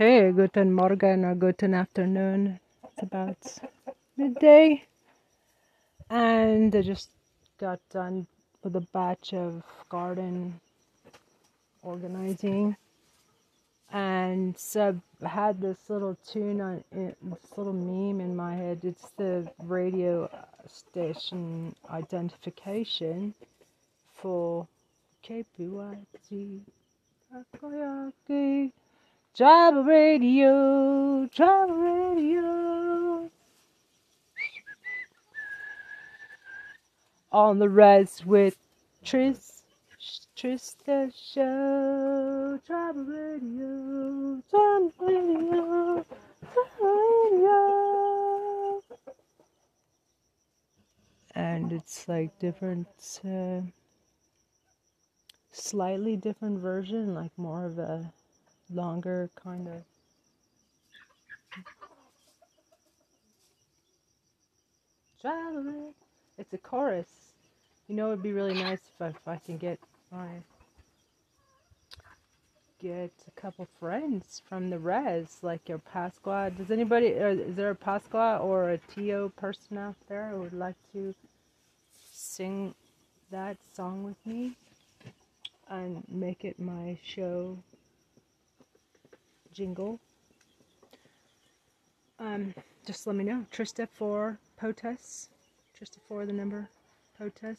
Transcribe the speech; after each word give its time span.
Hey, 0.00 0.32
guten 0.32 0.72
Morgen 0.72 1.26
or 1.26 1.34
guten 1.34 1.74
afternoon. 1.74 2.58
It's 2.84 3.02
about 3.02 3.36
midday. 4.16 4.82
And 6.08 6.74
I 6.74 6.80
just 6.80 7.10
got 7.58 7.80
done 7.92 8.26
with 8.64 8.76
a 8.76 8.80
batch 8.80 9.34
of 9.34 9.62
garden 9.90 10.58
organizing. 11.82 12.78
And 13.92 14.56
Seb 14.56 15.02
had 15.22 15.60
this 15.60 15.90
little 15.90 16.16
tune 16.26 16.62
on 16.62 16.82
it, 16.92 17.18
this 17.22 17.58
little 17.58 17.74
meme 17.74 18.22
in 18.22 18.34
my 18.34 18.54
head. 18.54 18.80
It's 18.82 19.10
the 19.18 19.52
radio 19.58 20.30
station 20.66 21.74
identification 21.90 23.34
for 24.14 24.66
KPYT 25.28 26.60
Travel 29.36 29.84
radio, 29.84 31.26
travel 31.28 31.76
radio. 31.76 33.30
On 37.32 37.58
the 37.60 37.68
res 37.68 38.26
with 38.26 38.58
Tris, 39.04 39.62
Trista 40.36 41.12
show. 41.14 42.58
Travel 42.66 43.04
radio, 43.04 44.42
travel 44.50 44.92
radio, 44.98 46.04
travel 46.52 46.96
radio. 47.30 48.82
And 51.36 51.72
it's 51.72 52.08
like 52.08 52.36
different, 52.40 53.20
uh, 53.24 53.60
slightly 55.52 56.16
different 56.16 56.58
version, 56.58 57.14
like 57.14 57.30
more 57.38 57.64
of 57.64 57.78
a 57.78 58.12
longer 58.72 59.30
kind 59.42 59.68
of. 59.68 59.82
It's 66.38 66.52
a 66.54 66.58
chorus. 66.58 67.08
You 67.88 67.96
know, 67.96 68.08
it'd 68.08 68.22
be 68.22 68.32
really 68.32 68.54
nice 68.54 68.80
if 68.94 69.02
I, 69.02 69.08
if 69.08 69.28
I 69.28 69.36
can 69.36 69.58
get 69.58 69.78
my 70.10 70.28
get 72.80 73.12
a 73.28 73.40
couple 73.40 73.68
friends 73.78 74.40
from 74.48 74.70
the 74.70 74.78
res, 74.78 75.38
like 75.42 75.68
your 75.68 75.78
Pascua. 75.78 76.50
Does 76.56 76.70
anybody? 76.70 77.08
Is 77.08 77.54
there 77.56 77.70
a 77.70 77.74
Pascua 77.74 78.38
or 78.38 78.70
a 78.70 78.78
Tio 78.78 79.28
person 79.30 79.76
out 79.76 79.96
there 80.08 80.30
who 80.30 80.40
would 80.40 80.54
like 80.54 80.76
to 80.92 81.14
sing 82.12 82.74
that 83.30 83.58
song 83.74 84.04
with 84.04 84.16
me 84.24 84.56
and 85.68 86.02
make 86.08 86.44
it 86.44 86.58
my 86.58 86.98
show 87.04 87.58
jingle. 89.52 90.00
Um, 92.18 92.54
just 92.86 93.06
let 93.06 93.16
me 93.16 93.24
know. 93.24 93.46
Trista 93.52 93.88
for 93.88 94.38
POTUS. 94.60 95.28
Trista 95.78 95.98
for 96.06 96.26
the 96.26 96.32
number 96.32 96.68
POTUS 97.18 97.58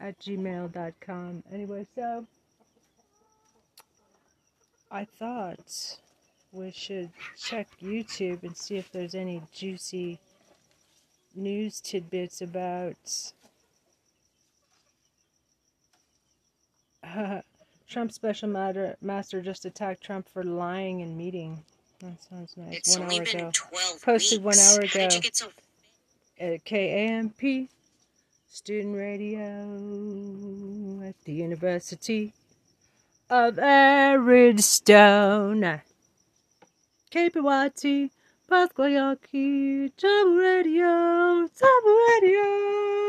at 0.00 0.18
gmail.com. 0.20 1.42
Anyway, 1.52 1.86
so 1.94 2.26
I 4.90 5.04
thought 5.04 5.98
we 6.52 6.70
should 6.70 7.10
check 7.36 7.68
YouTube 7.82 8.44
and 8.44 8.56
see 8.56 8.76
if 8.76 8.92
there's 8.92 9.14
any 9.14 9.42
juicy 9.52 10.20
news 11.34 11.80
tidbits 11.80 12.40
about 12.40 13.32
Trump 17.94 18.10
special 18.10 18.48
matter, 18.48 18.96
master 19.00 19.40
just 19.40 19.64
attacked 19.64 20.02
Trump 20.02 20.28
for 20.28 20.42
lying 20.42 20.98
in 20.98 21.16
meeting. 21.16 21.62
That 22.00 22.20
sounds 22.28 22.56
nice. 22.56 22.78
It's 22.78 22.94
one 22.98 23.02
only 23.04 23.20
hour 23.20 23.24
been 23.24 23.36
ago. 23.38 23.50
12 23.54 24.02
Posted 24.02 24.42
one 24.42 24.50
weeks. 24.50 24.76
hour 24.76 24.80
How 24.84 24.88
did 24.88 24.94
ago. 25.06 25.14
you 25.14 25.20
get 25.20 25.36
so 25.36 25.46
At 26.40 26.64
KAMP, 26.64 27.68
student 28.48 28.96
radio 28.96 29.60
at 31.08 31.14
the 31.24 31.34
University 31.34 32.32
of 33.30 33.60
Arizona. 33.60 35.82
KPYT, 37.12 38.10
Pascua 38.50 38.90
Yaqui, 38.90 39.92
Trouble 39.96 40.34
Radio, 40.34 41.46
Trouble 41.56 41.96
Radio. 42.20 43.03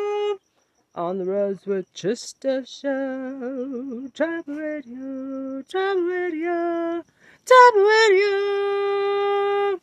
On 0.95 1.17
the 1.17 1.25
roads 1.25 1.65
with 1.65 1.93
just 1.93 2.45
a 2.45 2.65
show. 2.65 4.07
Travel 4.13 4.55
radio, 4.55 5.61
travel 5.63 6.03
radio, 6.03 7.03
travel 7.45 7.83
radio. 7.83 9.79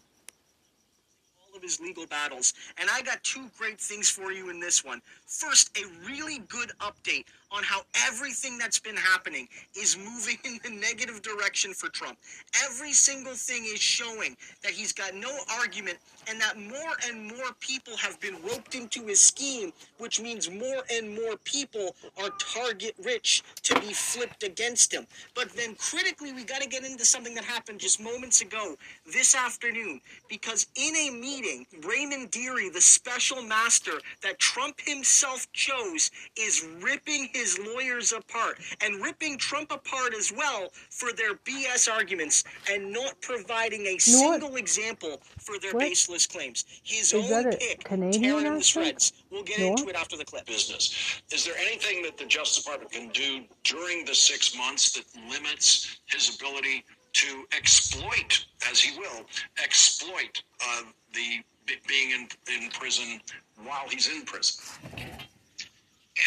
all 1.36 1.54
of 1.54 1.62
his 1.62 1.78
legal 1.80 2.06
battles. 2.06 2.54
And 2.78 2.88
I 2.90 3.02
got 3.02 3.22
two 3.22 3.50
great 3.58 3.78
things 3.78 4.08
for 4.08 4.32
you 4.32 4.48
in 4.48 4.58
this 4.58 4.82
one. 4.82 5.02
First, 5.32 5.70
a 5.78 6.06
really 6.06 6.40
good 6.40 6.72
update 6.80 7.24
on 7.50 7.62
how 7.62 7.80
everything 8.06 8.58
that's 8.58 8.78
been 8.78 8.96
happening 8.96 9.48
is 9.74 9.96
moving 9.96 10.38
in 10.44 10.58
the 10.62 10.78
negative 10.78 11.22
direction 11.22 11.72
for 11.72 11.88
Trump. 11.88 12.18
Every 12.64 12.92
single 12.92 13.32
thing 13.32 13.64
is 13.64 13.80
showing 13.80 14.36
that 14.62 14.72
he's 14.72 14.92
got 14.92 15.14
no 15.14 15.30
argument 15.58 15.96
and 16.28 16.38
that 16.40 16.58
more 16.58 16.92
and 17.08 17.26
more 17.26 17.52
people 17.60 17.96
have 17.96 18.20
been 18.20 18.36
roped 18.42 18.74
into 18.74 19.06
his 19.06 19.20
scheme, 19.20 19.72
which 19.98 20.20
means 20.20 20.50
more 20.50 20.82
and 20.92 21.14
more 21.14 21.36
people 21.44 21.96
are 22.22 22.30
target 22.38 22.94
rich 23.02 23.42
to 23.62 23.74
be 23.80 23.92
flipped 23.92 24.42
against 24.42 24.92
him. 24.92 25.06
But 25.34 25.50
then 25.52 25.74
critically, 25.76 26.32
we 26.34 26.44
got 26.44 26.60
to 26.60 26.68
get 26.68 26.84
into 26.84 27.06
something 27.06 27.34
that 27.34 27.44
happened 27.44 27.80
just 27.80 28.00
moments 28.00 28.42
ago 28.42 28.76
this 29.10 29.34
afternoon 29.34 30.00
because 30.28 30.66
in 30.76 30.94
a 30.94 31.10
meeting, 31.10 31.66
Raymond 31.82 32.30
Dearie, 32.30 32.68
the 32.68 32.80
special 32.80 33.42
master 33.42 33.92
that 34.22 34.38
Trump 34.38 34.78
himself 34.84 35.21
chose, 35.52 36.10
is 36.38 36.66
ripping 36.80 37.28
his 37.32 37.58
lawyers 37.58 38.12
apart 38.12 38.58
and 38.80 39.02
ripping 39.02 39.38
Trump 39.38 39.72
apart 39.72 40.14
as 40.14 40.32
well 40.36 40.68
for 40.90 41.12
their 41.12 41.34
BS 41.34 41.90
arguments 41.90 42.44
and 42.70 42.92
not 42.92 43.20
providing 43.20 43.82
a 43.82 43.84
know 43.84 43.92
what? 43.92 44.00
single 44.00 44.56
example 44.56 45.20
for 45.38 45.58
their 45.58 45.72
What? 45.72 45.80
baseless 45.80 46.26
claims. 46.26 46.64
His 46.82 47.12
Is 47.12 47.28
that 47.28 47.46
own 47.46 47.52
a 47.52 47.56
pick, 47.56 47.84
Canadian 47.84 48.22
tearing 48.22 48.46
him 48.46 48.58
to 48.58 48.64
shreds. 48.64 49.12
We'll 49.30 49.42
get 49.44 49.58
No? 49.60 49.68
into 49.72 49.88
it 49.88 49.96
after 49.96 50.16
the 50.16 50.24
clip. 50.24 50.46
business. 50.46 51.22
Is 51.30 51.44
there 51.44 51.56
anything 51.56 52.02
that 52.02 52.16
the 52.16 52.24
Justice 52.26 52.62
Department 52.64 52.92
can 52.92 53.08
do 53.10 53.44
during 53.64 54.04
the 54.04 54.14
six 54.14 54.56
months 54.56 54.92
that 54.92 55.04
limits 55.30 55.98
his 56.06 56.34
ability 56.36 56.84
to 57.14 57.44
exploit, 57.54 58.46
as 58.70 58.80
he 58.80 58.98
will, 58.98 59.26
exploit 59.62 60.42
uh, 60.64 60.82
the 61.12 61.42
being 61.86 62.10
in, 62.10 62.28
in 62.52 62.70
prison 62.70 63.20
while 63.64 63.88
he's 63.88 64.08
in 64.08 64.24
prison? 64.24 64.64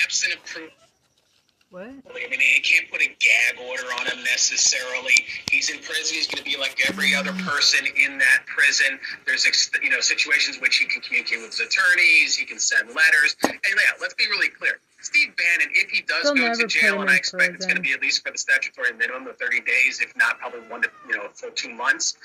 absent 0.04 0.34
of 0.34 0.46
proof. 0.46 0.72
What? 1.72 1.84
I 1.84 2.30
mean, 2.30 2.40
you 2.40 2.62
can't 2.62 2.90
put 2.90 3.02
a 3.02 3.10
gag 3.20 3.60
order 3.68 3.84
on 4.00 4.06
him 4.06 4.24
necessarily. 4.24 5.26
He's 5.52 5.70
in 5.70 5.80
prison. 5.80 6.16
He's 6.16 6.28
going 6.28 6.44
to 6.44 6.50
be 6.50 6.58
like 6.58 6.78
every 6.88 7.14
other 7.14 7.34
person 7.44 7.86
in 7.98 8.18
that 8.18 8.46
prison. 8.46 9.00
There's, 9.26 9.46
you 9.84 9.90
know, 9.90 10.00
situations 10.00 10.56
in 10.58 10.62
which 10.62 10.78
he 10.78 10.86
can 10.86 11.02
communicate 11.02 11.40
with 11.42 11.58
his 11.58 11.60
attorneys. 11.60 12.36
He 12.36 12.46
can 12.46 12.60
send 12.60 12.88
letters. 12.90 13.36
And 13.44 13.60
yeah, 13.64 14.00
let's 14.00 14.14
be 14.14 14.26
really 14.28 14.48
clear. 14.48 14.80
Steve 15.02 15.36
Bannon, 15.36 15.74
if 15.74 15.90
he 15.90 16.02
does 16.04 16.24
They'll 16.24 16.36
go 16.36 16.56
to 16.56 16.68
jail, 16.68 17.02
and 17.02 17.10
I 17.10 17.16
expect 17.16 17.56
it's 17.56 17.66
going 17.66 17.76
to 17.76 17.82
be 17.82 17.92
at 17.92 18.02
least 18.02 18.26
for 18.26 18.32
the 18.32 18.38
statutory 18.38 18.94
minimum 18.94 19.28
of 19.28 19.38
30 19.38 19.62
days, 19.62 20.00
if 20.02 20.16
not 20.16 20.40
probably 20.40 20.62
one 20.62 20.82
to, 20.82 20.90
you 21.10 21.18
know, 21.18 21.28
full 21.34 21.52
two 21.52 21.74
months. 21.74 22.16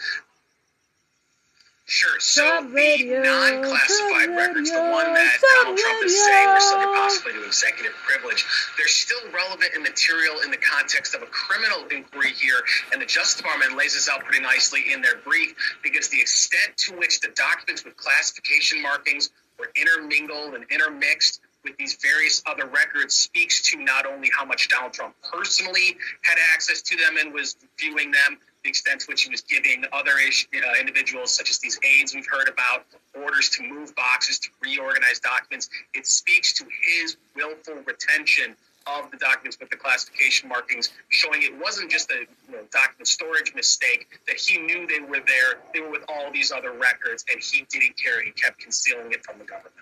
Sure. 1.91 2.21
So 2.21 2.47
Trump 2.47 2.73
the 2.73 3.19
non-classified 3.19 4.31
records, 4.37 4.71
the 4.71 4.79
one 4.79 5.13
that 5.13 5.39
Donald 5.43 5.77
Trump 5.77 6.05
is 6.05 6.25
saying 6.25 6.49
are 6.49 6.61
subject 6.61 6.95
possibly 6.95 7.33
to 7.33 7.45
executive 7.45 7.93
privilege, 8.07 8.47
they're 8.79 8.87
still 8.87 9.19
relevant 9.35 9.73
and 9.75 9.83
material 9.83 10.37
in 10.45 10.53
the 10.53 10.57
context 10.57 11.17
of 11.17 11.23
a 11.23 11.27
criminal 11.27 11.89
inquiry 11.91 12.31
here, 12.31 12.63
and 12.93 13.03
the 13.03 13.07
Justice 13.07 13.39
Department 13.39 13.77
lays 13.77 13.95
this 13.95 14.09
out 14.09 14.23
pretty 14.23 14.41
nicely 14.41 14.93
in 14.93 15.03
their 15.03 15.17
brief 15.25 15.53
because 15.83 16.07
the 16.11 16.21
extent 16.21 16.77
to 16.77 16.95
which 16.95 17.19
the 17.19 17.29
documents 17.35 17.85
with 17.85 17.97
classification 17.97 18.81
markings 18.81 19.31
were 19.59 19.73
intermingled 19.75 20.55
and 20.55 20.65
intermixed 20.71 21.41
with 21.65 21.77
these 21.77 21.99
various 22.01 22.41
other 22.47 22.67
records 22.67 23.15
speaks 23.15 23.63
to 23.69 23.83
not 23.83 24.07
only 24.07 24.31
how 24.31 24.45
much 24.45 24.69
Donald 24.69 24.93
Trump 24.93 25.17
personally 25.33 25.97
had 26.23 26.39
access 26.55 26.83
to 26.83 26.97
them 26.97 27.17
and 27.19 27.35
was 27.35 27.57
viewing 27.81 28.13
them, 28.13 28.39
the 28.63 28.69
extent 28.71 29.01
to 29.01 29.07
which 29.09 29.23
he 29.23 29.31
was 29.31 29.41
giving 29.43 29.85
other 29.93 30.13
uh, 30.13 30.81
individuals, 30.81 31.35
such 31.35 31.51
as 31.51 31.59
these 31.59 31.79
aides 31.83 32.15
we've 32.15 32.27
heard 32.27 32.49
about, 32.49 32.85
orders 33.15 33.49
to 33.51 33.63
move 33.63 33.95
boxes, 33.95 34.39
to 34.39 34.49
reorganize 34.63 35.21
documents. 35.21 35.69
It 35.95 36.07
speaks 36.07 36.53
to 36.55 36.65
his 36.83 37.17
willful 37.35 37.77
retention 37.87 38.57
of 38.87 39.11
the 39.11 39.17
documents 39.19 39.59
with 39.61 39.71
the 39.71 39.77
classification 39.77 40.49
markings, 40.49 40.91
showing 41.09 41.43
it 41.43 41.59
wasn't 41.61 41.91
just 41.91 42.11
a 42.11 42.27
you 42.49 42.57
know, 42.57 42.63
document 42.73 43.07
storage 43.07 43.55
mistake, 43.55 44.09
that 44.27 44.37
he 44.37 44.59
knew 44.59 44.87
they 44.87 45.01
were 45.01 45.21
there, 45.27 45.61
they 45.75 45.81
were 45.81 45.91
with 45.91 46.05
all 46.09 46.31
these 46.33 46.51
other 46.51 46.73
records, 46.73 47.25
and 47.31 47.43
he 47.43 47.67
didn't 47.71 47.97
care. 47.97 48.23
He 48.23 48.31
kept 48.31 48.59
concealing 48.59 49.13
it 49.13 49.25
from 49.25 49.39
the 49.39 49.45
government. 49.45 49.75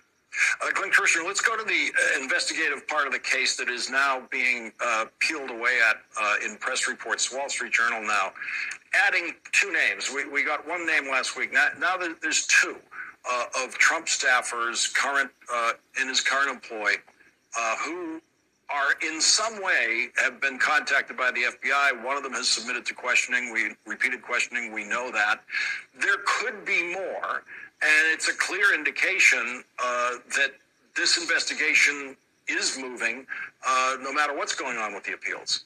Uh, 0.62 0.70
Glenn 0.75 0.90
Kirshner, 0.90 1.25
let's 1.25 1.40
go 1.40 1.56
to 1.56 1.64
the 1.64 1.90
uh, 2.17 2.23
investigative 2.23 2.87
part 2.87 3.06
of 3.06 3.12
the 3.12 3.19
case 3.19 3.56
that 3.56 3.69
is 3.69 3.90
now 3.90 4.23
being 4.31 4.73
uh, 4.85 5.06
peeled 5.19 5.50
away 5.50 5.79
at 5.88 5.96
uh, 6.20 6.35
in 6.44 6.56
press 6.56 6.88
reports. 6.88 7.32
Wall 7.32 7.49
Street 7.49 7.73
Journal 7.73 8.02
now 8.02 8.32
adding 9.06 9.35
two 9.52 9.73
names. 9.73 10.11
We, 10.14 10.29
we 10.29 10.44
got 10.44 10.67
one 10.67 10.87
name 10.87 11.08
last 11.08 11.37
week. 11.37 11.52
Now, 11.52 11.69
now 11.79 11.96
there's 12.23 12.46
two 12.46 12.76
uh, 13.31 13.44
of 13.64 13.76
Trump 13.79 14.06
staffers 14.06 14.93
current 14.94 15.31
uh, 15.52 15.73
in 16.00 16.08
his 16.08 16.20
current 16.20 16.50
employ 16.50 16.94
who 17.85 18.20
are 18.70 18.94
in 19.06 19.20
some 19.20 19.62
way 19.62 20.08
have 20.17 20.40
been 20.40 20.58
contacted 20.58 21.17
by 21.17 21.31
the 21.31 21.40
FBI. 21.40 22.05
One 22.05 22.17
of 22.17 22.23
them 22.23 22.32
has 22.32 22.49
submitted 22.49 22.85
to 22.87 22.94
questioning. 22.94 23.52
We 23.52 23.70
repeated 23.87 24.23
questioning. 24.23 24.73
We 24.73 24.85
know 24.85 25.11
that 25.11 25.40
there 25.99 26.19
could 26.26 26.64
be 26.64 26.93
more, 26.93 27.44
and 27.83 28.13
it's 28.13 28.29
a 28.29 28.35
clear 28.35 28.75
indication 28.75 29.63
uh, 29.79 30.11
that 30.37 30.53
this 30.97 31.19
investigation 31.19 32.17
is 32.49 32.79
moving, 32.79 33.27
uh, 33.67 33.97
no 34.01 34.13
matter 34.13 34.37
what's 34.37 34.55
going 34.55 34.79
on 34.79 34.95
with 34.95 35.05
the 35.05 35.13
appeals. 35.13 35.65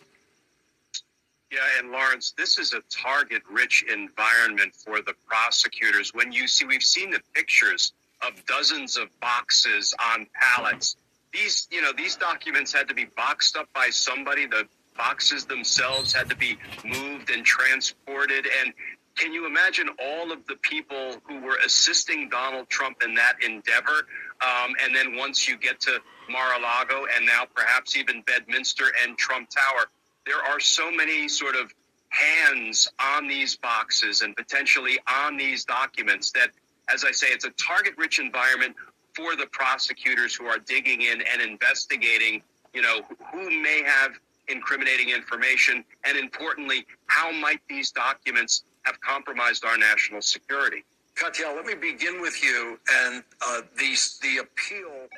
Yeah, 1.50 1.58
and 1.78 1.90
Lawrence, 1.90 2.32
this 2.36 2.58
is 2.58 2.72
a 2.72 2.80
target 2.90 3.42
rich 3.50 3.84
environment 3.92 4.74
for 4.74 5.02
the 5.02 5.14
prosecutors. 5.26 6.14
When 6.14 6.32
you 6.32 6.48
see, 6.48 6.64
we've 6.64 6.82
seen 6.82 7.10
the 7.10 7.20
pictures 7.34 7.92
of 8.26 8.44
dozens 8.46 8.96
of 8.96 9.08
boxes 9.20 9.94
on 10.14 10.26
pallets. 10.34 10.96
These, 11.32 11.68
you 11.70 11.82
know, 11.82 11.92
these 11.92 12.16
documents 12.16 12.72
had 12.72 12.88
to 12.88 12.94
be 12.94 13.04
boxed 13.04 13.56
up 13.56 13.68
by 13.74 13.90
somebody. 13.90 14.46
The 14.46 14.66
boxes 14.96 15.44
themselves 15.44 16.12
had 16.12 16.28
to 16.30 16.36
be 16.36 16.56
moved 16.84 17.30
and 17.30 17.44
transported. 17.44 18.46
And 18.62 18.72
can 19.16 19.32
you 19.32 19.46
imagine 19.46 19.88
all 20.02 20.32
of 20.32 20.46
the 20.46 20.56
people 20.56 21.16
who 21.24 21.40
were 21.40 21.58
assisting 21.64 22.28
Donald 22.28 22.68
Trump 22.68 23.02
in 23.02 23.14
that 23.14 23.34
endeavor? 23.44 24.06
Um, 24.40 24.74
and 24.82 24.94
then 24.94 25.16
once 25.16 25.48
you 25.48 25.56
get 25.56 25.80
to 25.80 26.00
Mar-a-Lago 26.30 27.06
and 27.14 27.26
now 27.26 27.44
perhaps 27.54 27.96
even 27.96 28.22
Bedminster 28.22 28.86
and 29.02 29.16
Trump 29.16 29.50
Tower, 29.50 29.86
there 30.26 30.42
are 30.42 30.60
so 30.60 30.90
many 30.90 31.28
sort 31.28 31.56
of 31.56 31.72
hands 32.08 32.90
on 33.00 33.26
these 33.26 33.56
boxes 33.56 34.22
and 34.22 34.36
potentially 34.36 34.98
on 35.08 35.36
these 35.36 35.64
documents 35.64 36.30
that, 36.32 36.50
as 36.92 37.04
I 37.04 37.10
say, 37.10 37.28
it's 37.28 37.44
a 37.44 37.50
target 37.50 37.94
rich 37.96 38.18
environment 38.18 38.74
for 39.14 39.36
the 39.36 39.46
prosecutors 39.46 40.34
who 40.34 40.46
are 40.46 40.58
digging 40.58 41.02
in 41.02 41.22
and 41.22 41.42
investigating, 41.42 42.42
you 42.74 42.82
know, 42.82 43.00
who 43.32 43.50
may 43.62 43.82
have 43.84 44.12
incriminating 44.48 45.10
information, 45.10 45.84
and 46.04 46.18
importantly, 46.18 46.86
how 47.06 47.30
might 47.30 47.60
these 47.68 47.92
documents 47.92 48.64
have 48.84 49.00
compromised 49.00 49.64
our 49.64 49.78
national 49.78 50.22
security? 50.22 50.84
Katyal, 51.14 51.54
let 51.54 51.66
me 51.66 51.74
begin 51.74 52.20
with 52.20 52.42
you 52.42 52.78
and 52.90 53.22
uh, 53.46 53.60
the, 53.76 53.96
the 54.22 54.38
appeal 54.38 55.08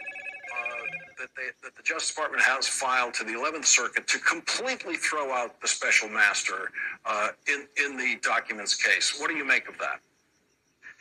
that, 1.18 1.28
they, 1.36 1.48
that 1.62 1.76
the 1.76 1.82
Justice 1.82 2.14
Department 2.14 2.42
has 2.42 2.66
filed 2.66 3.14
to 3.14 3.24
the 3.24 3.32
11th 3.32 3.64
Circuit 3.64 4.06
to 4.08 4.18
completely 4.18 4.96
throw 4.96 5.32
out 5.32 5.60
the 5.60 5.68
special 5.68 6.08
master 6.08 6.70
uh, 7.06 7.28
in, 7.48 7.66
in 7.82 7.96
the 7.96 8.16
documents 8.22 8.74
case. 8.74 9.18
What 9.18 9.30
do 9.30 9.36
you 9.36 9.44
make 9.44 9.68
of 9.68 9.78
that? 9.78 10.00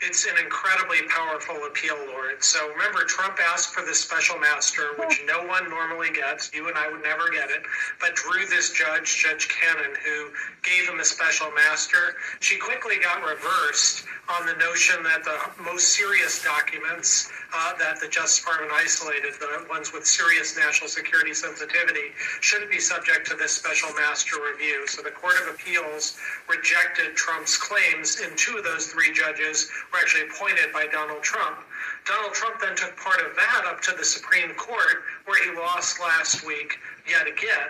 It's 0.06 0.26
an 0.26 0.38
incredibly 0.38 1.00
powerful 1.08 1.64
appeal, 1.66 1.96
Lord. 2.08 2.44
So 2.44 2.70
remember, 2.72 3.06
Trump 3.06 3.40
asked 3.40 3.74
for 3.74 3.86
this 3.86 4.02
special 4.02 4.38
master, 4.38 4.90
which 5.00 5.22
no 5.26 5.48
one 5.48 5.70
normally 5.70 6.12
gets. 6.12 6.54
You 6.54 6.68
and 6.68 6.78
I 6.78 6.92
would 6.92 7.02
never 7.02 7.30
get 7.30 7.50
it. 7.50 7.64
But 8.02 8.16
drew 8.16 8.46
this 8.48 8.72
judge, 8.72 9.24
Judge 9.24 9.48
Cannon, 9.48 9.96
who 10.04 10.30
gave 10.62 10.90
him 10.90 11.00
a 11.00 11.06
special 11.06 11.52
master. 11.52 12.16
She 12.42 12.58
quickly 12.58 12.96
got 13.02 13.24
reversed 13.24 14.04
on 14.28 14.46
the 14.46 14.56
notion 14.56 15.04
that 15.04 15.24
the 15.24 15.64
most 15.64 15.96
serious 15.96 16.44
documents 16.44 17.30
uh, 17.54 17.74
that 17.78 18.00
the 18.00 18.08
Justice 18.08 18.40
Department 18.40 18.72
isolated, 18.74 19.34
the 19.40 19.66
ones 19.70 19.94
with 19.94 20.06
serious 20.06 20.58
national 20.58 20.90
security 20.90 21.34
sensitivity, 21.34 22.12
shouldn't 22.42 22.72
be 22.72 22.80
subject 22.80 23.28
to 23.28 23.36
this 23.36 23.52
special 23.52 23.90
master 23.94 24.38
review. 24.52 24.88
So 24.88 25.02
the 25.02 25.12
Court 25.12 25.36
of 25.44 25.54
Appeals 25.54 26.18
rejected 26.50 27.16
Trump's 27.16 27.56
claims, 27.58 28.20
and 28.24 28.36
two 28.38 28.58
of 28.58 28.64
those 28.64 28.88
three 28.88 29.14
judges 29.14 29.70
were 29.94 30.00
actually 30.00 30.28
appointed 30.28 30.74
by 30.74 30.88
Donald 30.88 31.22
Trump. 31.22 31.60
Donald 32.06 32.34
Trump 32.34 32.60
then 32.60 32.76
took 32.76 32.98
part 32.98 33.22
of 33.22 33.36
that 33.36 33.64
up 33.66 33.80
to 33.82 33.96
the 33.96 34.04
Supreme 34.04 34.54
Court, 34.56 35.06
where 35.26 35.42
he 35.44 35.56
lost 35.58 36.02
last 36.02 36.46
week 36.46 36.80
yet 37.08 37.28
again. 37.28 37.70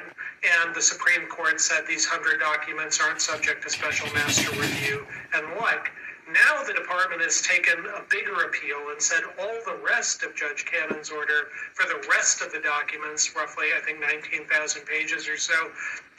And 0.63 0.73
the 0.73 0.81
Supreme 0.81 1.27
Court 1.27 1.59
said 1.59 1.83
these 1.87 2.07
100 2.07 2.39
documents 2.39 2.99
aren't 2.99 3.21
subject 3.21 3.63
to 3.63 3.69
special 3.69 4.11
master 4.13 4.49
review 4.51 5.05
and 5.33 5.45
like. 5.59 5.91
Now 6.31 6.63
the 6.63 6.73
department 6.73 7.21
has 7.21 7.41
taken 7.41 7.85
a 7.85 8.01
bigger 8.09 8.45
appeal 8.45 8.79
and 8.91 9.01
said 9.01 9.23
all 9.39 9.59
the 9.65 9.77
rest 9.83 10.23
of 10.23 10.33
Judge 10.35 10.65
Cannon's 10.65 11.11
order 11.11 11.51
for 11.73 11.85
the 11.85 12.07
rest 12.09 12.41
of 12.41 12.51
the 12.53 12.59
documents, 12.59 13.35
roughly 13.35 13.67
I 13.75 13.81
think 13.81 13.99
19,000 13.99 14.85
pages 14.85 15.27
or 15.27 15.37
so, 15.37 15.69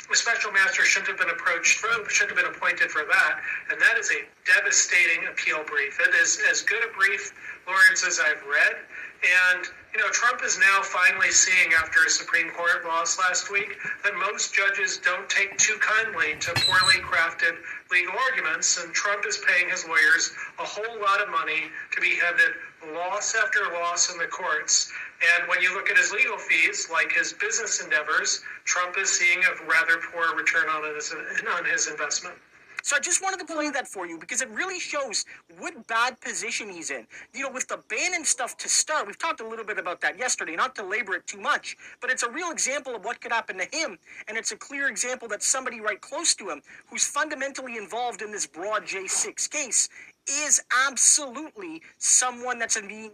the 0.09 0.17
special 0.17 0.53
master 0.53 0.85
shouldn't 0.85 1.09
have 1.09 1.19
been 1.19 1.35
approached 1.35 1.79
for, 1.79 1.89
should 2.11 2.29
have 2.29 2.37
been 2.37 2.47
appointed 2.47 2.91
for 2.91 3.05
that, 3.05 3.41
and 3.71 3.81
that 3.81 3.97
is 3.99 4.11
a 4.11 4.25
devastating 4.45 5.27
appeal 5.29 5.65
brief. 5.65 5.99
It 6.01 6.15
is 6.15 6.41
as 6.51 6.62
good 6.62 6.85
a 6.85 6.93
brief, 6.97 7.33
Lawrence, 7.67 8.06
as 8.06 8.21
I've 8.21 8.43
read, 8.45 8.77
and 9.25 9.65
you 9.95 10.01
know, 10.01 10.11
Trump 10.11 10.43
is 10.45 10.59
now 10.59 10.83
finally 10.83 11.31
seeing 11.31 11.73
after 11.73 12.05
a 12.05 12.11
Supreme 12.11 12.51
Court 12.51 12.85
loss 12.85 13.17
last 13.19 13.51
week 13.51 13.79
that 14.03 14.12
most 14.17 14.53
judges 14.53 14.99
don't 14.99 15.29
take 15.31 15.56
too 15.56 15.79
kindly 15.81 16.35
to 16.41 16.53
poorly 16.67 17.00
crafted 17.00 17.55
legal 17.93 18.15
arguments, 18.29 18.83
and 18.83 18.93
Trump 18.93 19.25
is 19.25 19.39
paying 19.47 19.71
his 19.71 19.87
lawyers 19.87 20.33
a 20.59 20.65
whole 20.65 21.00
lot 21.00 21.23
of 21.23 21.31
money 21.31 21.71
to 21.93 22.00
be 22.00 22.17
handed 22.17 22.55
loss 22.93 23.35
after 23.35 23.61
loss 23.73 24.12
in 24.12 24.19
the 24.19 24.27
courts. 24.27 24.93
And 25.32 25.49
when 25.49 25.62
you 25.62 25.75
look 25.75 25.91
at 25.91 25.97
his 25.97 26.12
legal 26.12 26.38
fees, 26.38 26.88
like 26.91 27.12
his 27.12 27.32
business 27.32 27.82
endeavors, 27.82 28.43
Trump 28.65 28.97
is 28.99 29.11
seeing 29.11 29.38
a 29.44 29.67
rather 29.67 29.99
poor 30.12 30.37
return 30.37 30.69
on 30.69 30.94
his, 30.94 31.15
on 31.56 31.65
his 31.65 31.88
investment. 31.88 32.37
So 32.85 32.97
I 32.97 33.00
just 33.00 33.23
wanted 33.23 33.38
to 33.38 33.47
play 33.47 33.71
that 33.71 33.88
for 33.88 34.06
you 34.06 34.19
because 34.19 34.43
it 34.43 34.50
really 34.50 34.79
shows 34.79 35.25
what 35.59 35.87
bad 35.87 36.21
position 36.21 36.69
he's 36.69 36.91
in. 36.91 37.06
You 37.32 37.44
know, 37.44 37.50
with 37.50 37.67
the 37.67 37.79
Bannon 37.88 38.26
stuff 38.26 38.59
to 38.59 38.69
start, 38.69 39.06
we've 39.06 39.19
talked 39.19 39.41
a 39.41 39.49
little 39.49 39.65
bit 39.65 39.79
about 39.79 40.03
that 40.03 40.19
yesterday, 40.19 40.55
not 40.55 40.75
to 40.75 40.85
labor 40.85 41.15
it 41.15 41.26
too 41.26 41.41
much, 41.41 41.79
but 42.03 42.11
it's 42.11 42.25
a 42.25 42.31
real 42.31 42.50
example 42.50 42.94
of 42.94 43.03
what 43.03 43.23
could 43.23 43.32
happen 43.32 43.56
to 43.56 43.67
him. 43.73 43.99
And 44.29 44.37
it's 44.37 44.53
a 44.53 44.56
clear 44.56 44.88
example 44.88 45.29
that 45.29 45.43
somebody 45.43 45.81
right 45.81 45.99
close 45.99 46.35
to 46.35 46.50
him, 46.50 46.61
who's 46.87 47.06
fundamentally 47.06 47.79
involved 47.79 48.21
in 48.21 48.31
this 48.31 48.47
broad 48.47 48.82
J6 48.82 49.49
case, 49.49 49.88
is 50.29 50.61
absolutely 50.87 51.81
someone 51.97 52.59
that's 52.59 52.79
being 52.79 53.12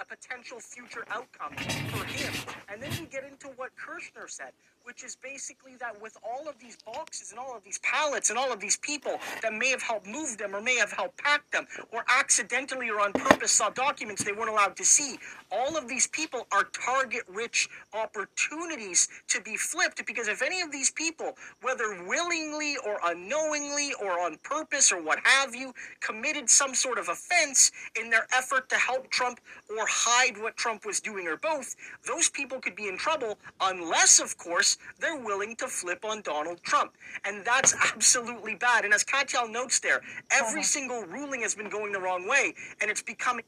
a, 0.00 0.04
potential 0.04 0.58
future 0.58 1.04
outcome 1.10 1.54
for 1.90 2.04
him. 2.04 2.32
And 2.68 2.82
then 2.82 2.90
we 2.98 3.06
get 3.06 3.24
into 3.24 3.48
what 3.56 3.70
Kirshner 3.76 4.28
said 4.28 4.52
which 4.88 5.04
is 5.04 5.16
basically 5.16 5.76
that 5.78 6.00
with 6.00 6.16
all 6.24 6.48
of 6.48 6.58
these 6.58 6.78
boxes 6.86 7.30
and 7.30 7.38
all 7.38 7.54
of 7.54 7.62
these 7.62 7.78
pallets 7.80 8.30
and 8.30 8.38
all 8.38 8.50
of 8.50 8.58
these 8.58 8.78
people 8.78 9.18
that 9.42 9.52
may 9.52 9.68
have 9.68 9.82
helped 9.82 10.06
move 10.06 10.38
them 10.38 10.56
or 10.56 10.62
may 10.62 10.76
have 10.76 10.90
helped 10.90 11.18
pack 11.18 11.42
them 11.50 11.66
or 11.92 12.06
accidentally 12.08 12.88
or 12.88 12.98
on 12.98 13.12
purpose 13.12 13.52
saw 13.52 13.68
documents 13.68 14.24
they 14.24 14.32
weren't 14.32 14.48
allowed 14.48 14.74
to 14.74 14.86
see, 14.86 15.18
all 15.52 15.76
of 15.76 15.88
these 15.88 16.06
people 16.06 16.46
are 16.52 16.64
target 16.72 17.20
rich 17.28 17.68
opportunities 17.92 19.08
to 19.28 19.42
be 19.42 19.58
flipped 19.58 20.06
because 20.06 20.26
if 20.26 20.40
any 20.40 20.62
of 20.62 20.72
these 20.72 20.90
people, 20.90 21.34
whether 21.60 22.02
willingly 22.06 22.76
or 22.86 22.98
unknowingly 23.04 23.92
or 24.02 24.18
on 24.18 24.38
purpose 24.42 24.90
or 24.90 25.02
what 25.02 25.18
have 25.22 25.54
you, 25.54 25.74
committed 26.00 26.48
some 26.48 26.74
sort 26.74 26.98
of 26.98 27.10
offense 27.10 27.72
in 28.00 28.08
their 28.08 28.26
effort 28.34 28.70
to 28.70 28.76
help 28.76 29.10
Trump 29.10 29.38
or 29.68 29.84
hide 29.86 30.40
what 30.40 30.56
Trump 30.56 30.86
was 30.86 30.98
doing 30.98 31.26
or 31.26 31.36
both, 31.36 31.76
those 32.06 32.30
people 32.30 32.58
could 32.58 32.74
be 32.74 32.88
in 32.88 32.96
trouble 32.96 33.38
unless, 33.60 34.18
of 34.18 34.38
course, 34.38 34.77
they're 35.00 35.18
willing 35.18 35.56
to 35.56 35.68
flip 35.68 36.04
on 36.04 36.22
Donald 36.22 36.62
Trump. 36.62 36.92
And 37.24 37.44
that's 37.44 37.74
absolutely 37.94 38.54
bad. 38.54 38.84
And 38.84 38.94
as 38.94 39.04
Katyal 39.04 39.50
notes 39.50 39.80
there, 39.80 40.00
every 40.30 40.60
uh-huh. 40.60 40.62
single 40.62 41.02
ruling 41.04 41.42
has 41.42 41.54
been 41.54 41.68
going 41.68 41.92
the 41.92 42.00
wrong 42.00 42.28
way, 42.28 42.54
and 42.80 42.90
it's 42.90 43.02
becoming. 43.02 43.44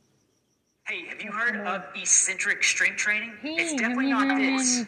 Hey, 0.87 1.07
have 1.07 1.23
you 1.23 1.31
heard 1.31 1.57
of 1.67 1.85
eccentric 1.95 2.65
strength 2.65 2.97
training? 2.97 3.33
It's 3.45 3.75
definitely 3.75 4.11
not 4.11 4.37
this. 4.39 4.87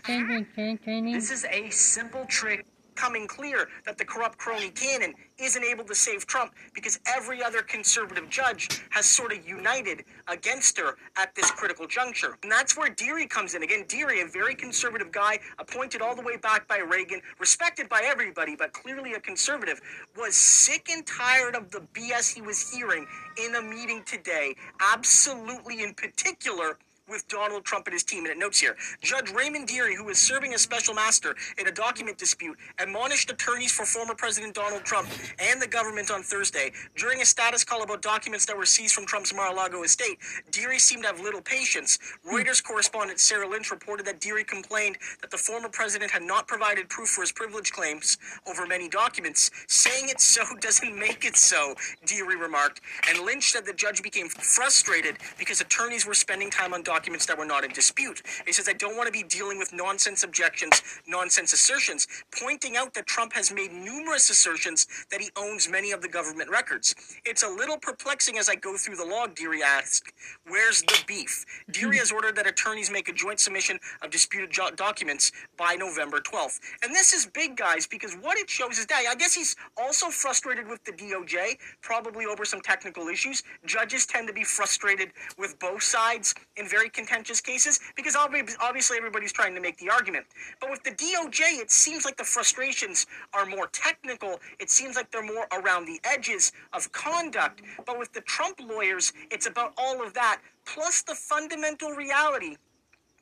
This 1.15 1.31
is 1.31 1.45
a 1.45 1.71
simple 1.71 2.25
trick 2.25 2.65
becoming 2.95 3.27
clear 3.27 3.69
that 3.85 3.99
the 3.99 4.05
corrupt 4.05 4.39
crony 4.39 4.71
Cannon 4.71 5.15
isn't 5.39 5.65
able 5.65 5.85
to 5.85 5.95
save 5.95 6.27
Trump 6.27 6.53
because 6.75 7.01
every 7.07 7.43
other 7.43 7.63
conservative 7.63 8.29
judge 8.29 8.83
has 8.91 9.07
sort 9.07 9.33
of 9.33 9.47
united 9.47 10.05
against 10.29 10.79
her 10.79 10.97
at 11.17 11.35
this 11.35 11.51
critical 11.51 11.87
juncture. 11.87 12.37
And 12.43 12.53
that's 12.53 12.77
where 12.77 12.89
Dearie 12.89 13.27
comes 13.27 13.55
in. 13.55 13.63
Again, 13.63 13.85
Dearie, 13.89 14.21
a 14.21 14.27
very 14.27 14.55
conservative 14.55 15.11
guy, 15.11 15.39
appointed 15.59 16.03
all 16.03 16.15
the 16.15 16.23
way 16.23 16.37
back 16.37 16.69
by 16.69 16.79
Reagan, 16.79 17.21
respected 17.39 17.89
by 17.89 18.03
everybody, 18.05 18.57
but 18.57 18.73
clearly 18.73 19.15
a 19.15 19.21
conservative, 19.21 19.81
was 20.17 20.37
sick 20.37 20.89
and 20.91 21.07
tired 21.07 21.57
of 21.57 21.71
the 21.71 21.81
BS 21.95 22.35
he 22.35 22.43
was 22.43 22.71
hearing 22.71 23.07
in 23.43 23.55
a 23.57 23.63
meeting 23.63 24.03
today, 24.05 24.55
absolutely 24.81 25.83
in 25.83 25.95
particular 25.95 26.79
with 27.09 27.27
Donald 27.29 27.65
Trump 27.65 27.87
and 27.87 27.93
his 27.93 28.05
team. 28.05 28.25
And 28.25 28.33
it 28.33 28.39
notes 28.39 28.61
here 28.61 28.77
Judge 29.01 29.31
Raymond 29.31 29.69
Dearie, 29.69 29.95
who 29.95 30.09
is 30.09 30.19
serving 30.19 30.55
as 30.55 30.63
special 30.63 30.95
master 30.95 31.35
in 31.59 31.67
a 31.67 31.73
document 31.73 32.19
dispute, 32.19 32.57
admonished 32.79 33.31
attorneys 33.31 33.73
for 33.73 33.85
former 33.85 34.15
President 34.15 34.55
Donald 34.55 34.85
Trump 34.85 35.09
and 35.39 35.61
the 35.61 35.67
government 35.67 36.11
on 36.11 36.23
Thursday. 36.23 36.73
During 36.97 37.21
a 37.21 37.25
status 37.25 37.65
call 37.65 37.83
about 37.83 38.03
documents 38.03 38.47
that 38.47 38.57
were 38.57 38.67
seized 38.67 38.95
from 38.95 39.07
Trump's 39.07 39.35
Mar 39.35 39.53
a 39.53 39.55
Lago 39.55 39.83
estate, 39.83 40.19
Dearie 40.51 40.79
seemed 40.79 41.03
to 41.03 41.09
have 41.09 41.21
little 41.21 41.43
patience. 41.43 41.99
Reuters 42.31 42.63
correspondent 42.63 43.21
Sarah 43.21 43.49
Lynch 43.49 43.71
reported 43.71 44.07
that 44.07 44.21
Dearie 44.21 44.45
complained 44.45 44.99
that 45.21 45.31
the 45.31 45.39
former 45.39 45.69
president 45.69 46.11
had 46.11 46.23
not 46.23 46.47
provided 46.47 46.89
proof 46.89 47.09
for 47.09 47.23
his 47.23 47.33
privilege 47.33 47.73
claims 47.73 48.19
over 48.49 48.67
many 48.67 48.89
documents. 48.89 49.51
Saying 49.69 50.09
it 50.09 50.21
so 50.21 50.43
doesn't 50.61 50.99
make 50.99 51.25
it 51.25 51.37
so, 51.37 51.75
Dearie 52.07 52.37
remarked. 52.37 52.81
And 53.09 53.25
Lynch 53.25 53.53
said 53.53 53.67
the 53.67 53.73
judge 53.73 54.03
became 54.03 54.29
frustrated 54.29 55.19
because 55.39 55.61
attorneys 55.61 56.07
were 56.07 56.15
spending 56.15 56.51
time 56.51 56.73
on 56.73 56.83
documents 56.83 56.92
that 56.93 57.39
were 57.39 57.47
not 57.47 57.65
in 57.65 57.71
dispute. 57.73 58.23
He 58.45 58.53
says, 58.53 58.69
I 58.69 58.75
don't 58.75 58.97
want 58.97 59.07
to 59.07 59.13
be 59.13 59.23
dealing 59.23 59.59
with 59.59 59.73
nonsense 59.73 60.25
objections, 60.25 60.83
nonsense 61.07 61.53
assertions, 61.53 62.07
pointing 62.39 62.77
out 62.77 62.93
that 62.95 63.07
Trump 63.07 63.33
has 63.33 63.53
made 63.53 63.73
numerous 63.73 64.29
assertions 64.29 64.87
that 65.11 65.21
he 65.21 65.31
owns 65.37 65.71
many 65.71 65.93
of 65.93 66.03
the 66.03 66.09
government 66.09 66.51
records. 66.51 66.95
It's 67.25 67.43
a 67.43 67.49
little 67.49 67.79
perplexing 67.79 68.39
as 68.39 68.49
I 68.49 68.57
go 68.57 68.77
through 68.77 68.97
the 68.97 69.05
log, 69.05 69.35
Dearie 69.35 69.63
asked. 69.63 70.13
Where's 70.47 70.83
the 70.83 70.99
beef? 71.07 71.45
Dearie 71.71 71.97
has 71.97 72.13
ordered 72.13 72.37
that 72.37 72.47
attorneys 72.47 72.91
make 72.91 73.09
a 73.09 73.13
joint 73.13 73.41
submission 73.41 73.79
of 74.03 74.11
disputed 74.11 74.51
jo- 74.51 74.71
documents 74.77 75.33
by 75.57 75.75
November 75.75 76.21
12th. 76.21 76.61
And 76.83 76.95
this 76.95 77.15
is 77.15 77.27
big, 77.27 77.57
guys, 77.57 77.87
because 77.87 78.15
what 78.15 78.37
it 78.37 78.51
shows 78.51 78.79
is 78.79 78.87
that 78.87 79.05
I 79.09 79.15
guess 79.15 79.35
he's 79.35 79.57
also 79.77 80.09
frustrated 80.09 80.69
with 80.69 80.85
the 80.85 80.93
DOJ, 80.93 81.57
probably 81.81 82.27
over 82.27 82.45
some 82.45 82.61
technical 82.61 83.09
issues. 83.09 83.43
Judges 83.65 84.05
tend 84.05 84.29
to 84.29 84.35
be 84.35 84.45
frustrated 84.45 85.13
with 85.39 85.59
both 85.59 85.83
sides 85.83 86.35
in 86.57 86.69
very 86.69 86.82
contentious 86.91 87.41
cases 87.41 87.81
because 87.97 88.17
obviously 88.17 88.97
everybody's 88.97 89.33
trying 89.33 89.55
to 89.55 89.61
make 89.61 89.77
the 89.79 89.91
argument. 89.91 90.27
But 90.61 90.71
with 90.71 90.83
the 90.83 90.91
DOJ, 90.91 91.61
it 91.61 91.71
seems 91.71 92.05
like 92.05 92.17
the 92.17 92.25
frustrations 92.25 93.07
are 93.33 93.47
more 93.47 93.69
technical. 93.69 94.41
It 94.59 94.71
seems 94.71 94.97
like 94.97 95.11
they're 95.11 95.23
more 95.23 95.47
around 95.53 95.87
the 95.87 96.01
edges 96.05 96.53
of 96.73 96.91
conduct. 96.93 97.63
But 97.87 97.99
with 97.99 98.13
the 98.13 98.21
Trump 98.23 98.61
lawyers, 98.61 99.13
it's 99.31 99.47
about 99.47 99.73
all 99.77 100.05
of 100.05 100.15
that, 100.15 100.41
plus 100.65 101.03
the 101.03 101.15
fundamental 101.15 101.91
reality 101.91 102.57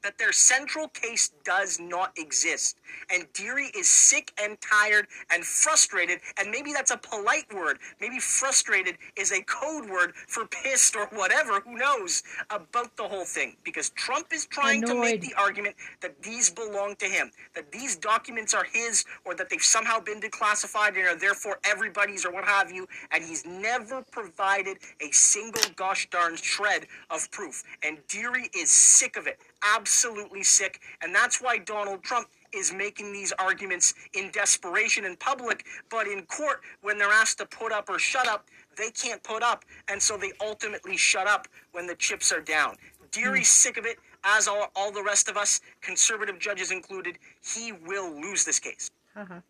that 0.02 0.19
their 0.19 0.33
central 0.33 0.88
case 0.88 1.30
does 1.45 1.78
not 1.80 2.12
exist. 2.16 2.76
And 3.11 3.26
Dearie 3.33 3.71
is 3.76 3.88
sick 3.88 4.33
and 4.42 4.59
tired 4.61 5.07
and 5.33 5.45
frustrated, 5.45 6.21
and 6.38 6.50
maybe 6.50 6.73
that's 6.73 6.90
a 6.90 6.97
polite 6.97 7.52
word. 7.54 7.78
Maybe 8.00 8.19
frustrated 8.19 8.97
is 9.16 9.33
a 9.33 9.42
code 9.42 9.88
word 9.88 10.14
for 10.14 10.47
pissed 10.47 10.97
or 10.97 11.07
whatever, 11.12 11.61
who 11.61 11.76
knows, 11.76 12.23
about 12.50 12.97
the 12.97 13.02
whole 13.02 13.25
thing. 13.25 13.57
Because 13.64 13.90
Trump 13.90 14.28
is 14.33 14.47
trying 14.47 14.85
Annoyed. 14.85 14.95
to 14.95 15.00
make 15.00 15.21
the 15.21 15.35
argument 15.35 15.76
that 16.00 16.23
these 16.23 16.50
belong 16.50 16.97
to 16.97 17.07
him, 17.07 17.30
that 17.54 17.71
these 17.73 17.97
documents 17.97 18.54
are 18.54 18.64
his, 18.64 19.04
or 19.25 19.35
that 19.35 19.50
they've 19.50 19.62
somehow 19.62 20.00
been 20.00 20.21
declassified 20.21 20.97
and 20.97 21.07
are 21.07 21.16
therefore 21.16 21.59
everybody's 21.64 22.25
or 22.25 22.33
what 22.33 22.45
have 22.45 22.71
you, 22.71 22.87
and 23.11 23.23
he's 23.25 23.45
never 23.47 24.02
provided 24.11 24.78
a 25.00 25.11
single 25.11 25.62
gosh 25.76 26.09
darn 26.11 26.37
shred 26.37 26.87
of 27.11 27.30
proof. 27.30 27.62
And 27.83 27.99
Dearie 28.09 28.50
is 28.57 28.71
sick 28.71 29.16
of 29.16 29.26
it 29.26 29.38
absolutely 29.62 30.42
sick. 30.42 30.80
And 31.02 31.14
that's 31.14 31.40
why 31.40 31.58
Donald 31.58 32.02
Trump 32.02 32.28
is 32.52 32.72
making 32.72 33.12
these 33.12 33.32
arguments 33.38 33.94
in 34.14 34.30
desperation 34.32 35.04
in 35.04 35.16
public, 35.16 35.64
but 35.88 36.06
in 36.06 36.22
court, 36.22 36.60
when 36.82 36.98
they're 36.98 37.12
asked 37.12 37.38
to 37.38 37.46
put 37.46 37.72
up 37.72 37.88
or 37.88 37.98
shut 37.98 38.26
up, 38.26 38.46
they 38.76 38.90
can't 38.90 39.22
put 39.22 39.42
up. 39.42 39.64
And 39.88 40.00
so 40.02 40.16
they 40.16 40.32
ultimately 40.40 40.96
shut 40.96 41.26
up 41.26 41.46
when 41.72 41.86
the 41.86 41.94
chips 41.94 42.32
are 42.32 42.40
down. 42.40 42.76
Dearie's 43.12 43.48
mm. 43.48 43.52
sick 43.52 43.76
of 43.76 43.86
it, 43.86 43.98
as 44.24 44.48
are 44.48 44.68
all 44.76 44.92
the 44.92 45.02
rest 45.02 45.28
of 45.28 45.36
us, 45.36 45.60
conservative 45.80 46.38
judges 46.38 46.70
included. 46.70 47.18
He 47.42 47.72
will 47.72 48.10
lose 48.10 48.44
this 48.44 48.58
case. 48.58 48.90
Uh-huh. 49.16 49.40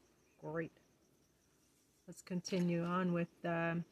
Great. 0.42 0.72
Let's 2.06 2.22
continue 2.22 2.84
on 2.84 3.12
with 3.12 3.28
um, 3.44 3.84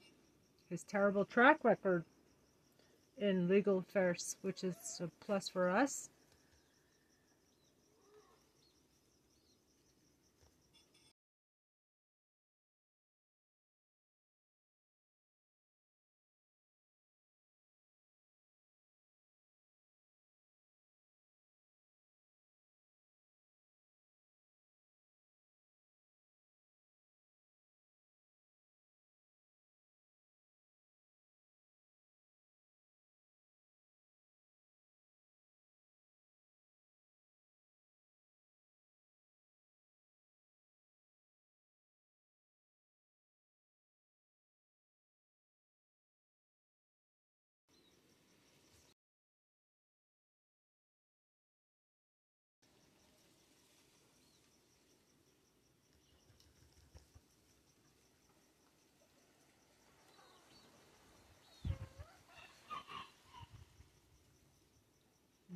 his 0.70 0.82
terrible 0.84 1.25
track 1.25 1.58
record 1.62 2.04
in 3.20 3.48
legal 3.48 3.78
affairs, 3.78 4.37
which 4.42 4.64
is 4.64 5.00
a 5.02 5.08
plus 5.25 5.48
for 5.48 5.70
us. 5.70 6.10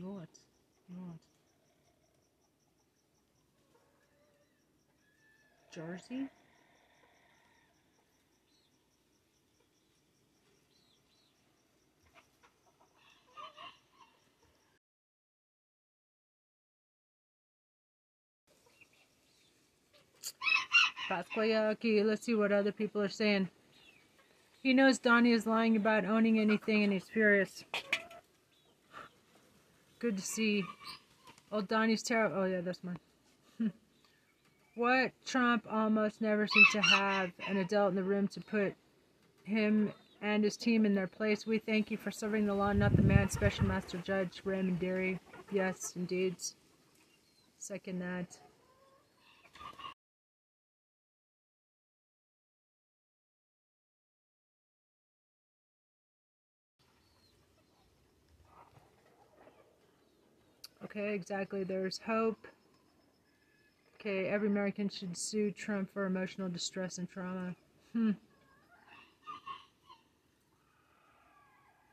What? 0.01 0.29
What? 0.89 1.19
Jersey? 5.73 6.29
Pascua 21.09 21.47
Yaqui, 21.47 22.03
let's 22.03 22.25
see 22.25 22.35
what 22.35 22.53
other 22.53 22.73
people 22.73 23.01
are 23.01 23.09
saying. 23.09 23.49
He 24.63 24.75
knows 24.75 24.99
Donnie 24.99 25.33
is 25.33 25.47
lying 25.47 25.77
about 25.77 26.05
owning 26.05 26.39
anything 26.39 26.85
and 26.85 26.93
he's 26.93 27.05
furious. 27.05 27.65
Good 29.99 30.17
to 30.17 30.23
see. 30.23 30.65
Oh, 31.51 31.63
Donnie's 31.63 32.03
terrible. 32.03 32.37
Oh, 32.39 32.45
yeah, 32.45 32.61
that's 32.61 32.85
mine. 32.85 32.99
What 34.75 35.13
Trump 35.27 35.67
almost 35.71 36.21
never 36.21 36.47
seems 36.47 36.71
to 36.73 36.83
have 36.83 37.31
an 37.49 37.59
adult 37.59 37.91
in 37.91 37.97
the 37.97 38.03
room 38.03 38.29
to 38.29 38.41
put 38.41 38.75
him 39.45 39.93
and 40.23 40.45
his 40.45 40.57
team 40.57 40.87
in 40.87 40.95
their 40.95 41.07
place. 41.07 41.47
We 41.47 41.59
thank 41.59 41.91
you 41.91 41.97
for 41.97 42.11
serving 42.11 42.47
the 42.47 42.55
law, 42.55 42.73
not 42.73 42.95
the 42.97 43.03
man. 43.03 43.29
Special 43.29 43.67
Master 43.67 43.99
Judge 43.99 44.41
Raymond 44.45 44.79
Dearie. 44.79 45.21
Yes, 45.51 45.95
indeed. 45.97 46.37
Second 47.59 48.01
that. 48.01 48.39
Okay, 60.85 61.15
exactly. 61.15 61.65
There's 61.65 62.01
hope. 62.07 62.47
Okay, 64.05 64.27
every 64.27 64.49
American 64.49 64.89
should 64.89 65.17
sue 65.17 65.53
Trump 65.53 65.89
for 65.95 66.07
emotional 66.07 66.49
distress 66.49 66.99
and 66.99 67.09
trauma. 67.09 67.55
Hmm. 67.93 68.11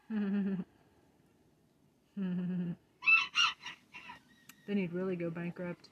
then 2.18 2.76
he'd 4.68 4.92
really 4.92 5.16
go 5.16 5.30
bankrupt. 5.30 5.90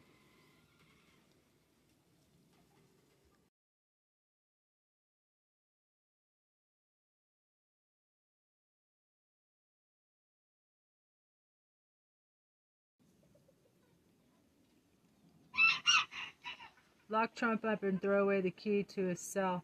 Lock 17.10 17.36
Trump 17.36 17.64
up 17.64 17.84
and 17.84 18.02
throw 18.02 18.24
away 18.24 18.42
the 18.42 18.52
key 18.52 18.84
to 18.84 19.06
his 19.06 19.22
cell. 19.22 19.64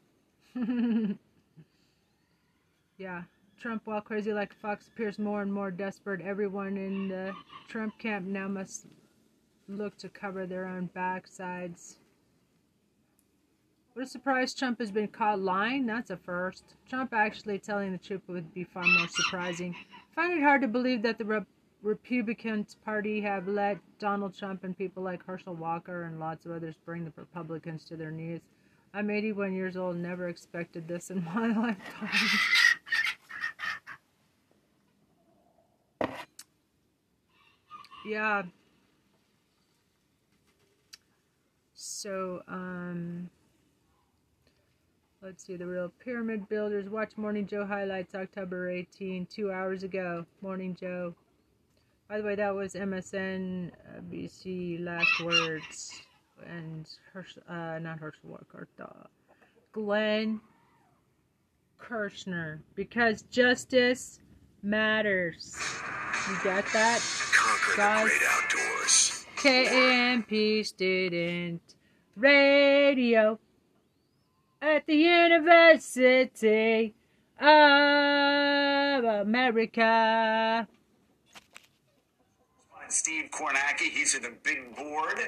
yeah, 2.97 3.23
Trump 3.59 3.81
while 3.85 3.99
crazy 4.01 4.31
like 4.31 4.53
a 4.53 4.55
fox 4.55 4.87
appears 4.87 5.19
more 5.19 5.41
and 5.41 5.53
more 5.53 5.69
desperate. 5.71 6.21
Everyone 6.21 6.77
in 6.77 7.09
the 7.09 7.33
Trump 7.67 7.97
camp 7.99 8.25
now 8.25 8.47
must 8.47 8.85
look 9.67 9.97
to 9.97 10.07
cover 10.09 10.45
their 10.45 10.65
own 10.65 10.89
backsides. 10.95 11.97
What 13.93 14.05
a 14.05 14.09
surprise 14.09 14.53
Trump 14.53 14.79
has 14.79 14.91
been 14.91 15.07
caught 15.07 15.39
lying. 15.39 15.85
That's 15.85 16.09
a 16.09 16.17
first. 16.17 16.63
Trump 16.89 17.13
actually 17.13 17.59
telling 17.59 17.91
the 17.91 17.97
truth 17.97 18.21
would 18.27 18.53
be 18.53 18.63
far 18.63 18.83
more 18.83 19.07
surprising. 19.07 19.75
I 19.75 20.15
find 20.15 20.33
it 20.33 20.41
hard 20.41 20.61
to 20.61 20.67
believe 20.67 21.01
that 21.03 21.17
the 21.17 21.25
Republican 21.83 22.65
Party 22.85 23.19
have 23.21 23.47
let 23.47 23.77
Donald 23.99 24.35
Trump 24.37 24.63
and 24.63 24.75
people 24.77 25.03
like 25.03 25.23
Herschel 25.25 25.53
Walker 25.53 26.03
and 26.03 26.17
lots 26.19 26.45
of 26.45 26.53
others 26.53 26.75
bring 26.85 27.03
the 27.03 27.11
Republicans 27.17 27.83
to 27.85 27.97
their 27.97 28.09
knees. 28.09 28.39
I'm 28.93 29.09
81 29.09 29.53
years 29.53 29.75
old, 29.75 29.97
never 29.97 30.29
expected 30.29 30.87
this 30.87 31.09
in 31.09 31.23
my 31.35 31.47
lifetime. 31.47 32.09
yeah. 38.05 38.43
So, 41.73 42.43
um, 42.47 43.29
let's 45.21 45.45
see. 45.45 45.57
The 45.57 45.65
Real 45.65 45.91
Pyramid 46.03 46.47
Builders. 46.47 46.87
Watch 46.89 47.17
Morning 47.17 47.45
Joe 47.45 47.65
highlights 47.65 48.15
October 48.15 48.69
18, 48.69 49.25
two 49.25 49.51
hours 49.51 49.83
ago. 49.83 50.25
Morning 50.41 50.77
Joe. 50.79 51.13
By 52.09 52.17
the 52.19 52.23
way, 52.23 52.35
that 52.35 52.53
was 52.53 52.73
MSNBC 52.73 54.83
last 54.83 55.19
words. 55.23 55.91
And 56.45 56.87
Hersh, 57.15 57.37
uh, 57.47 57.79
not 57.79 57.99
Herschel 57.99 58.29
Walker, 58.29 58.67
uh, 58.81 59.05
Glenn 59.71 60.41
Kirshner. 61.79 62.59
Because 62.75 63.21
justice 63.23 64.19
matters. 64.61 65.57
You 66.29 66.35
got 66.43 66.65
that? 66.73 66.99
Conquer 67.33 67.77
Guys. 67.77 68.03
the 68.03 68.09
great 68.09 68.21
outdoors. 68.29 69.25
KAMP 69.37 70.65
Student 70.65 71.61
Radio 72.15 73.39
at 74.61 74.85
the 74.85 74.95
University 74.95 76.93
of 77.39 79.03
America. 79.03 80.67
Steve 82.93 83.29
Kornacki. 83.31 83.89
He's 83.91 84.15
in 84.15 84.21
the 84.21 84.33
big 84.43 84.75
board. 84.75 85.19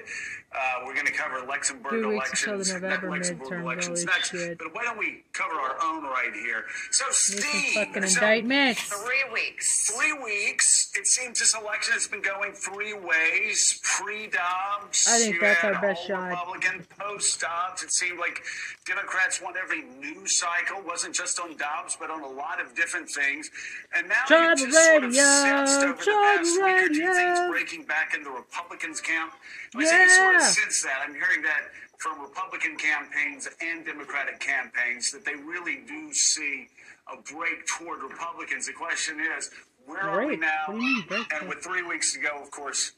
Uh, 0.56 0.86
we're 0.86 0.94
going 0.94 1.06
to 1.06 1.12
cover 1.12 1.46
Luxembourg 1.46 1.92
Two 1.92 2.10
weeks 2.10 2.30
until 2.32 2.56
elections, 2.56 2.74
the 2.74 2.80
not 2.80 2.90
November 2.90 3.10
Luxembourg 3.18 3.62
elections 3.62 4.06
next. 4.06 4.30
shit. 4.32 4.58
But 4.58 4.74
why 4.74 4.84
don't 4.84 4.98
we 4.98 5.24
cover 5.34 5.56
our 5.56 5.76
own 5.84 6.04
right 6.04 6.34
here? 6.34 6.66
So, 6.92 7.06
Steve, 7.12 7.74
fucking 7.74 8.08
so 8.08 8.20
indictments. 8.20 8.82
Three 8.84 9.24
weeks. 9.34 9.92
three 9.92 10.14
weeks. 10.14 10.92
It 10.96 11.08
seems 11.08 11.40
this 11.40 11.56
election 11.56 11.94
has 11.94 12.08
been 12.08 12.22
going 12.22 12.54
three 12.54 12.94
ways. 12.94 13.82
Pre-Dobbs, 13.84 15.08
I 15.10 15.20
think 15.20 15.42
that's 15.42 15.64
our 15.64 15.74
best 15.82 16.02
all 16.02 16.08
shot. 16.08 16.30
Republican. 16.30 16.88
Post-Dobbs, 16.98 17.84
it 17.84 17.92
seemed 17.92 18.20
like 18.20 18.42
Democrats 18.86 19.42
won 19.42 19.54
every 19.62 19.84
news 19.84 20.34
cycle. 20.34 20.82
wasn't 20.86 21.14
just 21.14 21.40
on 21.40 21.58
Dobbs, 21.58 21.98
but 22.00 22.10
on 22.10 22.22
a 22.24 22.28
lot 22.28 22.62
of 22.62 22.76
different 22.76 23.10
things. 23.10 23.52
And 23.96 24.08
now 24.08 24.16
Tribal 24.28 24.60
you've 24.60 24.72
just 24.72 24.86
sort 24.86 25.04
of 25.04 25.10
radio, 25.10 25.24
sensed 25.24 25.80
over 25.84 25.94
the 25.94 26.04
tribal 26.04 26.24
past 26.24 26.64
week 26.64 26.76
or 26.76 26.90
two 26.90 27.14
things 27.14 27.40
breaking 27.50 27.84
back 27.86 28.14
in 28.16 28.24
the 28.24 28.32
Republicans 28.32 29.02
camp. 29.02 29.34
I 29.76 29.84
say 29.84 30.04
you 30.04 30.10
sort 30.10 30.36
of 30.36 30.42
Yeah. 30.46 30.52
sense 30.52 30.84
that. 30.84 31.04
I'm 31.06 31.14
hearing 31.14 31.42
that 31.44 31.72
from 31.98 32.22
Republican 32.22 32.78
campaigns 32.78 33.48
and 33.62 33.86
Democratic 33.86 34.40
campaigns 34.40 35.12
that 35.12 35.26
they 35.26 35.36
really 35.36 35.80
do 35.88 36.14
see 36.14 36.68
a 37.12 37.18
break 37.22 37.66
toward 37.68 38.02
Republicans. 38.02 38.68
The 38.68 38.74
question 38.74 39.20
is, 39.38 39.50
where 39.86 40.02
are 40.02 40.26
we 40.26 40.36
now? 40.36 40.64
What 40.68 40.80
do 40.80 40.84
you 40.84 40.96
mean, 40.96 41.06
break? 41.08 41.34
And 41.34 41.48
with 41.50 41.60
three 41.60 41.84
weeks 41.84 42.14
to 42.14 42.20
go, 42.20 42.42
of 42.42 42.52
course, 42.52 42.94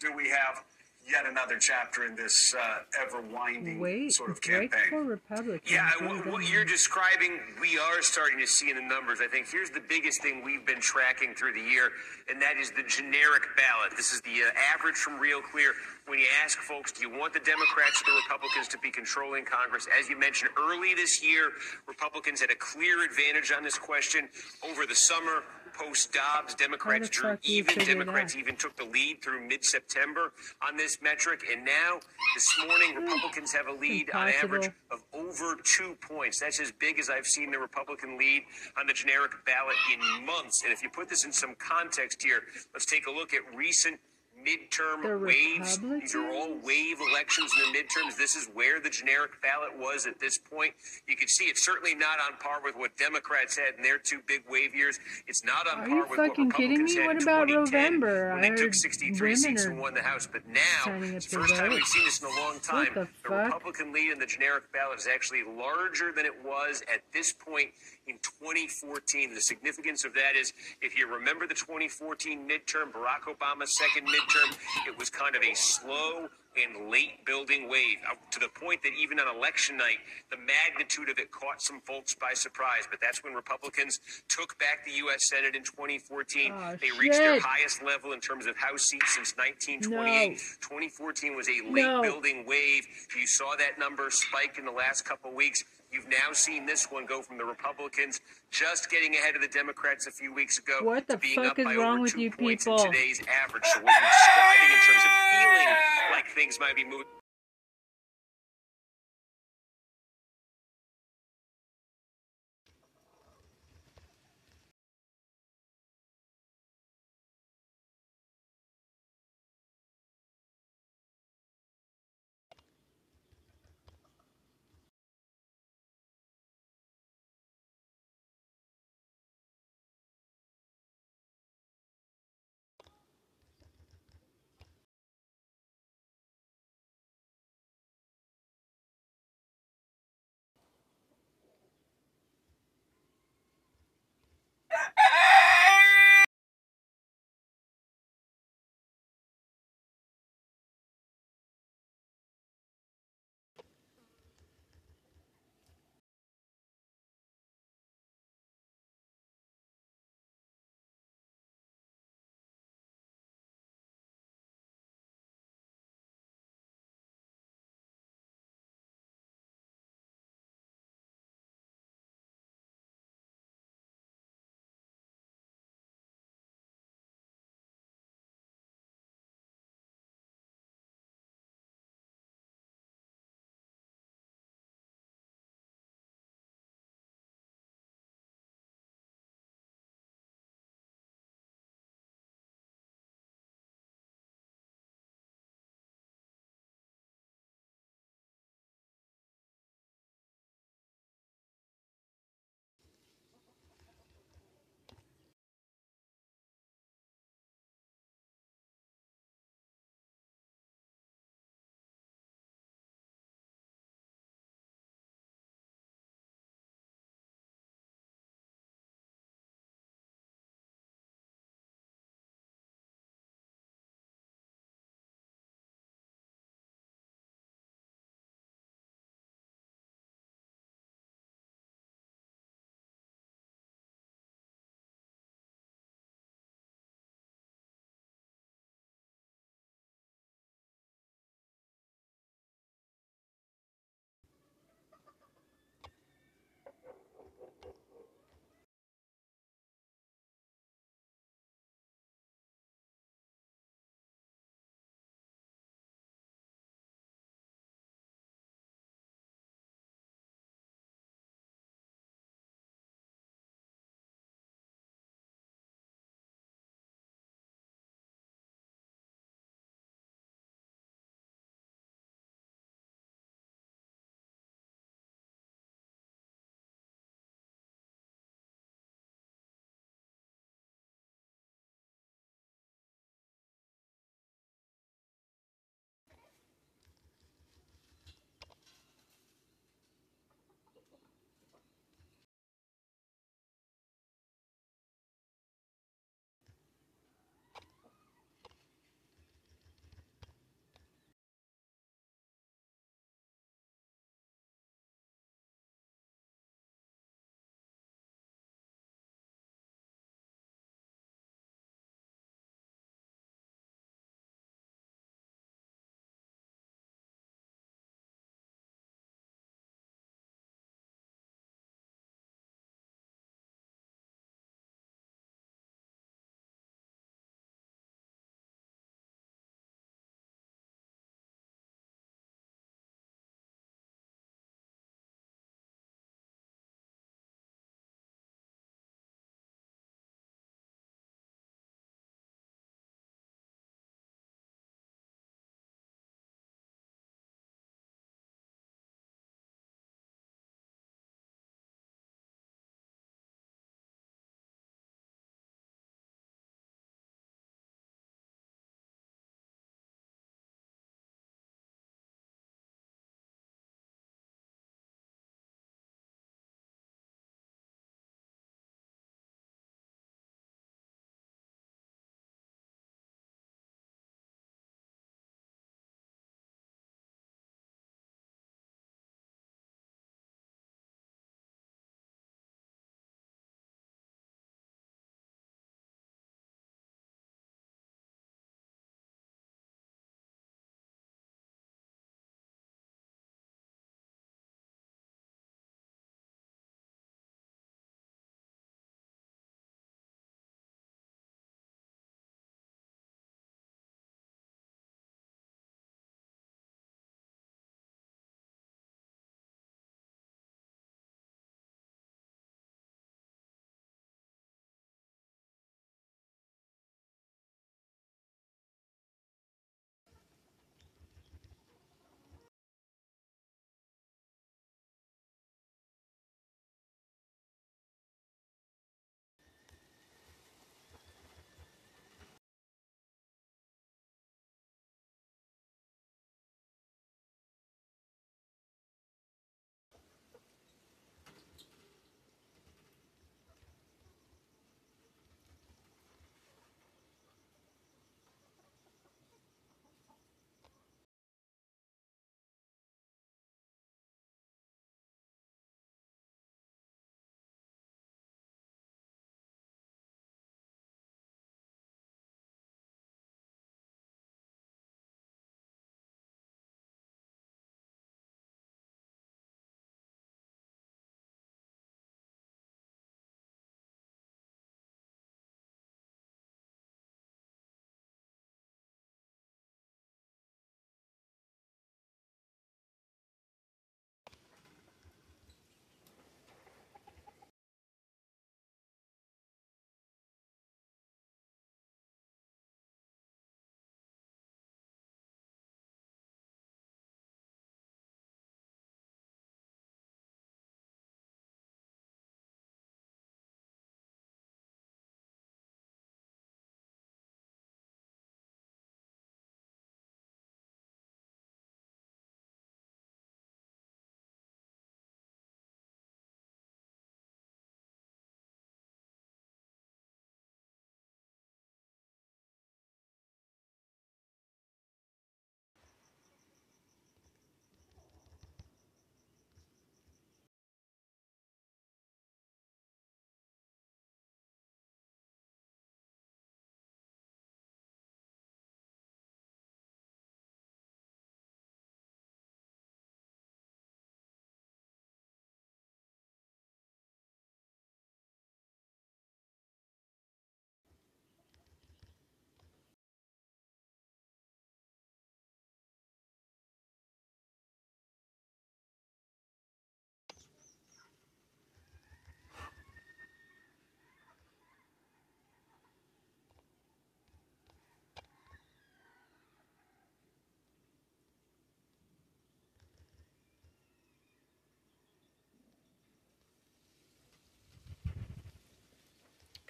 do 0.00 0.14
we 0.14 0.28
have 0.28 0.62
yet 1.10 1.24
another 1.26 1.56
chapter 1.58 2.04
in 2.04 2.14
this 2.14 2.54
uh, 2.54 2.78
ever 3.00 3.22
winding 3.22 3.80
Wait, 3.80 4.12
sort 4.12 4.30
of 4.30 4.40
campaign? 4.40 4.68
for 4.90 5.02
Republicans. 5.02 5.62
Yeah, 5.70 5.88
What 6.00 6.02
what, 6.02 6.10
does 6.16 6.24
that 6.24 6.32
what 6.32 6.40
mean? 6.40 6.52
you're 6.52 6.64
describing, 6.64 7.40
we 7.60 7.78
are 7.78 8.02
starting 8.02 8.38
to 8.38 8.46
see 8.46 8.70
in 8.70 8.76
the 8.76 8.82
numbers. 8.82 9.20
I 9.22 9.26
think 9.26 9.48
here's 9.50 9.70
the 9.70 9.80
biggest 9.88 10.22
thing 10.22 10.42
we've 10.44 10.66
been 10.66 10.80
tracking 10.80 11.34
through 11.34 11.54
the 11.54 11.60
year, 11.62 11.90
and 12.28 12.40
that 12.42 12.56
is 12.58 12.70
the 12.72 12.82
generic 12.86 13.42
ballot. 13.56 13.92
This 13.96 14.12
is 14.12 14.20
the 14.22 14.42
uh, 14.44 14.74
average 14.74 14.96
from 14.96 15.18
Real 15.18 15.40
Clear. 15.40 15.72
When 16.06 16.18
you 16.18 16.26
ask 16.42 16.58
folks, 16.58 16.92
do 16.92 17.02
you 17.06 17.10
want 17.18 17.32
the 17.34 17.40
Democrats 17.40 18.02
or 18.02 18.12
the 18.12 18.16
Republicans 18.28 18.68
to 18.68 18.78
be 18.78 18.90
controlling 18.90 19.44
Congress? 19.44 19.86
As 19.98 20.08
you 20.08 20.18
mentioned 20.18 20.50
early 20.58 20.94
this 20.94 21.22
year, 21.22 21.52
Republicans 21.86 22.40
had 22.40 22.50
a 22.50 22.54
clear 22.56 23.04
advantage 23.04 23.52
on 23.52 23.62
this 23.62 23.78
question 23.78 24.28
over 24.64 24.86
the 24.86 24.94
summer. 24.94 25.42
Post 25.78 26.12
Dobbs, 26.12 26.54
Democrats 26.54 27.08
drew 27.08 27.30
fuck 27.30 27.42
do 27.42 27.52
you 27.52 27.58
even. 27.60 27.84
Democrats 27.84 28.34
that? 28.34 28.40
even 28.40 28.56
took 28.56 28.74
the 28.76 28.84
lead 28.84 29.22
through 29.22 29.46
mid-September 29.46 30.32
on 30.66 30.76
this 30.76 30.98
metric, 31.00 31.44
and 31.50 31.64
now 31.64 32.00
this 32.34 32.52
morning 32.66 32.94
hmm. 32.94 33.04
Republicans 33.04 33.52
have 33.52 33.68
a 33.68 33.72
lead 33.72 34.10
on 34.12 34.28
average 34.28 34.70
of 34.90 35.04
over 35.12 35.56
two 35.62 35.96
points. 36.00 36.40
That's 36.40 36.60
as 36.60 36.72
big 36.72 36.98
as 36.98 37.08
I've 37.08 37.26
seen 37.26 37.50
the 37.50 37.58
Republican 37.58 38.18
lead 38.18 38.42
on 38.78 38.86
the 38.86 38.92
generic 38.92 39.32
ballot 39.46 39.76
in 39.92 40.26
months. 40.26 40.64
And 40.64 40.72
if 40.72 40.82
you 40.82 40.90
put 40.90 41.08
this 41.08 41.24
in 41.24 41.32
some 41.32 41.54
context 41.58 42.22
here, 42.22 42.42
let's 42.72 42.86
take 42.86 43.06
a 43.06 43.10
look 43.10 43.32
at 43.32 43.42
recent 43.54 44.00
midterm 44.48 45.02
The 45.02 45.18
waves. 45.18 45.78
These 45.78 46.14
are 46.14 46.28
all 46.32 46.56
wave 46.64 46.96
elections 47.10 47.52
in 47.56 47.72
the 47.72 47.78
midterms. 47.78 48.16
This 48.16 48.36
is 48.36 48.48
where 48.54 48.80
the 48.80 48.90
generic 48.90 49.40
ballot 49.42 49.76
was 49.78 50.06
at 50.06 50.18
this 50.18 50.38
point. 50.38 50.74
You 51.06 51.16
can 51.16 51.28
see 51.28 51.44
it's 51.44 51.64
certainly 51.64 51.94
not 51.94 52.18
on 52.20 52.38
par 52.38 52.60
with 52.64 52.76
what 52.76 52.96
Democrats 52.96 53.56
had 53.58 53.74
in 53.76 53.82
their 53.82 53.98
two 53.98 54.20
big 54.26 54.42
wave 54.50 54.74
years. 54.74 54.98
It's 55.26 55.44
not 55.44 55.66
on 55.68 55.80
Are 55.80 55.88
par 55.88 56.06
with 56.08 56.18
what 56.18 56.38
Republicans 56.38 56.94
me? 56.94 57.00
had 57.00 57.06
What 57.06 57.16
in 57.16 57.22
about 57.22 57.48
2010 57.48 58.00
November? 58.00 58.34
when 58.34 58.44
I 58.44 58.50
they 58.50 58.54
took 58.56 58.74
63 58.74 59.36
seats 59.36 59.64
and 59.64 59.78
won 59.78 59.94
the 59.94 60.02
House. 60.02 60.26
But 60.30 60.42
now, 60.48 60.92
it's 61.00 61.26
the 61.26 61.38
first 61.38 61.54
time 61.54 61.70
we've 61.70 61.84
seen 61.84 62.04
this 62.04 62.20
in 62.22 62.26
a 62.28 62.40
long 62.40 62.60
time. 62.60 62.88
the 62.94 63.08
the? 63.28 63.34
Republican 63.34 63.92
lead 63.92 64.10
in 64.12 64.18
the 64.18 64.26
generic 64.26 64.70
ballot 64.72 64.98
is 64.98 65.06
actually 65.12 65.42
larger 65.44 66.12
than 66.12 66.24
it 66.26 66.44
was 66.44 66.82
at 66.92 67.00
this 67.12 67.32
point 67.32 67.70
in 68.08 68.16
2014. 68.18 69.34
The 69.34 69.40
significance 69.40 70.04
of 70.04 70.14
that 70.14 70.34
is 70.36 70.52
if 70.82 70.96
you 70.96 71.06
remember 71.12 71.46
the 71.46 71.54
2014 71.54 72.48
midterm, 72.48 72.90
Barack 72.92 73.28
Obama's 73.28 73.76
second 73.76 74.08
midterm, 74.08 74.56
it 74.86 74.98
was 74.98 75.10
kind 75.10 75.36
of 75.36 75.42
a 75.42 75.54
slow 75.54 76.28
and 76.56 76.90
late 76.90 77.24
building 77.24 77.68
wave 77.68 77.98
to 78.32 78.40
the 78.40 78.48
point 78.48 78.82
that 78.82 78.90
even 79.00 79.20
on 79.20 79.36
election 79.36 79.76
night, 79.76 79.98
the 80.30 80.36
magnitude 80.38 81.08
of 81.08 81.18
it 81.18 81.30
caught 81.30 81.62
some 81.62 81.80
folks 81.82 82.14
by 82.14 82.32
surprise. 82.34 82.82
But 82.90 82.98
that's 83.00 83.22
when 83.22 83.34
Republicans 83.34 84.00
took 84.28 84.58
back 84.58 84.84
the 84.84 84.92
U.S. 85.06 85.28
Senate 85.28 85.54
in 85.54 85.62
2014. 85.62 86.52
Oh, 86.52 86.76
they 86.80 86.90
reached 86.98 87.18
their 87.18 87.38
highest 87.38 87.82
level 87.84 88.12
in 88.12 88.18
terms 88.18 88.46
of 88.46 88.56
House 88.56 88.82
seats 88.86 89.14
since 89.14 89.34
1928. 89.36 90.38
2014 90.60 91.36
was 91.36 91.48
a 91.48 91.52
late 91.70 91.84
No. 91.86 92.02
building 92.02 92.44
wave. 92.46 92.82
You 93.16 93.26
saw 93.26 93.54
that 93.56 93.78
number 93.78 94.10
spike 94.10 94.56
in 94.58 94.64
the 94.64 94.72
last 94.72 95.04
couple 95.04 95.32
weeks. 95.32 95.62
You've 95.90 96.08
now 96.08 96.32
seen 96.32 96.66
this 96.66 96.86
one 96.90 97.06
go 97.06 97.22
from 97.22 97.38
the 97.38 97.44
Republicans 97.44 98.20
just 98.50 98.90
getting 98.90 99.14
ahead 99.14 99.34
of 99.36 99.42
the 99.42 99.48
Democrats 99.48 100.06
a 100.06 100.10
few 100.10 100.34
weeks 100.34 100.58
ago 100.58 100.78
What 100.82 101.06
the 101.06 101.18
fuck 101.18 101.46
up 101.46 101.58
is 101.58 101.64
by 101.64 101.74
wrong 101.76 101.94
over 101.94 102.02
with 102.02 102.12
two 102.12 102.20
you 102.20 102.30
points 102.30 102.64
people? 102.64 102.84
in 102.84 102.92
today's 102.92 103.20
average. 103.26 103.64
So 103.64 103.80
what 103.80 103.92
you're 103.92 104.10
describing 104.10 104.70
in 104.70 104.80
terms 104.84 105.04
of 105.04 105.12
feeling 105.32 105.76
like 106.12 106.26
things 106.34 106.60
might 106.60 106.76
be 106.76 106.84
moving. 106.84 107.06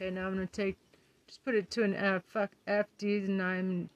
Okay, 0.01 0.11
now 0.11 0.29
I'm 0.29 0.35
gonna 0.35 0.47
take, 0.47 0.79
just 1.27 1.45
put 1.45 1.57
it 1.57 1.73
to 1.73 1.83
an 1.83 1.93
F. 1.93 2.23
Fuck 2.29 2.53
FD, 2.69 3.25
and 3.25 3.43
I'm. 3.43 3.91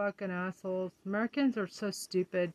Fucking 0.00 0.30
assholes. 0.30 0.92
Americans 1.04 1.58
are 1.58 1.66
so 1.66 1.90
stupid. 1.90 2.54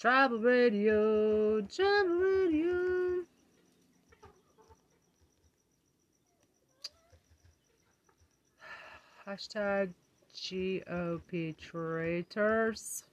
Travel 0.00 0.38
radio, 0.38 1.60
travel 1.60 2.16
radio. 2.16 3.22
Hashtag 9.28 9.90
GOP 10.34 11.54
traitors. 11.58 13.04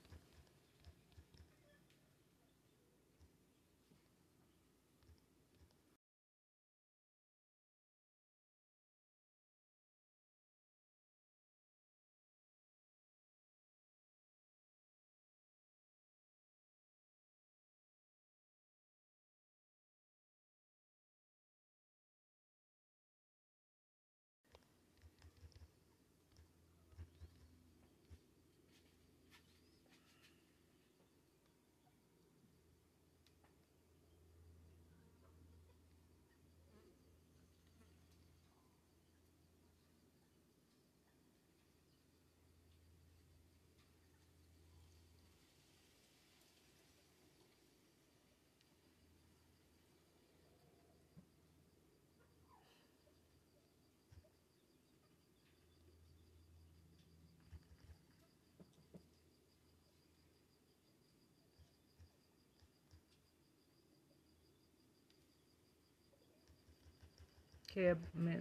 Okay, 67.70 67.92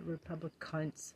Republic 0.04 0.54
cunts. 0.60 1.13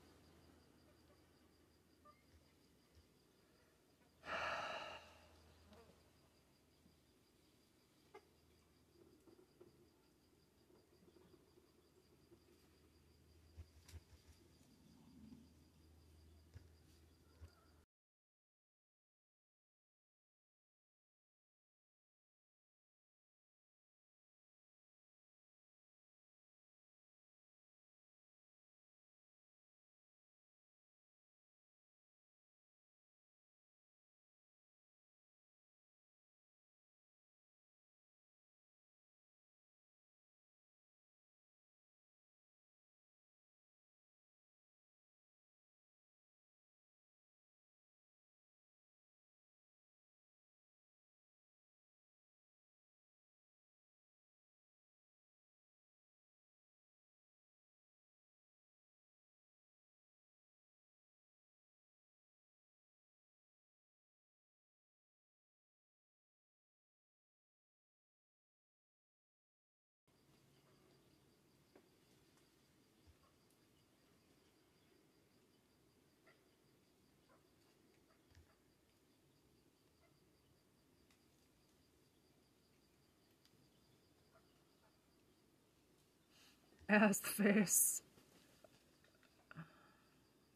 Ass 86.92 87.20
face. 87.20 88.02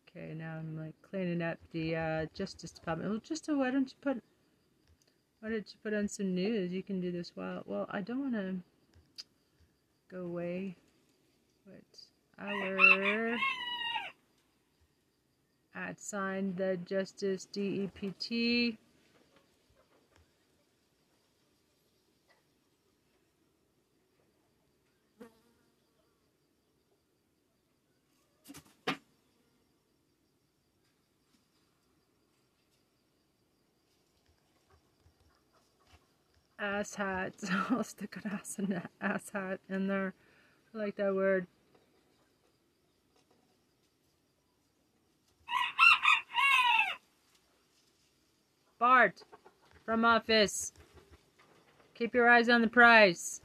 Okay, 0.10 0.34
now 0.34 0.58
I'm 0.58 0.78
like 0.78 0.94
cleaning 1.02 1.42
up 1.42 1.58
the 1.72 1.96
uh, 1.96 2.26
Justice 2.34 2.72
Department. 2.72 3.10
Well, 3.10 3.22
just 3.24 3.48
why 3.48 3.72
don't 3.72 3.90
you 3.90 3.96
put 4.02 4.24
why 5.40 5.50
don't 5.50 5.68
you 5.68 5.80
put 5.84 5.94
on 5.94 6.08
some 6.08 6.34
news? 6.34 6.72
You 6.72 6.84
can 6.84 7.02
do 7.02 7.12
this 7.12 7.32
while. 7.36 7.64
Well, 7.66 7.88
I 7.92 8.02
don't 8.02 8.20
want 8.20 8.34
to 8.34 8.56
go 10.10 10.24
away. 10.24 10.76
But 11.66 12.44
our 12.44 13.38
at 15.76 16.00
sign 16.00 16.56
the 16.56 16.78
Justice 16.78 17.48
DEPT. 17.52 18.78
ass 36.76 36.96
hat. 36.96 37.34
So 37.38 37.54
I'll 37.70 37.84
stick 37.84 38.18
an 38.24 38.32
ass 38.32 38.58
in 38.60 38.72
and 38.72 38.82
ass 39.02 39.30
hat 39.34 39.60
in 39.70 39.88
there. 39.88 40.14
I 40.74 40.78
like 40.78 40.96
that 40.98 41.14
word. 41.14 41.48
Bart, 48.78 49.24
from 49.86 50.04
office. 50.04 50.74
Keep 51.96 52.14
your 52.14 52.30
eyes 52.30 52.50
on 52.50 52.62
the 52.62 52.68
prize. 52.68 53.40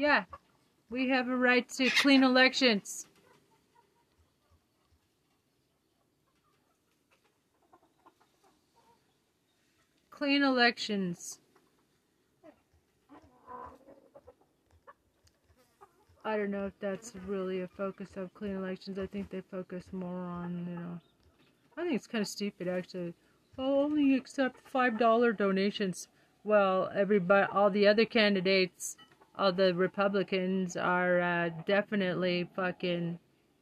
Yeah, 0.00 0.24
we 0.88 1.10
have 1.10 1.28
a 1.28 1.36
right 1.36 1.68
to 1.76 1.90
clean 1.90 2.24
elections. 2.24 3.06
Clean 10.10 10.42
elections. 10.42 11.38
I 16.24 16.38
don't 16.38 16.50
know 16.50 16.64
if 16.64 16.72
that's 16.80 17.12
really 17.26 17.60
a 17.60 17.68
focus 17.68 18.08
of 18.16 18.32
clean 18.32 18.56
elections. 18.56 18.98
I 18.98 19.04
think 19.06 19.28
they 19.28 19.42
focus 19.50 19.84
more 19.92 20.24
on, 20.24 20.66
you 20.66 20.76
know, 20.76 21.00
I 21.76 21.82
think 21.82 21.94
it's 21.96 22.06
kind 22.06 22.22
of 22.22 22.28
stupid 22.28 22.68
actually. 22.68 23.12
Only 23.58 24.14
accept 24.14 24.66
five 24.66 24.98
dollar 24.98 25.34
donations. 25.34 26.08
Well, 26.42 26.90
everybody, 26.94 27.52
all 27.52 27.68
the 27.68 27.86
other 27.86 28.06
candidates, 28.06 28.96
all 29.40 29.52
the 29.52 29.74
Republicans 29.74 30.76
are 30.76 31.20
uh, 31.20 31.50
definitely 31.66 32.48
fucking 32.54 33.18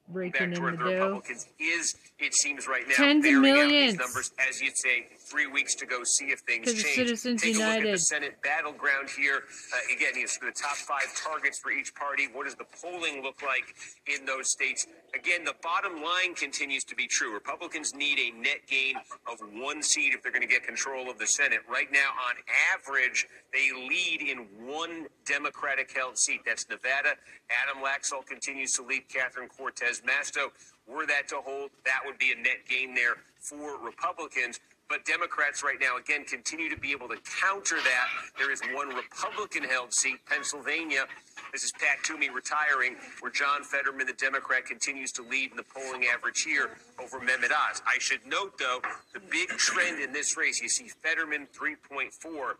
breaking 0.08 0.52
in 0.52 0.54
the 0.54 0.70
the 0.72 0.76
dough. 0.76 0.84
Republicans 0.90 1.46
is, 1.60 1.94
it 2.18 2.34
seems 2.34 2.66
right 2.66 2.82
now, 2.88 2.94
Tens 2.96 3.24
of 3.24 3.34
millions. 3.34 3.92
these 3.92 3.98
numbers, 4.00 4.32
as 4.48 4.60
you'd 4.60 4.76
say, 4.76 5.06
three 5.28 5.46
weeks 5.46 5.74
to 5.76 5.86
go, 5.86 6.02
see 6.04 6.26
if 6.26 6.40
things 6.40 6.72
change. 6.72 6.94
Citizens 6.94 7.42
Take 7.42 7.56
a 7.56 7.58
look 7.58 7.84
at 7.84 7.92
the 7.92 7.98
Senate 7.98 8.40
battleground 8.42 9.08
here. 9.10 9.42
Uh, 9.72 9.94
again, 9.94 10.12
the 10.14 10.52
top 10.52 10.76
five 10.76 11.14
targets 11.14 11.58
for 11.58 11.70
each 11.70 11.94
party. 11.94 12.28
What 12.32 12.44
does 12.46 12.54
the 12.54 12.66
polling 12.80 13.22
look 13.22 13.42
like 13.42 13.74
in 14.06 14.24
those 14.24 14.50
states? 14.50 14.86
Again, 15.14 15.44
the 15.44 15.54
bottom 15.62 16.02
line 16.02 16.34
continues 16.34 16.84
to 16.84 16.94
be 16.94 17.06
true. 17.06 17.32
Republicans 17.32 17.94
need 17.94 18.18
a 18.18 18.30
net 18.38 18.60
gain 18.66 18.96
of 19.30 19.38
one 19.54 19.82
seat 19.82 20.12
if 20.14 20.22
they're 20.22 20.32
going 20.32 20.46
to 20.46 20.48
get 20.48 20.64
control 20.64 21.10
of 21.10 21.18
the 21.18 21.26
Senate. 21.26 21.60
Right 21.70 21.90
now, 21.92 22.10
on 22.28 22.36
average, 22.74 23.26
they 23.52 23.70
lead 23.72 24.22
in 24.22 24.38
one 24.66 25.06
Democratic 25.24 25.92
held 25.94 26.18
seat. 26.18 26.40
That's 26.44 26.68
Nevada. 26.68 27.14
Adam 27.50 27.82
Laxalt 27.82 28.26
continues 28.26 28.72
to 28.74 28.82
lead 28.82 29.08
Catherine 29.08 29.48
Cortez 29.48 30.02
Masto. 30.02 30.48
Were 30.86 31.06
that 31.06 31.28
to 31.28 31.36
hold, 31.36 31.70
that 31.84 32.00
would 32.04 32.18
be 32.18 32.32
a 32.32 32.36
net 32.36 32.64
gain 32.68 32.94
there 32.94 33.16
for 33.40 33.78
Republicans. 33.78 34.60
But 34.88 35.04
Democrats 35.04 35.62
right 35.62 35.76
now, 35.78 35.98
again, 35.98 36.24
continue 36.24 36.70
to 36.70 36.80
be 36.80 36.92
able 36.92 37.08
to 37.08 37.18
counter 37.42 37.76
that. 37.76 38.08
There 38.38 38.50
is 38.50 38.62
one 38.72 38.88
Republican 38.88 39.64
held 39.64 39.92
seat, 39.92 40.16
Pennsylvania. 40.26 41.04
This 41.52 41.62
is 41.62 41.72
Pat 41.72 42.02
Toomey 42.04 42.30
retiring, 42.30 42.96
where 43.20 43.30
John 43.30 43.64
Fetterman, 43.64 44.06
the 44.06 44.14
Democrat, 44.14 44.64
continues 44.64 45.12
to 45.12 45.22
lead 45.22 45.50
in 45.50 45.58
the 45.58 45.62
polling 45.62 46.06
average 46.06 46.42
here 46.42 46.70
over 47.02 47.20
Mehmet 47.20 47.52
Oz. 47.52 47.82
I 47.86 47.98
should 47.98 48.26
note, 48.26 48.56
though, 48.58 48.80
the 49.12 49.20
big 49.20 49.48
trend 49.48 50.02
in 50.02 50.12
this 50.12 50.38
race, 50.38 50.62
you 50.62 50.70
see 50.70 50.88
Fetterman 50.88 51.48
3.4. 51.54 52.54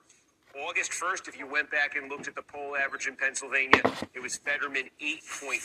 August 0.67 0.93
1st, 0.93 1.29
if 1.29 1.39
you 1.39 1.47
went 1.47 1.71
back 1.71 1.95
and 1.97 2.11
looked 2.11 2.27
at 2.27 2.35
the 2.35 2.43
poll 2.43 2.77
average 2.77 3.07
in 3.07 3.15
Pennsylvania, 3.15 3.81
it 4.15 4.21
was 4.21 4.37
Fetterman 4.37 4.91
8.7. 5.01 5.61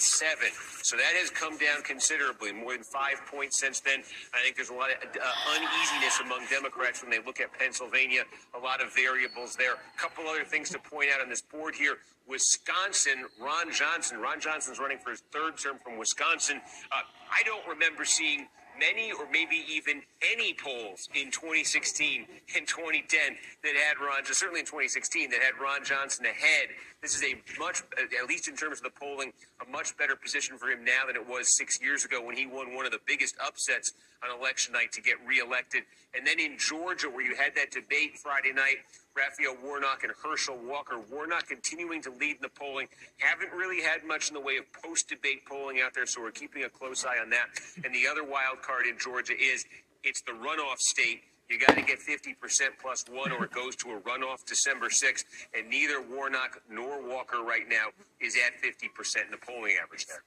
So 0.84 0.98
that 0.98 1.14
has 1.18 1.30
come 1.32 1.58
down 1.58 1.82
considerably, 1.84 2.52
more 2.52 2.74
than 2.74 2.84
five 2.84 3.22
points 3.32 3.60
since 3.60 3.80
then. 3.80 4.04
I 4.34 4.44
think 4.44 4.56
there's 4.56 4.70
a 4.70 4.74
lot 4.74 4.92
of 4.92 4.98
uh, 4.98 5.56
uneasiness 5.56 6.20
among 6.22 6.46
Democrats 6.50 7.02
when 7.02 7.10
they 7.10 7.20
look 7.26 7.42
at 7.42 7.52
Pennsylvania, 7.58 8.24
a 8.54 8.60
lot 8.60 8.82
of 8.82 8.94
variables 8.94 9.56
there. 9.56 9.74
A 9.74 10.00
couple 10.00 10.28
other 10.28 10.44
things 10.44 10.70
to 10.70 10.80
point 10.80 11.10
out 11.14 11.22
on 11.22 11.30
this 11.30 11.42
board 11.42 11.74
here. 11.74 11.98
Wisconsin, 12.28 13.26
Ron 13.42 13.72
Johnson. 13.72 14.20
Ron 14.20 14.40
Johnson's 14.40 14.80
running 14.80 15.00
for 15.00 15.10
his 15.12 15.24
third 15.32 15.58
term 15.58 15.78
from 15.84 15.98
Wisconsin. 15.98 16.62
Uh, 16.92 17.02
I 17.32 17.44
don't 17.44 17.68
remember 17.68 18.06
seeing 18.06 18.48
many 18.80 19.12
or 19.12 19.26
maybe 19.32 19.64
even 19.70 20.02
any 20.32 20.54
polls 20.54 21.10
in 21.14 21.32
2016 21.32 22.26
and 22.56 22.68
2010 22.68 23.36
that 23.64 23.74
had 23.76 23.98
Ron, 24.00 24.26
certainly 24.26 24.60
in 24.60 24.66
2016, 24.66 25.30
that 25.32 25.42
had 25.42 25.54
Ron 25.62 25.84
Johnson 25.84 26.26
ahead. 26.26 26.70
This 27.02 27.16
is 27.16 27.24
a 27.24 27.36
much, 27.60 27.84
at 28.00 28.28
least 28.28 28.48
in 28.48 28.56
terms 28.56 28.78
of 28.80 28.84
the 28.84 28.92
polling, 29.00 29.34
a 29.66 29.70
much 29.70 29.98
better 29.98 30.16
position 30.16 30.58
for 30.58 30.68
him 30.68 30.84
now 30.84 31.06
than 31.08 31.16
it 31.16 31.28
was 31.28 31.58
six 31.58 31.82
years 31.82 32.06
ago 32.06 32.24
when 32.24 32.38
he 32.38 32.46
won 32.46 32.76
one 32.76 32.86
of 32.86 32.92
the 32.92 33.02
biggest 33.06 33.36
upsets 33.46 33.94
on 34.24 34.38
election 34.38 34.74
night 34.74 34.92
to 34.94 35.02
get 35.02 35.16
reelected. 35.26 35.84
And 36.16 36.26
then 36.26 36.40
in 36.40 36.58
Georgia, 36.58 37.10
where 37.10 37.26
you 37.26 37.36
had 37.36 37.56
that 37.56 37.72
debate 37.72 38.18
Friday 38.18 38.54
night, 38.54 38.78
Raphael 39.16 39.56
Warnock 39.64 40.04
and 40.04 40.12
Herschel 40.24 40.58
Walker. 40.58 41.00
Warnock 41.12 41.48
continuing 41.48 42.02
to 42.02 42.10
lead 42.10 42.38
in 42.38 42.42
the 42.42 42.50
polling. 42.50 42.88
Haven't 43.18 43.52
really 43.54 43.82
had 43.82 44.04
much 44.04 44.30
in 44.30 44.34
the 44.34 44.42
way 44.42 44.58
of 44.58 44.66
post 44.74 45.10
debate 45.10 45.46
polling 45.46 45.82
out 45.82 45.94
there, 45.94 46.06
so 46.06 46.22
we're 46.22 46.32
keeping 46.32 46.64
a 46.64 46.70
close 46.70 47.06
eye 47.06 47.20
on 47.22 47.30
that. 47.30 47.48
And 47.84 47.94
the 47.94 48.08
other 48.08 48.24
wild 48.24 48.62
card 48.62 48.86
in 48.88 48.98
Georgia 48.98 49.34
is 49.40 49.66
it's 50.04 50.22
the 50.22 50.32
runoff 50.32 50.80
state. 50.80 51.22
You 51.50 51.60
got 51.60 51.76
to 51.76 51.82
get 51.82 52.00
50% 52.00 52.36
plus 52.82 53.06
one, 53.12 53.32
or 53.32 53.46
it 53.46 53.52
goes 53.52 53.76
to 53.78 53.92
a 53.92 54.00
runoff 54.00 54.46
December 54.46 54.88
6th. 54.88 55.26
And 55.56 55.70
neither 55.70 56.02
Warnock 56.02 56.62
nor 56.70 57.08
Walker 57.08 57.44
right 57.44 57.68
now 57.70 57.88
is 58.20 58.36
at 58.36 58.62
50% 58.64 59.26
in 59.26 59.32
the 59.32 59.38
polling 59.38 59.76
average 59.82 60.08
there. 60.08 60.24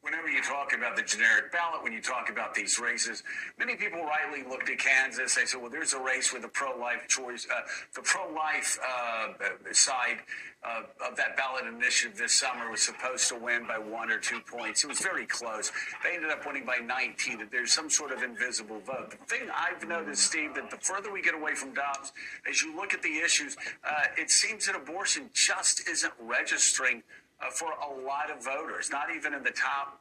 Whenever 0.00 0.28
you 0.28 0.40
talk 0.42 0.72
about 0.74 0.94
the 0.94 1.02
generic 1.02 1.50
ballot, 1.50 1.82
when 1.82 1.92
you 1.92 2.00
talk 2.00 2.30
about 2.30 2.54
these 2.54 2.78
races, 2.78 3.24
many 3.58 3.74
people 3.74 4.04
rightly 4.04 4.48
looked 4.48 4.70
at 4.70 4.78
Kansas. 4.78 5.34
They 5.34 5.44
said, 5.44 5.60
"Well, 5.60 5.70
there's 5.70 5.92
a 5.92 5.98
race 5.98 6.32
with 6.32 6.42
the 6.42 6.48
pro-life 6.48 7.08
choice, 7.08 7.46
uh, 7.50 7.62
the 7.94 8.02
pro-life 8.02 8.78
uh, 8.80 9.32
side 9.72 10.20
uh, 10.62 10.82
of 11.08 11.16
that 11.16 11.36
ballot 11.36 11.66
initiative 11.66 12.16
this 12.16 12.32
summer 12.32 12.70
was 12.70 12.80
supposed 12.80 13.28
to 13.28 13.36
win 13.36 13.66
by 13.66 13.78
one 13.78 14.10
or 14.10 14.18
two 14.18 14.40
points. 14.40 14.84
It 14.84 14.88
was 14.88 15.00
very 15.00 15.26
close. 15.26 15.72
They 16.02 16.14
ended 16.14 16.30
up 16.30 16.46
winning 16.46 16.64
by 16.64 16.78
19. 16.78 17.38
That 17.38 17.50
there's 17.50 17.72
some 17.72 17.90
sort 17.90 18.12
of 18.12 18.22
invisible 18.22 18.80
vote. 18.80 19.10
The 19.10 19.16
thing 19.26 19.48
I've 19.54 19.86
noticed, 19.86 20.24
Steve, 20.24 20.54
that 20.54 20.70
the 20.70 20.78
further 20.78 21.12
we 21.12 21.22
get 21.22 21.34
away 21.34 21.54
from 21.54 21.74
Dobbs, 21.74 22.12
as 22.48 22.62
you 22.62 22.74
look 22.74 22.94
at 22.94 23.02
the 23.02 23.18
issues, 23.18 23.56
uh, 23.84 24.04
it 24.16 24.30
seems 24.30 24.66
that 24.66 24.76
abortion 24.76 25.30
just 25.32 25.88
isn't 25.88 26.12
registering 26.20 27.02
uh, 27.40 27.50
for 27.50 27.68
a 27.72 28.06
lot 28.06 28.30
of 28.30 28.44
voters, 28.44 28.90
not 28.90 29.14
even 29.14 29.34
in 29.34 29.42
the 29.42 29.50
top 29.50 30.00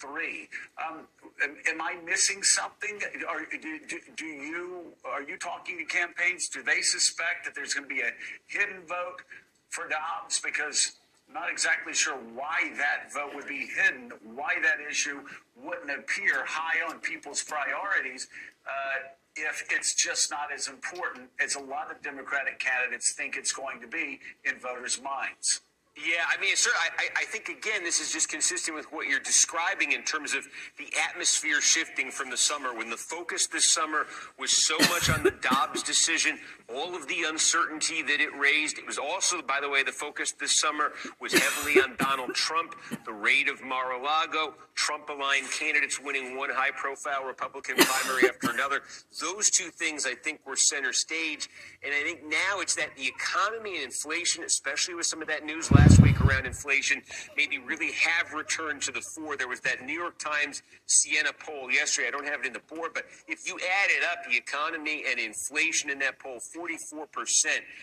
three. 0.00 0.48
Um, 0.78 1.00
am, 1.42 1.56
am 1.68 1.80
I 1.80 1.96
missing 2.04 2.42
something? 2.42 3.00
Are, 3.28 3.46
do, 3.60 3.78
do, 3.86 3.98
do 4.16 4.26
you 4.26 4.92
are 5.04 5.22
you 5.22 5.36
talking 5.36 5.78
to 5.78 5.84
campaigns? 5.84 6.48
Do 6.48 6.62
they 6.62 6.80
suspect 6.80 7.44
that 7.44 7.54
there's 7.54 7.74
going 7.74 7.88
to 7.88 7.94
be 7.94 8.00
a 8.00 8.10
hidden 8.46 8.80
vote 8.88 9.22
for 9.68 9.88
Dobbs? 9.88 10.40
Because 10.40 10.92
I'm 11.28 11.34
not 11.34 11.50
exactly 11.50 11.92
sure 11.92 12.16
why 12.34 12.72
that 12.76 13.12
vote 13.12 13.34
would 13.34 13.46
be 13.46 13.68
hidden, 13.76 14.12
why 14.34 14.54
that 14.62 14.78
issue 14.88 15.20
wouldn't 15.62 15.90
appear 15.90 16.44
high 16.46 16.84
on 16.88 16.98
people's 17.00 17.42
priorities. 17.42 18.28
Uh, 18.66 19.08
if 19.36 19.64
it's 19.70 19.94
just 19.94 20.30
not 20.30 20.52
as 20.52 20.66
important 20.68 21.28
as 21.42 21.54
a 21.54 21.60
lot 21.60 21.90
of 21.90 22.02
Democratic 22.02 22.58
candidates 22.58 23.12
think 23.12 23.36
it's 23.36 23.52
going 23.52 23.80
to 23.80 23.86
be 23.86 24.18
in 24.44 24.58
voters' 24.58 25.00
minds. 25.00 25.60
Yeah, 26.06 26.22
I 26.32 26.40
mean, 26.40 26.56
sir, 26.56 26.70
I, 26.78 27.08
I 27.14 27.24
think 27.24 27.48
again, 27.48 27.84
this 27.84 28.00
is 28.00 28.12
just 28.12 28.28
consistent 28.30 28.74
with 28.74 28.90
what 28.92 29.06
you're 29.06 29.20
describing 29.20 29.92
in 29.92 30.02
terms 30.02 30.34
of 30.34 30.46
the 30.78 30.86
atmosphere 31.08 31.60
shifting 31.60 32.10
from 32.10 32.30
the 32.30 32.36
summer. 32.36 32.74
When 32.74 32.88
the 32.88 32.96
focus 32.96 33.46
this 33.46 33.68
summer 33.68 34.06
was 34.38 34.50
so 34.50 34.78
much 34.88 35.10
on 35.10 35.22
the 35.22 35.32
Dobbs 35.32 35.82
decision, 35.82 36.38
all 36.74 36.94
of 36.94 37.06
the 37.08 37.24
uncertainty 37.28 38.02
that 38.02 38.20
it 38.20 38.30
raised. 38.38 38.78
It 38.78 38.86
was 38.86 38.98
also, 38.98 39.42
by 39.42 39.58
the 39.60 39.68
way, 39.68 39.82
the 39.82 39.92
focus 39.92 40.32
this 40.32 40.58
summer 40.58 40.92
was 41.20 41.32
heavily 41.32 41.82
on 41.82 41.96
Donald 41.96 42.34
Trump, 42.34 42.74
the 43.04 43.12
raid 43.12 43.48
of 43.48 43.62
Mar-a-Lago, 43.62 44.54
Trump-aligned 44.74 45.50
candidates 45.50 46.00
winning 46.00 46.36
one 46.36 46.50
high-profile 46.50 47.24
Republican 47.26 47.76
primary 47.76 48.28
after 48.28 48.50
another. 48.54 48.82
Those 49.20 49.50
two 49.50 49.68
things, 49.70 50.06
I 50.06 50.14
think, 50.14 50.40
were 50.46 50.56
center 50.56 50.92
stage. 50.92 51.50
And 51.82 51.92
I 51.92 52.02
think 52.02 52.22
now 52.24 52.60
it's 52.60 52.76
that 52.76 52.96
the 52.96 53.06
economy 53.06 53.76
and 53.76 53.84
inflation, 53.84 54.44
especially 54.44 54.94
with 54.94 55.06
some 55.06 55.20
of 55.20 55.28
that 55.28 55.44
news 55.44 55.70
last 55.72 55.89
week 55.98 56.20
around 56.20 56.46
inflation, 56.46 57.02
maybe 57.36 57.58
really 57.58 57.92
have 57.92 58.32
returned 58.32 58.82
to 58.82 58.92
the 58.92 59.00
fore. 59.00 59.36
There 59.36 59.48
was 59.48 59.60
that 59.60 59.84
New 59.84 59.98
York 59.98 60.18
Times 60.18 60.62
Siena 60.86 61.30
poll 61.38 61.70
yesterday. 61.70 62.08
I 62.08 62.10
don't 62.10 62.26
have 62.26 62.40
it 62.40 62.46
in 62.46 62.52
the 62.52 62.74
board, 62.74 62.92
but 62.94 63.04
if 63.26 63.46
you 63.46 63.54
add 63.54 63.90
it 63.90 64.04
up 64.04 64.24
the 64.28 64.36
economy 64.36 65.04
and 65.08 65.18
inflation 65.18 65.90
in 65.90 65.98
that 66.00 66.18
poll, 66.18 66.38
44% 66.38 67.06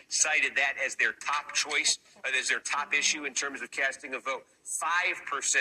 cited 0.08 0.56
that 0.56 0.74
as 0.86 0.96
their 0.96 1.14
top 1.14 1.54
choice, 1.54 2.00
uh, 2.24 2.30
as 2.40 2.50
their 2.50 2.60
top 2.60 2.94
issue 2.94 3.26
in 3.26 3.34
terms 3.34 3.62
of 3.62 3.72
casting 3.72 4.14
a 4.14 4.20
vote. 4.20 4.44
5% 4.66 5.58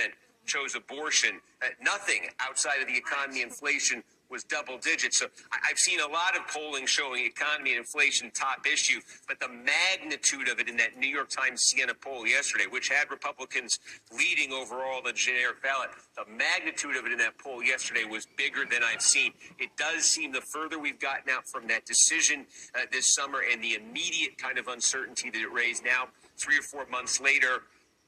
chose 0.47 0.75
abortion. 0.75 1.41
Uh, 1.63 1.67
nothing 1.83 2.29
outside 2.41 2.81
of 2.81 2.87
the 2.87 2.97
economy, 2.97 3.43
inflation 3.43 4.03
was 4.31 4.45
double 4.45 4.79
digits. 4.79 5.19
So 5.19 5.27
I've 5.69 5.79
seen 5.79 6.01
a 6.01 6.07
lot 6.07 6.37
of 6.37 6.47
polling 6.49 6.87
showing 6.87 7.25
economy 7.25 7.71
and 7.71 7.79
inflation 7.79 8.31
top 8.33 8.67
issue, 8.67 9.01
but 9.29 9.41
the 9.41 9.49
magnitude 9.49 10.49
of 10.49 10.59
it 10.59 10.69
in 10.69 10.77
that 10.79 10.97
New 10.97 11.09
York 11.09 11.29
Times 11.29 11.63
Siena 11.63 11.95
poll 11.95 12.27
yesterday, 12.27 12.65
which 12.69 12.89
had 12.89 13.11
Republicans 13.11 13.79
leading 14.17 14.53
overall 14.53 15.03
the 15.05 15.13
generic 15.13 15.63
ballot, 15.63 15.91
the 16.17 16.25
magnitude 16.31 16.97
of 16.97 17.07
it 17.07 17.13
in 17.13 17.19
that 17.19 17.39
poll 17.39 17.63
yesterday 17.63 18.05
was 18.05 18.27
bigger 18.37 18.65
than 18.71 18.83
I've 18.83 19.03
seen. 19.03 19.33
It 19.59 19.71
does 19.77 20.05
seem 20.05 20.33
the 20.33 20.41
further 20.41 20.79
we've 20.79 21.01
gotten 21.01 21.31
out 21.31 21.47
from 21.49 21.67
that 21.69 21.85
decision 21.85 22.47
uh, 22.75 22.81
this 22.91 23.15
summer 23.15 23.43
and 23.51 23.63
the 23.63 23.75
immediate 23.75 24.39
kind 24.39 24.59
of 24.59 24.69
uncertainty 24.69 25.31
that 25.31 25.41
it 25.41 25.53
raised 25.53 25.85
now, 25.85 26.09
three 26.37 26.59
or 26.59 26.63
four 26.63 26.87
months 26.91 27.21
later, 27.21 27.63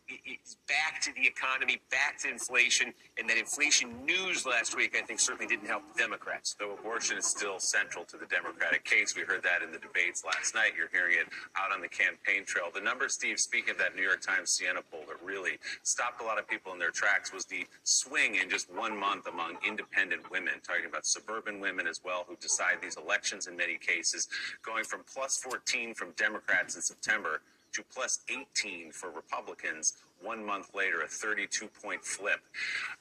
it's 0.09 0.57
back 0.67 1.01
to 1.03 1.13
the 1.15 1.27
economy, 1.27 1.81
back 1.91 2.19
to 2.21 2.29
inflation, 2.29 2.93
and 3.19 3.29
that 3.29 3.37
inflation 3.37 4.05
news 4.05 4.47
last 4.47 4.77
week, 4.77 4.97
I 4.99 5.05
think, 5.05 5.21
certainly 5.21 5.47
didn't 5.47 5.69
help 5.69 5.83
the 5.93 5.99
Democrats. 5.99 6.57
Though 6.59 6.73
abortion 6.73 7.19
is 7.19 7.27
still 7.27 7.59
central 7.59 8.05
to 8.07 8.17
the 8.17 8.27
Democratic 8.27 8.85
case, 8.85 9.15
we 9.15 9.23
heard 9.23 9.43
that 9.43 9.63
in 9.63 9.71
the 9.71 9.79
debates 9.79 10.25
last 10.25 10.55
night. 10.55 10.73
You're 10.77 10.89
hearing 10.93 11.17
it 11.21 11.29
out 11.57 11.73
on 11.73 11.81
the 11.81 11.89
campaign 11.89 12.45
trail. 12.45 12.67
The 12.73 12.81
number, 12.81 13.09
Steve, 13.09 13.39
speaking 13.39 13.71
of 13.71 13.79
that 13.79 13.97
New 13.97 14.03
York 14.03 14.23
Times 14.23 14.51
Siena 14.51 14.81
poll 14.91 15.05
that 15.09 15.17
really 15.25 15.59
stopped 15.83 16.23
a 16.23 16.25
lot 16.25 16.39
of 16.39 16.49
people 16.49 16.73
in 16.73 16.79
their 16.79 16.91
tracks 16.91 17.33
was 17.33 17.45
the 17.45 17.67
swing 17.85 18.37
in 18.37 18.49
just 18.49 18.73
one 18.75 18.99
month 18.99 19.27
among 19.27 19.57
independent 19.67 20.31
women, 20.31 20.55
talking 20.67 20.87
about 20.87 21.07
suburban 21.07 21.61
women 21.61 21.87
as 21.87 22.01
well 22.05 22.25
who 22.29 22.37
decide 22.37 22.77
these 22.81 22.97
elections 22.97 23.47
in 23.47 23.57
many 23.57 23.77
cases, 23.77 24.29
going 24.63 24.85
from 24.85 25.01
plus 25.13 25.39
14 25.39 25.95
from 25.95 26.13
Democrats 26.17 26.77
in 26.77 26.83
September 26.83 27.41
to 27.73 27.83
plus 27.93 28.21
18 28.29 28.93
for 28.93 29.11
Republicans 29.11 29.95
one 30.23 30.45
month 30.45 30.75
later, 30.75 31.03
a 31.03 31.09
32 31.09 31.69
point 31.83 32.05
flip. 32.05 32.41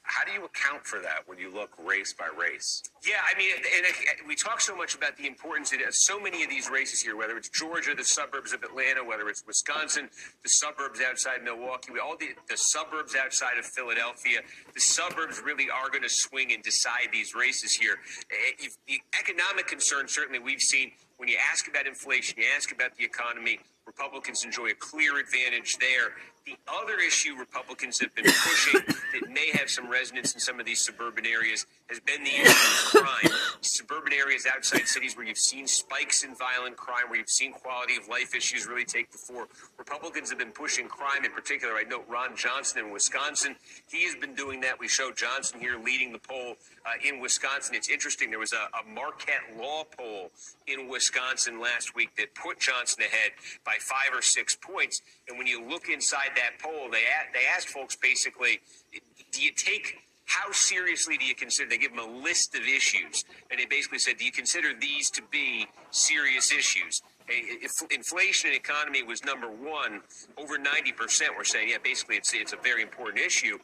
How 0.02 0.24
do 0.24 0.32
you 0.32 0.44
account 0.44 0.86
for 0.86 1.00
that 1.00 1.26
when 1.26 1.38
you 1.38 1.52
look 1.52 1.70
race 1.84 2.12
by 2.12 2.28
race? 2.38 2.82
Yeah, 3.06 3.16
I 3.28 3.36
mean, 3.36 3.50
and 3.56 4.28
we 4.28 4.34
talk 4.34 4.60
so 4.60 4.76
much 4.76 4.94
about 4.94 5.16
the 5.16 5.26
importance 5.26 5.72
of 5.72 5.78
so 5.94 6.20
many 6.20 6.44
of 6.44 6.50
these 6.50 6.70
races 6.70 7.00
here, 7.00 7.16
whether 7.16 7.36
it's 7.36 7.48
Georgia, 7.48 7.94
the 7.94 8.04
suburbs 8.04 8.52
of 8.52 8.62
Atlanta, 8.62 9.02
whether 9.04 9.28
it's 9.28 9.44
Wisconsin, 9.46 10.08
the 10.42 10.48
suburbs 10.48 11.00
outside 11.00 11.42
Milwaukee, 11.42 11.92
all 12.02 12.16
the, 12.16 12.30
the 12.48 12.56
suburbs 12.56 13.16
outside 13.16 13.58
of 13.58 13.64
Philadelphia. 13.64 14.40
The 14.74 14.80
suburbs 14.80 15.40
really 15.44 15.68
are 15.70 15.90
going 15.90 16.02
to 16.02 16.08
swing 16.08 16.52
and 16.52 16.62
decide 16.62 17.08
these 17.12 17.34
races 17.34 17.72
here. 17.72 17.96
Eh, 18.30 18.68
the 18.86 19.00
economic 19.18 19.66
concern, 19.66 20.08
certainly 20.08 20.38
we've 20.38 20.60
seen 20.60 20.92
when 21.18 21.28
you 21.28 21.36
ask 21.50 21.68
about 21.68 21.86
inflation, 21.86 22.38
you 22.38 22.44
ask 22.56 22.72
about 22.72 22.96
the 22.96 23.04
economy, 23.04 23.58
Republicans 23.86 24.44
enjoy 24.44 24.68
a 24.68 24.74
clear 24.74 25.18
advantage 25.18 25.76
there. 25.78 26.12
The 26.46 26.56
other 26.66 26.98
issue 26.98 27.34
Republicans 27.34 27.98
have 28.00 28.14
been 28.14 28.24
pushing 28.24 28.80
that 29.12 29.28
may 29.30 29.50
have 29.52 29.68
some 29.68 29.90
resonance 29.90 30.32
in 30.32 30.40
some 30.40 30.58
of 30.60 30.66
these 30.66 30.80
suburban 30.80 31.26
areas 31.26 31.66
has 31.88 32.00
been 32.00 32.22
the 32.22 32.30
issue 32.30 32.98
of 32.98 33.04
crime. 33.04 33.32
Suburban 33.60 34.12
areas 34.12 34.46
outside 34.46 34.86
cities 34.86 35.16
where 35.16 35.26
you've 35.26 35.38
seen 35.38 35.66
spikes 35.66 36.22
in 36.22 36.34
violent 36.34 36.76
crime, 36.76 37.08
where 37.08 37.18
you've 37.18 37.30
seen 37.30 37.52
quality 37.52 37.96
of 37.96 38.08
life 38.08 38.34
issues 38.34 38.66
really 38.66 38.84
take 38.84 39.10
the 39.10 39.18
fore. 39.18 39.48
Republicans 39.78 40.28
have 40.30 40.38
been 40.38 40.52
pushing 40.52 40.86
crime 40.86 41.24
in 41.24 41.32
particular. 41.32 41.74
I 41.74 41.84
note 41.84 42.04
Ron 42.08 42.36
Johnson 42.36 42.84
in 42.84 42.92
Wisconsin. 42.92 43.56
He 43.90 44.04
has 44.04 44.14
been 44.14 44.34
doing 44.34 44.60
that. 44.60 44.78
We 44.78 44.88
show 44.88 45.10
Johnson 45.12 45.60
here 45.60 45.78
leading 45.82 46.12
the 46.12 46.18
poll 46.18 46.56
uh, 46.84 46.90
in 47.04 47.20
Wisconsin. 47.20 47.74
It's 47.74 47.88
interesting. 47.88 48.30
There 48.30 48.38
was 48.38 48.52
a, 48.52 48.68
a 48.78 48.94
Marquette 48.94 49.56
law 49.58 49.84
poll 49.84 50.30
in 50.66 50.88
Wisconsin 50.88 51.60
last 51.60 51.94
week 51.94 52.14
that 52.16 52.34
put 52.34 52.60
Johnson 52.60 53.02
ahead 53.02 53.32
by 53.64 53.76
five 53.80 54.12
or 54.12 54.22
six 54.22 54.56
points. 54.56 55.00
And 55.28 55.38
when 55.38 55.46
you 55.46 55.66
look 55.66 55.88
inside 55.88 56.30
that 56.36 56.58
poll, 56.62 56.90
they 56.90 57.02
they 57.32 57.46
asked 57.46 57.68
folks 57.68 57.96
basically, 57.96 58.60
do 59.32 59.42
you 59.42 59.52
take 59.52 59.98
how 60.28 60.52
seriously 60.52 61.16
do 61.16 61.24
you 61.24 61.34
consider? 61.34 61.70
They 61.70 61.78
give 61.78 61.96
them 61.96 62.06
a 62.06 62.22
list 62.22 62.54
of 62.54 62.60
issues, 62.60 63.24
and 63.50 63.58
they 63.58 63.64
basically 63.64 63.98
said, 63.98 64.18
do 64.18 64.26
you 64.26 64.30
consider 64.30 64.74
these 64.78 65.10
to 65.12 65.22
be 65.30 65.66
serious 65.90 66.52
issues? 66.52 67.00
Inflation 67.90 68.50
and 68.50 68.56
economy 68.56 69.02
was 69.02 69.24
number 69.24 69.48
one, 69.48 70.02
over 70.36 70.58
90% 70.58 71.34
were 71.36 71.44
saying, 71.44 71.70
yeah, 71.70 71.78
basically 71.82 72.16
it's, 72.16 72.34
it's 72.34 72.52
a 72.52 72.58
very 72.62 72.82
important 72.82 73.24
issue. 73.24 73.58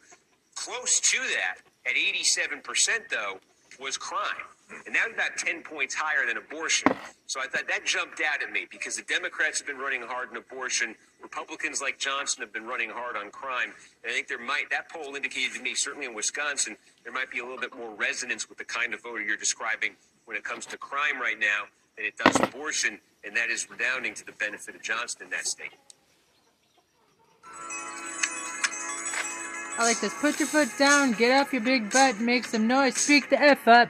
Close 0.55 0.99
to 0.99 1.19
that, 1.19 1.61
at 1.85 1.95
87%, 1.95 3.09
though, 3.11 3.39
was 3.79 3.97
crime. 3.97 4.45
And 4.85 4.95
that 4.95 5.05
was 5.05 5.13
about 5.13 5.37
10 5.37 5.61
points 5.61 5.93
higher 5.93 6.25
than 6.25 6.37
abortion. 6.37 6.91
So 7.27 7.39
I 7.39 7.47
thought 7.47 7.67
that 7.67 7.85
jumped 7.85 8.21
out 8.21 8.41
at 8.41 8.51
me 8.51 8.65
because 8.69 8.95
the 8.95 9.03
Democrats 9.03 9.59
have 9.59 9.67
been 9.67 9.77
running 9.77 10.01
hard 10.01 10.29
on 10.29 10.37
abortion. 10.37 10.95
Republicans 11.21 11.81
like 11.81 11.99
Johnson 11.99 12.41
have 12.41 12.51
been 12.51 12.65
running 12.65 12.89
hard 12.89 13.15
on 13.15 13.29
crime. 13.31 13.73
And 14.03 14.11
I 14.11 14.13
think 14.13 14.27
there 14.27 14.39
might, 14.39 14.69
that 14.71 14.89
poll 14.89 15.15
indicated 15.15 15.53
to 15.55 15.61
me, 15.61 15.75
certainly 15.75 16.07
in 16.07 16.13
Wisconsin, 16.13 16.77
there 17.03 17.13
might 17.13 17.29
be 17.29 17.39
a 17.39 17.43
little 17.43 17.59
bit 17.59 17.75
more 17.75 17.93
resonance 17.95 18.49
with 18.49 18.57
the 18.57 18.65
kind 18.65 18.93
of 18.93 19.01
voter 19.03 19.21
you're 19.21 19.37
describing 19.37 19.95
when 20.25 20.35
it 20.35 20.43
comes 20.43 20.65
to 20.67 20.77
crime 20.77 21.21
right 21.21 21.39
now 21.39 21.63
than 21.97 22.05
it 22.05 22.17
does 22.17 22.39
abortion. 22.39 22.99
And 23.23 23.35
that 23.37 23.49
is 23.49 23.69
redounding 23.69 24.13
to 24.15 24.25
the 24.25 24.33
benefit 24.33 24.75
of 24.75 24.81
Johnson 24.81 25.23
in 25.23 25.29
that 25.29 25.47
state. 25.47 25.73
I 29.77 29.83
like 29.83 29.99
this. 29.99 30.13
Put 30.13 30.39
your 30.39 30.47
foot 30.47 30.69
down, 30.77 31.11
get 31.13 31.37
off 31.39 31.51
your 31.51 31.61
big 31.61 31.91
butt, 31.91 32.19
make 32.19 32.45
some 32.45 32.67
noise, 32.67 32.95
speak 32.95 33.29
the 33.29 33.41
F 33.41 33.67
up. 33.67 33.89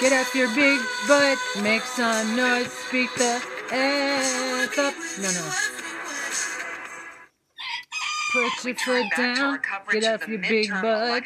Get 0.00 0.12
off 0.12 0.34
your 0.34 0.54
big 0.54 0.80
butt, 1.08 1.38
make 1.62 1.82
some 1.82 2.36
noise, 2.36 2.72
speak 2.72 3.12
the 3.16 3.42
F 3.72 4.78
up. 4.78 4.94
No, 5.20 5.30
no. 5.30 5.79
Put 8.32 8.64
your 8.64 8.74
foot 8.76 9.06
down, 9.16 9.60
get 9.90 10.04
off 10.04 10.28
your 10.28 10.38
big 10.38 10.70
butt, 10.70 11.24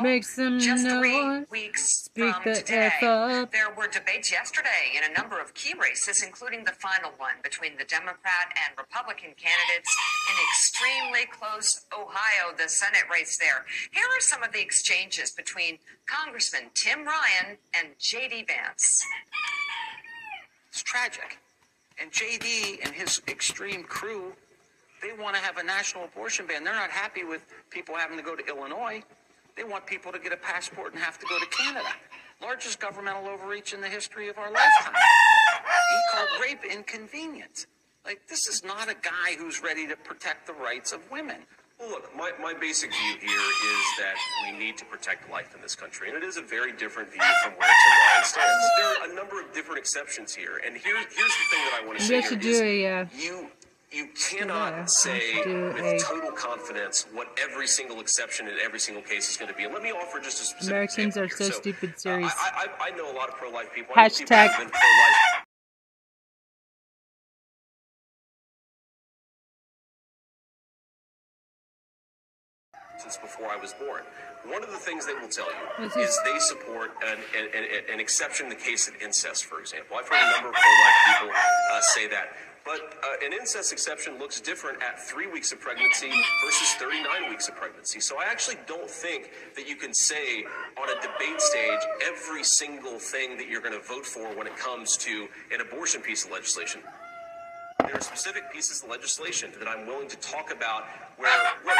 make 0.00 0.24
some 0.24 0.60
just 0.60 0.84
noise, 0.84 1.00
three 1.00 1.44
weeks 1.50 2.04
speak 2.04 2.34
from 2.36 2.44
the 2.44 2.54
today. 2.60 2.90
F 3.00 3.02
up. 3.02 3.52
There 3.52 3.70
were 3.76 3.88
debates 3.88 4.30
yesterday 4.30 4.94
in 4.96 5.10
a 5.10 5.12
number 5.12 5.40
of 5.40 5.54
key 5.54 5.74
races, 5.80 6.22
including 6.22 6.64
the 6.64 6.72
final 6.72 7.10
one 7.16 7.34
between 7.42 7.76
the 7.78 7.84
Democrat 7.84 8.52
and 8.54 8.78
Republican 8.78 9.30
candidates 9.36 9.96
in 10.30 10.36
extremely 10.50 11.26
close 11.32 11.86
Ohio, 11.92 12.54
the 12.56 12.68
Senate 12.68 13.04
race 13.10 13.36
there. 13.36 13.66
Here 13.90 14.04
are 14.04 14.20
some 14.20 14.44
of 14.44 14.52
the 14.52 14.60
exchanges 14.60 15.32
between 15.32 15.78
Congressman 16.06 16.70
Tim 16.74 17.04
Ryan 17.04 17.58
and 17.74 17.88
J.D. 17.98 18.46
Vance. 18.46 19.04
It's 20.68 20.82
tragic. 20.82 21.38
And 22.00 22.10
JD 22.12 22.78
and 22.84 22.94
his 22.94 23.20
extreme 23.28 23.82
crew, 23.82 24.32
they 25.02 25.12
want 25.12 25.34
to 25.36 25.42
have 25.42 25.56
a 25.58 25.62
national 25.62 26.04
abortion 26.04 26.46
ban. 26.46 26.64
They're 26.64 26.74
not 26.74 26.90
happy 26.90 27.24
with 27.24 27.44
people 27.70 27.94
having 27.96 28.16
to 28.16 28.22
go 28.22 28.36
to 28.36 28.46
Illinois. 28.46 29.02
They 29.56 29.64
want 29.64 29.86
people 29.86 30.12
to 30.12 30.18
get 30.18 30.32
a 30.32 30.36
passport 30.36 30.92
and 30.94 31.02
have 31.02 31.18
to 31.18 31.26
go 31.26 31.38
to 31.38 31.46
Canada. 31.46 31.88
Largest 32.42 32.80
governmental 32.80 33.28
overreach 33.28 33.74
in 33.74 33.80
the 33.80 33.88
history 33.88 34.28
of 34.28 34.38
our 34.38 34.50
lifetime. 34.50 34.94
He 34.94 36.16
called 36.16 36.28
rape 36.40 36.64
inconvenient. 36.64 37.66
Like, 38.04 38.22
this 38.28 38.46
is 38.48 38.64
not 38.64 38.88
a 38.88 38.94
guy 38.94 39.36
who's 39.38 39.62
ready 39.62 39.86
to 39.86 39.96
protect 39.96 40.46
the 40.46 40.54
rights 40.54 40.92
of 40.92 41.00
women. 41.10 41.36
Well, 41.78 41.90
look, 41.90 42.14
my, 42.16 42.30
my 42.40 42.52
basic 42.52 42.90
view 42.90 43.14
here 43.20 43.38
is 43.38 43.86
that 43.98 44.14
we 44.44 44.58
need 44.58 44.76
to 44.78 44.84
protect 44.84 45.30
life 45.30 45.54
in 45.54 45.62
this 45.62 45.74
country, 45.74 46.08
and 46.08 46.16
it 46.16 46.22
is 46.24 46.36
a 46.36 46.42
very 46.42 46.72
different 46.72 47.10
view 47.10 47.22
from 47.42 47.52
where 47.52 47.68
Tim 47.68 47.98
Ryan 48.12 48.24
stands. 48.24 48.66
There 48.78 48.88
are 48.88 49.10
a 49.12 49.14
number 49.14 49.40
of 49.40 49.52
different 49.54 49.78
exceptions 49.78 50.34
here, 50.34 50.60
and 50.64 50.76
here's 50.76 51.06
here's 51.06 51.32
the 51.32 51.46
thing 51.50 51.64
that 51.64 51.80
I 51.82 51.86
want 51.86 51.98
to 51.98 52.04
say 52.04 52.16
Yes, 52.16 52.28
here 52.28 52.38
you 52.38 52.50
is 52.50 52.58
do, 52.60 52.66
yeah. 52.66 53.06
you 53.16 53.50
you 53.92 54.08
cannot 54.14 54.88
say 54.90 55.34
with 55.44 56.02
total 56.04 56.30
confidence 56.32 57.06
what 57.12 57.36
every 57.42 57.66
single 57.66 58.00
exception 58.00 58.46
in 58.46 58.54
every 58.62 58.78
single 58.78 59.02
case 59.02 59.28
is 59.28 59.36
going 59.36 59.50
to 59.50 59.56
be. 59.56 59.64
And 59.64 59.74
let 59.74 59.82
me 59.82 59.90
offer 59.90 60.20
just 60.20 60.40
a 60.40 60.44
specific 60.44 60.68
Americans 60.70 61.16
are 61.16 61.26
here. 61.26 61.36
so 61.36 61.50
stupid 61.50 61.98
series. 61.98 62.26
Uh, 62.26 62.30
I, 62.38 62.66
I, 62.80 62.88
I 62.92 62.96
know 62.96 63.10
a 63.10 63.16
lot 63.16 63.28
of 63.28 63.34
pro-life 63.34 63.72
people. 63.74 63.94
Hashtag- 63.94 64.54
pro-life 64.54 65.44
since 72.98 73.16
before 73.16 73.46
I 73.48 73.56
was 73.56 73.72
born. 73.74 74.02
One 74.44 74.62
of 74.62 74.70
the 74.70 74.76
things 74.76 75.06
they 75.06 75.14
will 75.14 75.28
tell 75.28 75.48
you 75.48 75.86
is 75.86 75.96
is- 75.96 76.18
they 76.24 76.38
support 76.38 76.92
an, 77.04 77.18
an, 77.36 77.48
an, 77.54 77.64
an 77.94 78.00
exception 78.00 78.46
in 78.46 78.50
the 78.50 78.56
case 78.56 78.88
of 78.88 78.94
incest, 79.02 79.44
for 79.44 79.60
example. 79.60 79.96
I've 79.96 80.08
heard 80.08 80.20
a 80.20 80.32
number 80.32 80.48
of 80.48 80.54
pro-life 80.54 81.18
people 81.20 81.30
uh, 81.72 81.80
say 81.80 82.06
that. 82.08 82.36
But 82.70 82.94
uh, 83.02 83.26
an 83.26 83.32
incest 83.32 83.72
exception 83.72 84.20
looks 84.20 84.40
different 84.40 84.80
at 84.80 84.96
three 84.96 85.26
weeks 85.26 85.50
of 85.50 85.58
pregnancy 85.58 86.12
versus 86.44 86.72
39 86.78 87.28
weeks 87.28 87.48
of 87.48 87.56
pregnancy. 87.56 87.98
So 87.98 88.20
I 88.20 88.26
actually 88.30 88.58
don't 88.68 88.88
think 88.88 89.32
that 89.56 89.68
you 89.68 89.74
can 89.74 89.92
say 89.92 90.44
on 90.80 90.88
a 90.88 90.94
debate 91.02 91.40
stage 91.40 91.80
every 92.06 92.44
single 92.44 93.00
thing 93.00 93.36
that 93.38 93.48
you're 93.48 93.60
going 93.60 93.74
to 93.74 93.84
vote 93.84 94.06
for 94.06 94.32
when 94.36 94.46
it 94.46 94.56
comes 94.56 94.96
to 94.98 95.26
an 95.52 95.60
abortion 95.60 96.00
piece 96.00 96.24
of 96.24 96.30
legislation. 96.30 96.80
There 97.80 97.96
are 97.96 98.00
specific 98.00 98.52
pieces 98.52 98.84
of 98.84 98.88
legislation 98.88 99.50
that 99.58 99.66
I'm 99.66 99.84
willing 99.88 100.08
to 100.08 100.16
talk 100.18 100.52
about 100.52 100.84
where, 101.16 101.36
look, 101.64 101.64
we 101.64 101.72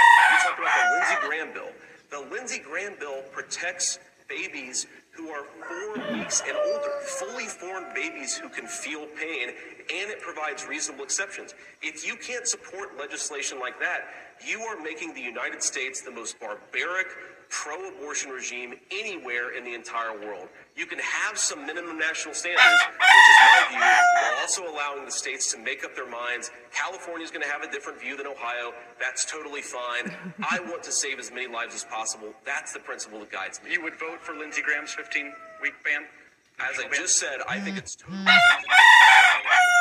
talked 0.42 0.58
about 0.58 0.72
the 0.74 0.96
Lindsey 0.96 1.14
Graham 1.24 1.54
bill. 1.54 1.70
The 2.10 2.34
Lindsey 2.34 2.58
Graham 2.58 2.94
bill 2.98 3.22
protects 3.30 4.00
babies 4.28 4.88
who 5.12 5.30
are 5.30 5.44
four 5.44 6.12
weeks 6.12 6.42
and 6.46 6.56
older, 6.56 6.92
fully 7.02 7.46
formed 7.46 7.94
babies 7.94 8.36
who 8.36 8.48
can 8.48 8.66
feel 8.66 9.06
pain, 9.06 9.48
and 9.48 10.10
it 10.10 10.20
provides 10.20 10.66
reasonable 10.66 11.04
exceptions. 11.04 11.54
If 11.82 12.06
you 12.06 12.16
can't 12.16 12.46
support 12.46 12.96
legislation 12.98 13.58
like 13.58 13.78
that, 13.80 14.02
you 14.46 14.60
are 14.60 14.80
making 14.80 15.14
the 15.14 15.20
United 15.20 15.62
States 15.62 16.00
the 16.00 16.10
most 16.10 16.38
barbaric, 16.40 17.08
pro 17.50 17.88
abortion 17.88 18.30
regime 18.30 18.74
anywhere 18.90 19.56
in 19.56 19.64
the 19.64 19.74
entire 19.74 20.18
world. 20.18 20.48
You 20.76 20.86
can 20.86 20.98
have 20.98 21.36
some 21.36 21.66
minimum 21.66 21.98
national 21.98 22.34
standards, 22.34 22.62
which 22.86 23.26
is 23.30 23.38
my 23.38 23.66
view, 23.70 23.78
while 23.80 24.40
also 24.40 24.62
allowing 24.72 25.04
the 25.04 25.10
states 25.10 25.52
to 25.52 25.58
make 25.58 25.84
up 25.84 25.94
their 25.94 26.08
minds. 26.08 26.50
California 26.72 27.24
is 27.24 27.30
going 27.30 27.42
to 27.42 27.48
have 27.48 27.62
a 27.62 27.70
different 27.70 28.00
view 28.00 28.16
than 28.16 28.26
Ohio. 28.26 28.72
That's 28.98 29.24
totally 29.24 29.62
fine. 29.62 30.14
I 30.50 30.60
want 30.60 30.82
to 30.84 30.92
save 30.92 31.18
as 31.18 31.30
many 31.30 31.48
lives 31.52 31.74
as 31.74 31.84
possible. 31.84 32.32
That's 32.46 32.72
the 32.72 32.80
principle 32.80 33.18
that 33.20 33.30
guides 33.30 33.60
me. 33.62 33.72
You 33.72 33.82
would 33.82 33.98
vote 33.98 34.22
for 34.22 34.34
Lindsey 34.34 34.62
Graham's 34.62 34.94
15 34.94 35.32
week 35.60 35.74
ban? 35.84 36.06
As 36.60 36.78
I 36.78 36.88
just 36.94 37.18
said, 37.18 37.40
I 37.48 37.58
think 37.58 37.78
it's 37.78 37.96
totally 37.96 38.22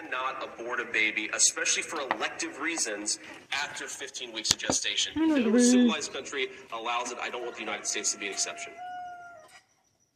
cannot 0.00 0.42
abort 0.42 0.80
a 0.80 0.84
baby, 0.84 1.30
especially 1.34 1.82
for 1.82 2.00
elective 2.14 2.60
reasons, 2.60 3.18
after 3.52 3.86
15 3.86 4.32
weeks 4.32 4.52
of 4.52 4.58
gestation. 4.58 5.12
No 5.16 5.58
civilized 5.58 6.12
country 6.12 6.48
allows 6.72 7.12
it. 7.12 7.18
I 7.20 7.30
don't 7.30 7.42
want 7.42 7.54
the 7.54 7.60
United 7.60 7.86
States 7.86 8.12
to 8.12 8.18
be 8.18 8.26
an 8.26 8.32
exception. 8.32 8.72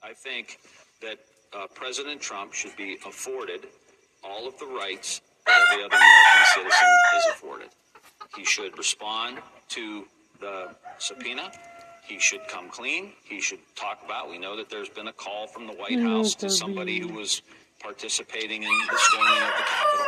I 0.03 0.13
think 0.13 0.59
that 1.03 1.19
uh, 1.53 1.67
President 1.75 2.21
Trump 2.21 2.53
should 2.53 2.77
be 2.77 2.99
afforded 3.07 3.67
all 4.25 4.47
of 4.47 4.59
the 4.59 4.67
rights 4.67 5.21
that 5.47 5.65
every 5.71 5.85
other 5.85 5.97
American 5.97 6.45
citizen 6.55 6.89
is 7.17 7.27
afforded. 7.33 7.69
He 8.37 8.45
should 8.45 8.77
respond 8.77 9.39
to 9.71 10.05
the 10.41 10.75
subpoena. 10.99 11.51
He 12.07 12.19
should 12.19 12.47
come 12.49 12.69
clean. 12.69 13.13
He 13.25 13.41
should 13.41 13.61
talk 13.77 14.01
about. 14.05 14.31
We 14.31 14.39
know 14.39 14.57
that 14.57 14.71
there's 14.71 14.89
been 14.89 15.09
a 15.09 15.13
call 15.13 15.47
from 15.47 15.67
the 15.67 15.75
White 15.75 16.01
House 16.01 16.35
to 16.37 16.49
somebody 16.49 16.99
who 17.01 17.09
was 17.09 17.43
participating 17.81 18.63
in 18.63 18.69
the 18.91 18.99
storming 18.99 19.43
of 19.43 19.53
the 19.57 19.65
Capitol. 19.65 20.07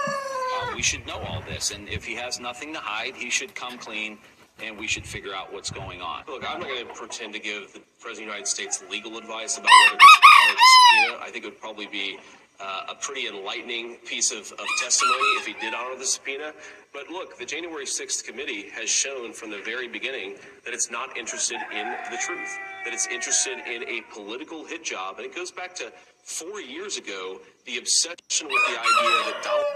Um, 0.60 0.74
we 0.74 0.82
should 0.82 1.06
know 1.06 1.18
all 1.18 1.42
this, 1.48 1.70
and 1.70 1.88
if 1.88 2.04
he 2.04 2.14
has 2.16 2.40
nothing 2.40 2.72
to 2.74 2.80
hide, 2.80 3.14
he 3.14 3.30
should 3.30 3.54
come 3.54 3.78
clean, 3.78 4.18
and 4.62 4.78
we 4.78 4.86
should 4.86 5.06
figure 5.06 5.34
out 5.34 5.52
what's 5.52 5.70
going 5.70 6.00
on. 6.00 6.24
Look, 6.26 6.44
I'm 6.48 6.60
not 6.60 6.68
going 6.68 6.86
to 6.86 6.92
pretend 6.92 7.32
to 7.34 7.38
give 7.38 7.72
the 7.72 7.80
President 8.00 8.10
of 8.10 8.16
the 8.16 8.22
United 8.22 8.46
States 8.46 8.82
legal 8.90 9.16
advice 9.16 9.56
about 9.56 9.70
whether 9.84 9.98
he 9.98 10.06
should 10.06 10.58
subpoena. 10.58 11.24
I 11.24 11.30
think 11.30 11.44
it 11.44 11.48
would 11.48 11.60
probably 11.60 11.86
be 11.86 12.18
uh, 12.60 12.86
a 12.90 12.94
pretty 12.94 13.26
enlightening 13.26 13.96
piece 14.04 14.32
of, 14.32 14.52
of 14.52 14.66
testimony 14.78 15.28
if 15.38 15.46
he 15.46 15.54
did 15.54 15.74
honor 15.74 15.96
the 15.96 16.04
subpoena. 16.04 16.52
But 16.92 17.08
look, 17.08 17.38
the 17.38 17.44
January 17.46 17.86
6th 17.86 18.24
committee 18.24 18.68
has 18.70 18.90
shown 18.90 19.32
from 19.32 19.50
the 19.50 19.62
very 19.64 19.88
beginning 19.88 20.36
that 20.64 20.74
it's 20.74 20.90
not 20.90 21.16
interested 21.16 21.58
in 21.72 21.86
the 22.10 22.18
truth, 22.18 22.58
that 22.84 22.92
it's 22.92 23.06
interested 23.06 23.58
in 23.66 23.82
a 23.84 24.02
political 24.12 24.64
hit 24.64 24.84
job. 24.84 25.16
And 25.18 25.26
it 25.26 25.34
goes 25.34 25.50
back 25.50 25.74
to 25.76 25.92
four 26.22 26.60
years 26.60 26.96
ago, 26.96 27.40
the 27.66 27.78
obsession 27.78 28.46
with 28.46 28.62
the 28.68 28.78
idea 28.78 29.32
that 29.32 29.40
Donald. 29.42 29.66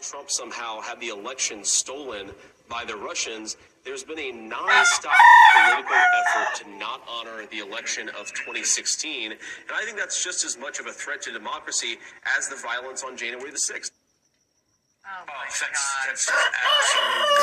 Trump 0.00 0.30
somehow 0.30 0.80
had 0.80 1.00
the 1.00 1.08
election 1.08 1.64
stolen 1.64 2.30
by 2.68 2.84
the 2.84 2.96
Russians, 2.96 3.56
there's 3.84 4.04
been 4.04 4.18
a 4.18 4.32
nonstop 4.32 5.16
political 5.54 5.94
effort 5.94 6.64
to 6.64 6.78
not 6.78 7.02
honor 7.08 7.46
the 7.50 7.58
election 7.58 8.08
of 8.10 8.28
2016. 8.32 9.32
And 9.32 9.40
I 9.74 9.84
think 9.84 9.96
that's 9.96 10.22
just 10.22 10.44
as 10.44 10.58
much 10.58 10.78
of 10.80 10.86
a 10.86 10.92
threat 10.92 11.22
to 11.22 11.32
democracy 11.32 11.98
as 12.36 12.48
the 12.48 12.56
violence 12.56 13.04
on 13.04 13.16
January 13.16 13.50
the 13.50 13.56
6th. 13.56 13.90
Oh, 15.06 15.24
my 15.26 15.32
oh, 15.32 15.44
that's, 15.48 16.06
that's 16.06 16.26
just 16.26 16.32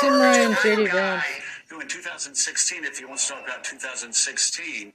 Tim 0.00 0.20
Ryan, 0.20 0.86
JD 0.86 0.92
Vance. 0.92 1.24
who 1.68 1.80
in 1.80 1.88
2016, 1.88 2.84
if 2.84 3.00
you 3.00 3.08
want 3.08 3.20
to 3.20 3.28
talk 3.28 3.44
about 3.44 3.64
2016, 3.64 4.92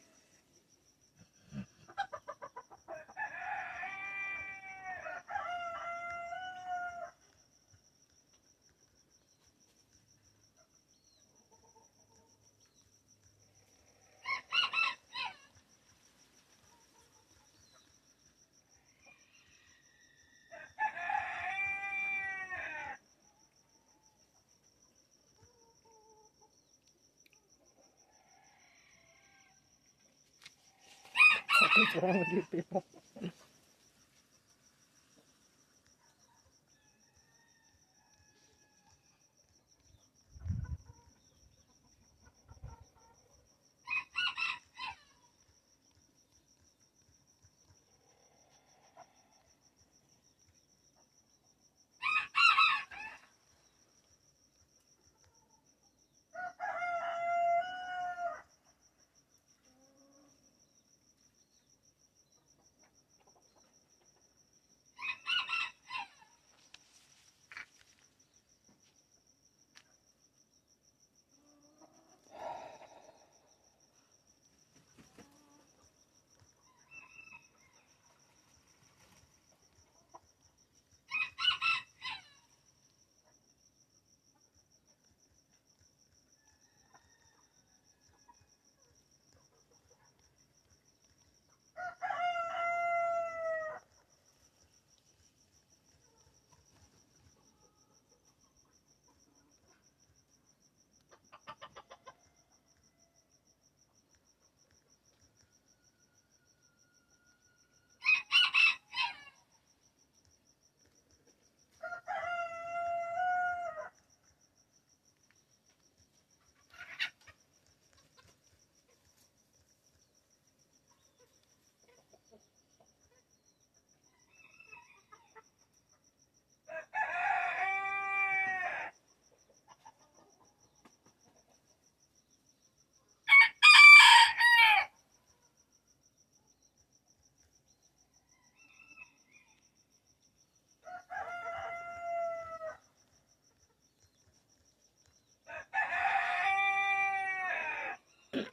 What 32.01 32.11
is 32.11 32.17
wrong 32.17 32.63
with 32.71 32.80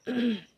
Mm-hmm. 0.07 0.32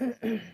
Mm-hmm. 0.00 0.36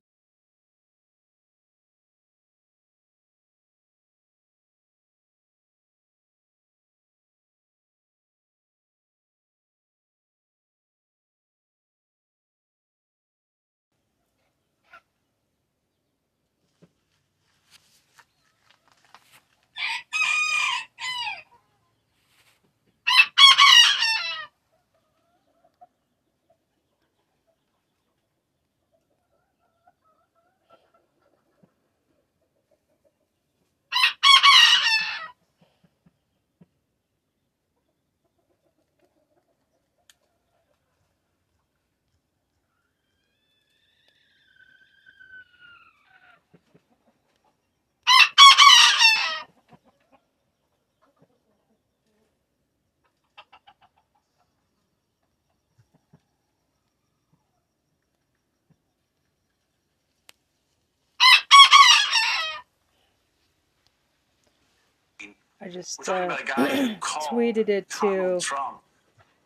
I 65.61 65.69
just 65.69 66.07
uh, 66.09 66.13
about 66.13 66.41
a 66.41 66.45
guy 66.45 66.75
who 66.75 66.95
called 66.99 67.27
tweeted 67.29 67.69
it 67.69 67.89
to 67.89 68.01
Donald 68.01 68.41
Trump 68.41 68.81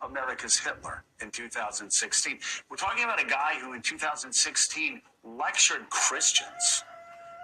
America's 0.01 0.57
Hitler 0.57 1.03
in 1.21 1.31
2016. 1.31 2.39
We're 2.69 2.77
talking 2.77 3.03
about 3.03 3.21
a 3.21 3.25
guy 3.25 3.53
who 3.59 3.73
in 3.73 3.81
2016 3.81 5.01
lectured 5.23 5.89
Christians 5.89 6.83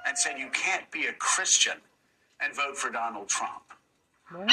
and 0.07 0.17
said 0.17 0.37
you 0.37 0.49
can't 0.51 0.89
be 0.91 1.07
a 1.07 1.13
Christian 1.13 1.77
and 2.39 2.55
vote 2.55 2.77
for 2.77 2.89
Donald 2.89 3.27
Trump. 3.29 3.63
What? 4.31 4.49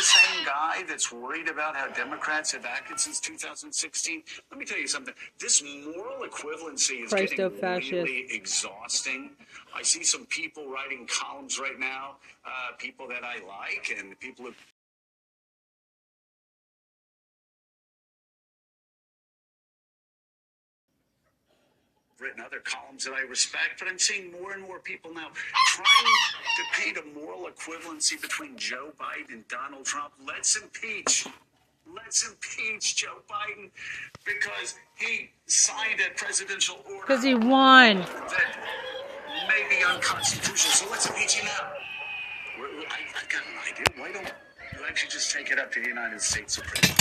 The 0.00 0.06
same 0.06 0.46
guy 0.46 0.82
that's 0.88 1.12
worried 1.12 1.48
about 1.48 1.76
how 1.76 1.86
Democrats 1.88 2.52
have 2.52 2.64
acted 2.64 2.98
since 2.98 3.20
2016. 3.20 4.22
Let 4.50 4.58
me 4.58 4.64
tell 4.64 4.78
you 4.78 4.88
something. 4.88 5.12
This 5.38 5.62
moral 5.62 6.26
equivalency 6.26 7.04
is 7.04 7.12
getting 7.12 7.60
really 7.60 8.24
exhausting. 8.30 9.32
I 9.76 9.82
see 9.82 10.02
some 10.02 10.24
people 10.24 10.70
writing 10.70 11.06
columns 11.06 11.60
right 11.60 11.78
now, 11.78 12.16
uh, 12.46 12.76
people 12.78 13.08
that 13.08 13.24
I 13.24 13.44
like, 13.46 13.94
and 13.94 14.18
people 14.20 14.46
who 14.46 14.52
written 22.20 22.40
other 22.44 22.60
columns 22.60 23.04
that 23.04 23.14
I 23.14 23.22
respect, 23.22 23.78
but 23.78 23.88
I'm 23.88 23.98
seeing 23.98 24.30
more 24.32 24.52
and 24.52 24.62
more 24.62 24.78
people 24.78 25.12
now 25.14 25.28
trying 25.68 26.14
to 26.56 26.62
paint 26.80 26.98
a 26.98 27.18
moral 27.18 27.48
equivalency 27.48 28.20
between 28.20 28.56
Joe 28.56 28.92
Biden 29.00 29.32
and 29.32 29.48
Donald 29.48 29.84
Trump. 29.86 30.12
Let's 30.26 30.56
impeach. 30.56 31.26
Let's 31.94 32.28
impeach 32.28 32.96
Joe 32.96 33.18
Biden 33.28 33.70
because 34.24 34.74
he 34.96 35.30
signed 35.46 36.00
a 36.06 36.16
presidential 36.16 36.76
order 36.86 37.00
Because 37.06 37.24
he 37.24 37.34
won. 37.34 37.98
that 37.98 38.56
may 39.48 39.66
be 39.68 39.82
unconstitutional. 39.84 40.72
So 40.72 40.86
let's 40.90 41.06
impeach 41.08 41.34
him 41.34 41.46
now. 41.46 41.72
I, 42.90 42.94
I 42.94 43.22
got 43.32 43.42
an 43.42 43.58
idea. 43.72 43.84
Why 43.96 44.12
don't 44.12 44.32
you 44.78 44.86
actually 44.86 45.10
just 45.10 45.32
take 45.32 45.50
it 45.50 45.58
up 45.58 45.72
to 45.72 45.80
the 45.80 45.88
United 45.88 46.20
States 46.20 46.54
Supreme 46.54 46.94
Court? 46.94 46.99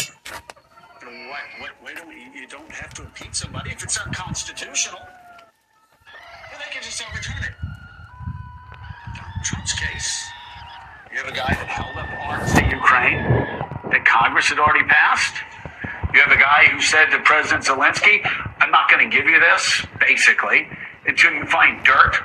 Why, 1.10 1.94
don't 1.96 2.12
you, 2.12 2.46
don't 2.48 2.72
have 2.72 2.94
to 2.94 3.02
impeach 3.02 3.34
somebody 3.34 3.72
if 3.72 3.84
it's 3.84 3.98
unconstitutional? 3.98 5.02
Then 6.52 6.60
they 6.60 6.72
can 6.72 6.84
just 6.84 7.02
overturn 7.02 7.44
it. 7.44 7.56
Donald 9.16 9.44
Trump's 9.44 9.74
case, 9.74 10.24
you 11.12 11.18
have 11.18 11.28
a 11.28 11.36
guy 11.36 11.48
that 11.50 11.66
held 11.66 11.98
up 11.98 12.10
arms 12.28 12.54
to 12.54 12.64
Ukraine 12.70 13.24
that 13.90 14.06
Congress 14.06 14.50
had 14.50 14.60
already 14.60 14.86
passed. 14.86 15.34
You 16.14 16.22
have 16.22 16.32
a 16.32 16.40
guy 16.40 16.68
who 16.72 16.80
said 16.80 17.08
to 17.10 17.20
President 17.22 17.64
Zelensky, 17.66 18.22
I'm 18.60 18.70
not 18.70 18.92
going 18.92 19.10
to 19.10 19.16
give 19.16 19.26
you 19.26 19.40
this, 19.40 19.84
basically, 20.00 20.68
until 21.08 21.34
you 21.34 21.46
find 21.48 21.84
dirt 21.84 22.18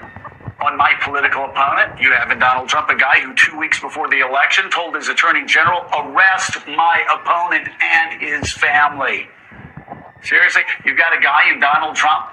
on 0.64 0.76
my 0.76 0.94
political 1.02 1.44
opponent. 1.44 2.00
You 2.00 2.12
have 2.12 2.30
in 2.30 2.38
Donald 2.38 2.68
Trump 2.68 2.88
a 2.88 2.96
guy 2.96 3.20
who, 3.20 3.34
two 3.34 3.58
weeks 3.58 3.80
before 3.80 4.08
the 4.08 4.20
election, 4.20 4.70
told 4.70 4.96
his 4.96 5.08
attorney 5.08 5.44
general, 5.44 5.84
arrest 5.92 6.56
my 6.66 7.04
opponent 7.12 7.68
and 7.80 8.20
his 8.20 8.52
family. 8.52 9.28
Seriously, 10.22 10.62
you've 10.84 10.96
got 10.96 11.16
a 11.16 11.20
guy 11.20 11.52
in 11.52 11.60
Donald 11.60 11.94
Trump 11.94 12.26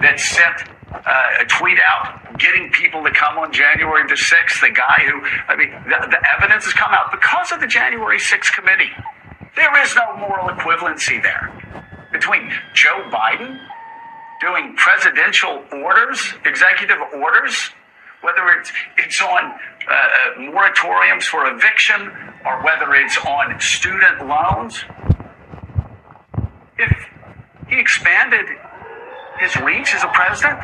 that 0.00 0.20
sent 0.20 0.68
uh, 0.92 1.40
a 1.40 1.44
tweet 1.46 1.78
out 1.80 2.38
getting 2.38 2.70
people 2.70 3.02
to 3.02 3.10
come 3.12 3.38
on 3.38 3.52
January 3.52 4.06
the 4.08 4.14
6th. 4.14 4.60
The 4.60 4.70
guy 4.70 5.04
who, 5.08 5.22
I 5.48 5.56
mean, 5.56 5.70
the, 5.84 6.06
the 6.10 6.20
evidence 6.36 6.64
has 6.64 6.74
come 6.74 6.92
out 6.92 7.10
because 7.10 7.52
of 7.52 7.60
the 7.60 7.66
January 7.66 8.18
6th 8.18 8.52
committee. 8.52 8.90
There 9.56 9.82
is 9.82 9.94
no 9.96 10.16
moral 10.16 10.48
equivalency 10.48 11.22
there 11.22 11.48
between 12.12 12.52
Joe 12.74 13.08
Biden 13.10 13.58
doing 14.40 14.74
presidential 14.76 15.62
orders, 15.72 16.34
executive 16.44 16.98
orders, 17.14 17.70
whether 18.22 18.48
it's, 18.58 18.72
it's 18.96 19.20
on 19.22 19.44
uh, 19.44 19.92
uh, 19.92 20.38
moratoriums 20.38 21.24
for 21.24 21.46
eviction 21.46 22.10
or 22.44 22.62
whether 22.64 22.94
it's 22.94 23.16
on 23.18 23.58
student 23.60 24.26
loans. 24.26 24.84
If 26.78 26.92
he 27.68 27.78
expanded 27.78 28.46
his 29.38 29.54
reach 29.56 29.94
as 29.94 30.02
a 30.02 30.08
president, 30.08 30.58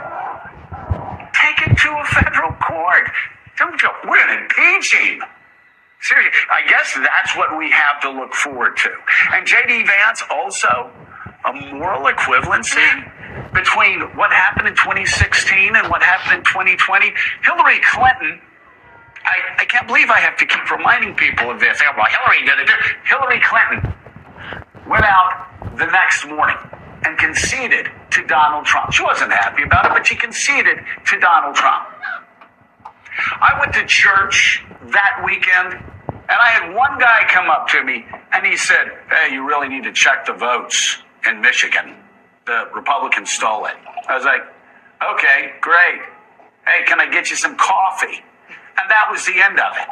take 1.32 1.68
it 1.68 1.76
to 1.78 1.90
a 1.92 2.04
federal 2.04 2.52
court. 2.52 3.10
Don't 3.58 3.80
go, 3.80 3.88
we're 4.04 4.16
going 4.16 4.38
to 4.38 4.42
impeach 4.44 4.94
him. 4.94 5.22
Seriously, 6.00 6.32
I 6.50 6.68
guess 6.68 6.94
that's 6.94 7.36
what 7.36 7.56
we 7.58 7.70
have 7.70 8.00
to 8.02 8.10
look 8.10 8.34
forward 8.34 8.76
to. 8.78 8.90
And 9.32 9.46
J.D. 9.46 9.84
Vance 9.84 10.22
also 10.30 10.90
a 11.44 11.52
moral 11.74 12.04
equivalency 12.04 13.10
between 13.52 14.00
what 14.16 14.32
happened 14.32 14.68
in 14.68 14.74
2016 14.74 15.76
and 15.76 15.88
what 15.88 16.02
happened 16.02 16.38
in 16.38 16.44
2020. 16.44 17.12
Hillary 17.44 17.80
Clinton, 17.92 18.40
I, 19.24 19.62
I 19.62 19.64
can't 19.64 19.86
believe 19.86 20.10
I 20.10 20.20
have 20.20 20.36
to 20.38 20.46
keep 20.46 20.70
reminding 20.70 21.14
people 21.14 21.50
of 21.50 21.60
this. 21.60 21.80
Well, 21.80 22.06
Hillary 22.06 22.46
did 22.46 22.58
it. 22.60 22.70
Hillary 23.04 23.40
Clinton 23.40 23.92
went 24.88 25.04
out 25.04 25.76
the 25.76 25.86
next 25.86 26.26
morning 26.26 26.56
and 27.04 27.18
conceded 27.18 27.90
to 28.10 28.26
Donald 28.26 28.64
Trump. 28.64 28.92
She 28.92 29.02
wasn't 29.02 29.32
happy 29.32 29.62
about 29.62 29.86
it, 29.86 29.90
but 29.90 30.06
she 30.06 30.16
conceded 30.16 30.78
to 31.06 31.20
Donald 31.20 31.54
Trump. 31.54 31.86
I 33.40 33.58
went 33.58 33.72
to 33.74 33.84
church 33.86 34.62
that 34.92 35.22
weekend, 35.24 35.74
and 35.74 36.38
I 36.38 36.48
had 36.48 36.74
one 36.74 36.98
guy 36.98 37.24
come 37.28 37.48
up 37.48 37.68
to 37.68 37.82
me, 37.82 38.04
and 38.32 38.46
he 38.46 38.56
said, 38.56 38.92
Hey, 39.08 39.32
you 39.32 39.46
really 39.46 39.68
need 39.68 39.84
to 39.84 39.92
check 39.92 40.26
the 40.26 40.34
votes 40.34 40.98
in 41.28 41.40
Michigan. 41.40 41.96
The 42.46 42.68
Republicans 42.74 43.30
stole 43.30 43.66
it. 43.66 43.74
I 44.08 44.16
was 44.16 44.24
like, 44.24 44.42
Okay, 45.02 45.52
great. 45.60 46.00
Hey, 46.66 46.84
can 46.86 47.00
I 47.00 47.10
get 47.10 47.30
you 47.30 47.36
some 47.36 47.56
coffee? 47.56 48.24
And 48.48 48.90
that 48.90 49.08
was 49.10 49.24
the 49.26 49.40
end 49.40 49.60
of 49.60 49.76
it. 49.76 49.88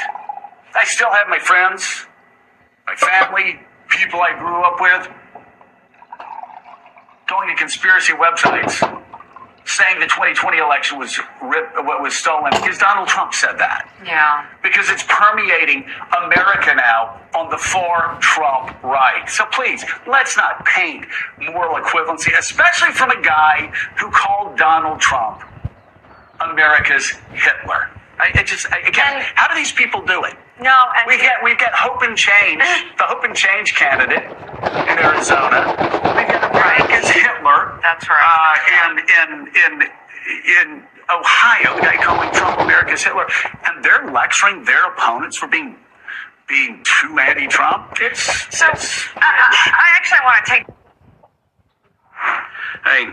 I 0.75 0.85
still 0.85 1.13
have 1.13 1.29
my 1.29 1.39
friends, 1.39 2.07
my 2.87 2.97
family, 2.97 3.61
people 3.89 4.21
I 4.21 4.37
grew 4.39 4.63
up 4.63 4.81
with, 4.81 5.09
going 7.29 7.49
to 7.49 7.55
conspiracy 7.55 8.13
websites 8.15 9.04
saying 9.65 9.99
the 10.01 10.07
2020 10.07 10.59
election 10.59 10.99
was 10.99 11.19
rip, 11.43 11.75
what 11.77 12.03
was 12.03 12.15
stolen 12.15 12.53
because 12.53 12.79
Donald 12.79 13.09
Trump 13.09 13.33
said 13.33 13.59
that. 13.59 13.91
Yeah. 14.05 14.47
Because 14.63 14.91
it's 14.91 15.05
permeating 15.09 15.87
America 16.25 16.75
now 16.75 17.21
on 17.35 17.51
the 17.51 17.59
far 17.59 18.19
Trump 18.21 18.77
right. 18.83 19.29
So 19.29 19.45
please, 19.53 19.85
let's 20.07 20.37
not 20.37 20.65
paint 20.67 21.07
moral 21.39 21.81
equivalency, 21.83 22.37
especially 22.39 22.93
from 22.93 23.11
a 23.11 23.21
guy 23.23 23.73
who 23.99 24.11
called 24.11 24.57
Donald 24.59 25.01
Trump 25.01 25.43
America's 26.41 27.11
Hitler. 27.33 27.91
I, 28.19 28.31
I 28.35 28.43
just 28.45 28.71
I, 28.73 28.79
again, 28.81 29.25
how 29.35 29.49
do 29.49 29.55
these 29.55 29.73
people 29.73 30.03
do 30.05 30.25
it? 30.25 30.35
No, 30.61 30.77
and 30.97 31.07
We 31.09 31.19
get 31.19 31.43
we 31.43 31.57
get 31.57 31.73
Hope 31.75 32.03
and 32.03 32.17
Change, 32.17 32.63
the 32.97 33.05
Hope 33.05 33.25
and 33.25 33.35
Change 33.35 33.75
candidate 33.75 34.25
in 34.25 34.99
Arizona. 34.99 35.75
We 37.45 37.51
get 37.51 37.73
America's 37.73 37.75
Hitler. 37.75 37.81
That's 37.83 38.09
right. 38.09 38.25
Uh, 38.25 38.91
in 38.91 38.99
in 38.99 39.49
in 39.57 39.89
in 40.61 40.83
Ohio, 41.11 41.77
the 41.77 41.83
guy 41.83 41.97
calling 42.03 42.31
Trump 42.33 42.61
America's 42.61 43.03
Hitler, 43.05 43.27
and 43.67 43.85
they're 43.85 44.11
lecturing 44.11 44.65
their 44.65 44.87
opponents 44.93 45.37
for 45.37 45.47
being 45.47 45.77
being 46.49 46.83
too 46.85 47.19
anti-Trump. 47.19 47.97
It's 48.01 48.21
so 48.57 48.67
it's 48.73 49.09
I, 49.17 49.21
I 49.21 49.71
I 49.73 49.89
actually 49.97 50.21
want 50.25 50.45
to 50.47 50.51
take 50.51 50.67
Hey, 52.85 53.07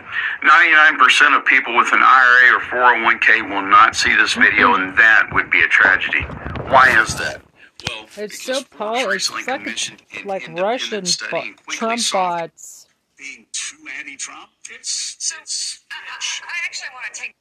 99% 0.43 1.37
of 1.37 1.45
people 1.45 1.77
with 1.77 1.93
an 1.93 2.01
IRA 2.03 2.57
or 2.57 2.59
401k 2.59 3.49
will 3.49 3.61
not 3.61 3.95
see 3.95 4.15
this 4.15 4.33
video, 4.33 4.73
and 4.75 4.97
that 4.97 5.29
would 5.33 5.49
be 5.49 5.61
a 5.61 5.67
tragedy. 5.67 6.21
Why 6.67 6.89
is 7.01 7.15
that? 7.17 7.41
Well, 7.87 8.05
It's 8.17 8.41
so 8.43 8.63
Paul. 8.63 8.95
It's 8.95 9.07
recently 9.07 9.43
fucking 9.43 9.63
commissioned 9.65 10.01
an 10.13 10.27
like 10.27 10.47
Russian 10.49 11.05
bo- 11.31 11.37
and 11.37 11.55
quickly 11.57 11.77
Trump 11.77 11.99
saw 12.01 12.39
bots. 12.39 12.80
Being 13.21 13.45
too 13.53 13.77
anti-Trump. 13.99 14.49
It's 14.71 15.31
it's 15.39 15.85
I, 15.91 15.95
I 15.95 16.17
I 16.17 16.65
actually 16.65 16.89
want 16.93 17.13
to 17.13 17.21
take 17.21 17.35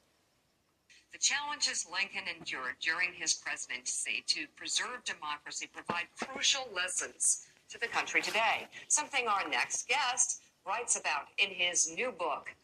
the 1.13 1.19
challenges 1.19 1.87
Lincoln 1.91 2.29
endured 2.29 2.77
during 2.81 3.09
his 3.15 3.35
presidency 3.35 4.23
to 4.29 4.47
preserve 4.57 5.03
democracy 5.05 5.69
provide 5.73 6.07
crucial 6.21 6.69
lessons 6.77 7.47
to 7.71 7.81
the 7.81 7.89
country 7.89 8.21
today. 8.21 8.69
Something 8.89 9.27
our 9.27 9.49
next 9.49 9.89
guest 9.89 10.43
writes 10.67 11.01
about 11.01 11.33
in 11.39 11.49
his 11.49 11.91
new 11.95 12.13
book, 12.13 12.55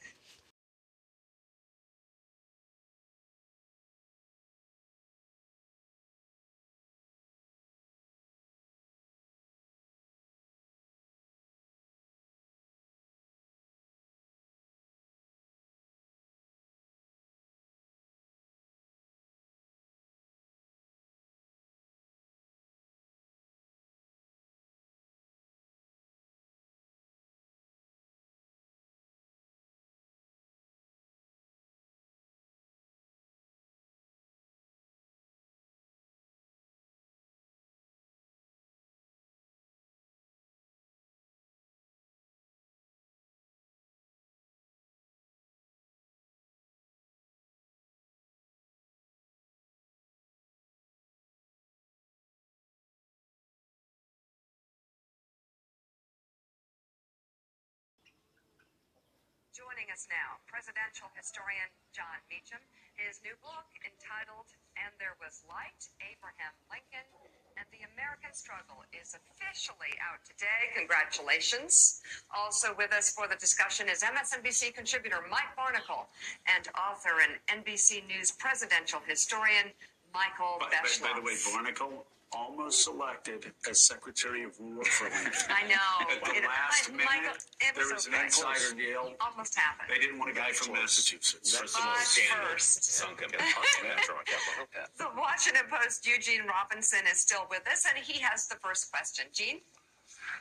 Joining 59.56 59.88
us 59.88 60.04
now, 60.12 60.36
presidential 60.44 61.08
historian 61.16 61.64
Jon 61.88 62.20
Meacham. 62.28 62.60
His 62.92 63.24
new 63.24 63.32
book 63.40 63.64
entitled 63.80 64.44
And 64.76 64.92
There 65.00 65.16
Was 65.16 65.40
Light, 65.48 65.80
Abraham 66.04 66.52
Lincoln 66.68 67.08
and 67.56 67.64
the 67.72 67.80
American 67.96 68.36
Struggle 68.36 68.84
is 68.92 69.16
officially 69.16 69.96
out 70.04 70.20
today. 70.28 70.76
Congratulations. 70.76 72.04
Also 72.28 72.76
with 72.76 72.92
us 72.92 73.08
for 73.08 73.24
the 73.24 73.40
discussion 73.40 73.88
is 73.88 74.04
MSNBC 74.04 74.76
contributor 74.76 75.24
Mike 75.32 75.56
Barnicle 75.56 76.04
and 76.44 76.68
author 76.76 77.24
and 77.24 77.40
NBC 77.48 78.04
News 78.04 78.36
presidential 78.36 79.00
historian 79.08 79.72
Michael 80.12 80.60
By, 80.60 80.68
by, 80.68 80.84
by 80.84 81.16
the 81.16 81.24
way, 81.24 81.32
Barnicle 81.48 82.04
almost 82.36 82.84
selected 82.84 83.50
as 83.68 83.80
Secretary 83.80 84.44
of 84.44 84.52
War 84.60 84.84
for 84.84 85.08
Lincoln. 85.08 85.32
I 85.48 85.62
know. 85.66 85.90
At 86.12 86.20
the 86.24 86.36
It- 86.36 86.44
last 86.44 86.88
I- 86.88 86.92
minute, 86.92 87.06
Michael, 87.08 87.36
there 87.74 87.84
was 87.84 87.92
was 87.92 88.06
an 88.06 88.14
okay. 88.14 88.24
insider 88.24 88.74
deal. 88.76 89.14
Almost 89.20 89.54
happened. 89.56 89.88
They 89.88 89.98
didn't 89.98 90.18
want 90.18 90.30
a 90.30 90.34
guy 90.34 90.52
from 90.52 90.74
Massachusetts. 90.74 91.52
That's 91.58 91.72
the 91.72 91.84
most 91.84 92.08
scandal 92.12 92.48
first- 92.52 92.84
sunk 92.84 93.22
in 93.22 93.30
the 93.32 93.38
Metro 93.38 94.14
on 94.20 94.24
Capitol 94.28 94.66
Hill. 94.72 94.86
The 94.98 95.10
Washington 95.16 95.64
Post, 95.70 96.06
Eugene 96.06 96.44
Robinson, 96.46 97.00
is 97.10 97.18
still 97.20 97.46
with 97.50 97.66
us, 97.68 97.86
and 97.88 97.96
he 97.98 98.20
has 98.20 98.46
the 98.48 98.56
first 98.56 98.90
question. 98.92 99.26
Gene? 99.32 99.60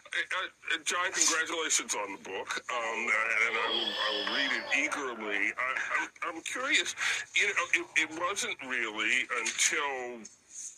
Uh, 0.06 0.78
Jon, 0.86 1.12
congratulations 1.12 1.96
on 1.96 2.14
the 2.14 2.22
book, 2.30 2.62
um, 2.72 2.78
and 2.78 3.56
I 3.58 3.70
will, 3.70 3.90
I 3.90 4.10
will 4.14 4.36
read 4.38 4.52
it 4.54 4.64
eagerly. 4.78 5.52
I, 5.58 5.70
I'm, 6.00 6.36
I'm 6.36 6.42
curious, 6.44 6.96
you 7.36 7.48
know, 7.48 7.66
it, 7.74 8.10
it 8.10 8.20
wasn't 8.20 8.56
really 8.68 9.26
until 9.42 10.22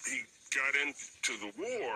he 0.07 0.21
got 0.53 0.73
into 0.81 1.33
the 1.39 1.51
war 1.57 1.95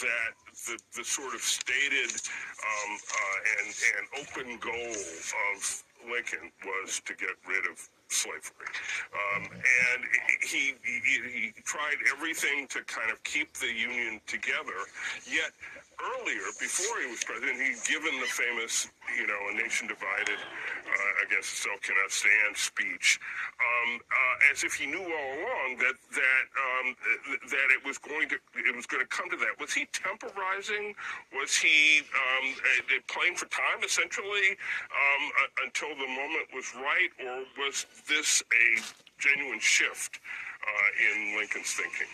that 0.00 0.32
the, 0.66 0.78
the 0.96 1.04
sort 1.04 1.34
of 1.34 1.40
stated 1.40 2.12
um, 2.12 2.92
uh, 2.96 3.38
and, 3.58 3.68
and 3.96 4.04
open 4.20 4.58
goal 4.60 4.92
of 4.94 5.84
Lincoln 6.10 6.52
was 6.64 7.00
to 7.06 7.14
get 7.14 7.34
rid 7.46 7.64
of 7.70 7.88
slavery. 8.08 8.68
Um, 9.12 9.48
and 9.52 10.00
he, 10.42 10.74
he, 10.82 11.52
he 11.54 11.62
tried 11.64 11.96
everything 12.12 12.66
to 12.68 12.82
kind 12.84 13.10
of 13.10 13.22
keep 13.24 13.54
the 13.54 13.72
Union 13.72 14.20
together, 14.26 14.86
yet 15.30 15.52
earlier, 15.98 16.46
before 16.60 17.02
he 17.02 17.10
was 17.10 17.22
president, 17.24 17.58
he'd 17.58 17.82
given 17.86 18.14
the 18.20 18.30
famous, 18.30 18.88
you 19.18 19.26
know, 19.26 19.38
a 19.50 19.54
nation 19.54 19.88
divided 19.88 20.38
uh, 20.38 21.26
against 21.26 21.58
itself 21.58 21.80
cannot 21.82 22.10
stand 22.10 22.56
speech, 22.56 23.18
um, 23.58 24.00
uh, 24.06 24.52
as 24.52 24.62
if 24.64 24.74
he 24.74 24.86
knew 24.86 25.02
all 25.02 25.32
along 25.42 25.76
that 25.78 25.96
that 26.14 26.44
um, 26.54 26.86
th- 27.26 27.44
that 27.50 27.68
it 27.74 27.82
was 27.84 27.98
going 27.98 28.28
to 28.28 28.38
it 28.56 28.74
was 28.74 28.86
going 28.86 29.02
to 29.02 29.10
come 29.10 29.28
to 29.30 29.36
that. 29.36 29.58
Was 29.60 29.74
he 29.74 29.86
temporizing? 29.92 30.94
Was 31.34 31.56
he 31.56 32.02
um, 32.14 32.46
uh, 32.54 33.02
playing 33.10 33.34
for 33.34 33.46
time 33.50 33.82
essentially 33.84 34.56
um, 34.94 35.22
uh, 35.42 35.66
until 35.66 35.92
the 35.98 36.08
moment 36.08 36.46
was 36.54 36.72
right, 36.78 37.10
or 37.26 37.44
was 37.58 37.86
this 38.06 38.42
a 38.52 38.82
genuine 39.18 39.60
shift 39.60 40.20
uh, 40.62 41.16
in 41.16 41.36
Lincoln's 41.36 41.72
thinking? 41.72 42.08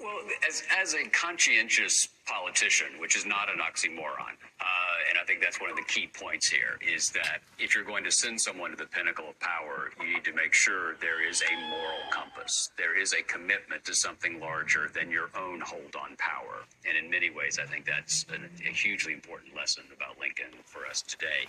Well, 0.00 0.20
as, 0.46 0.62
as 0.80 0.94
a 0.94 1.08
conscientious 1.08 2.08
politician, 2.24 2.86
which 3.00 3.16
is 3.16 3.26
not 3.26 3.48
an 3.50 3.58
oxymoron, 3.58 4.38
uh, 4.60 4.64
and 5.08 5.18
I 5.20 5.24
think 5.26 5.40
that's 5.40 5.60
one 5.60 5.70
of 5.70 5.76
the 5.76 5.82
key 5.88 6.06
points 6.06 6.48
here, 6.48 6.78
is 6.80 7.10
that 7.10 7.40
if 7.58 7.74
you're 7.74 7.84
going 7.84 8.04
to 8.04 8.10
send 8.12 8.40
someone 8.40 8.70
to 8.70 8.76
the 8.76 8.86
pinnacle 8.86 9.28
of 9.28 9.40
power, 9.40 9.90
you 10.00 10.14
need 10.14 10.22
to 10.24 10.32
make 10.32 10.54
sure 10.54 10.94
there 11.00 11.26
is 11.28 11.42
a 11.42 11.56
moral 11.68 11.98
compass. 12.12 12.70
There 12.78 12.96
is 12.96 13.12
a 13.12 13.22
commitment 13.22 13.84
to 13.86 13.94
something 13.94 14.38
larger 14.38 14.88
than 14.94 15.10
your 15.10 15.30
own 15.36 15.60
hold 15.60 15.96
on 16.00 16.14
power. 16.16 16.62
And 16.86 16.96
in 16.96 17.10
many 17.10 17.30
ways, 17.30 17.58
I 17.60 17.66
think 17.66 17.84
that's 17.84 18.24
a, 18.30 18.68
a 18.68 18.72
hugely 18.72 19.14
important 19.14 19.56
lesson 19.56 19.82
about 19.96 20.16
Lincoln 20.20 20.60
for 20.64 20.86
us 20.86 21.02
today. 21.02 21.48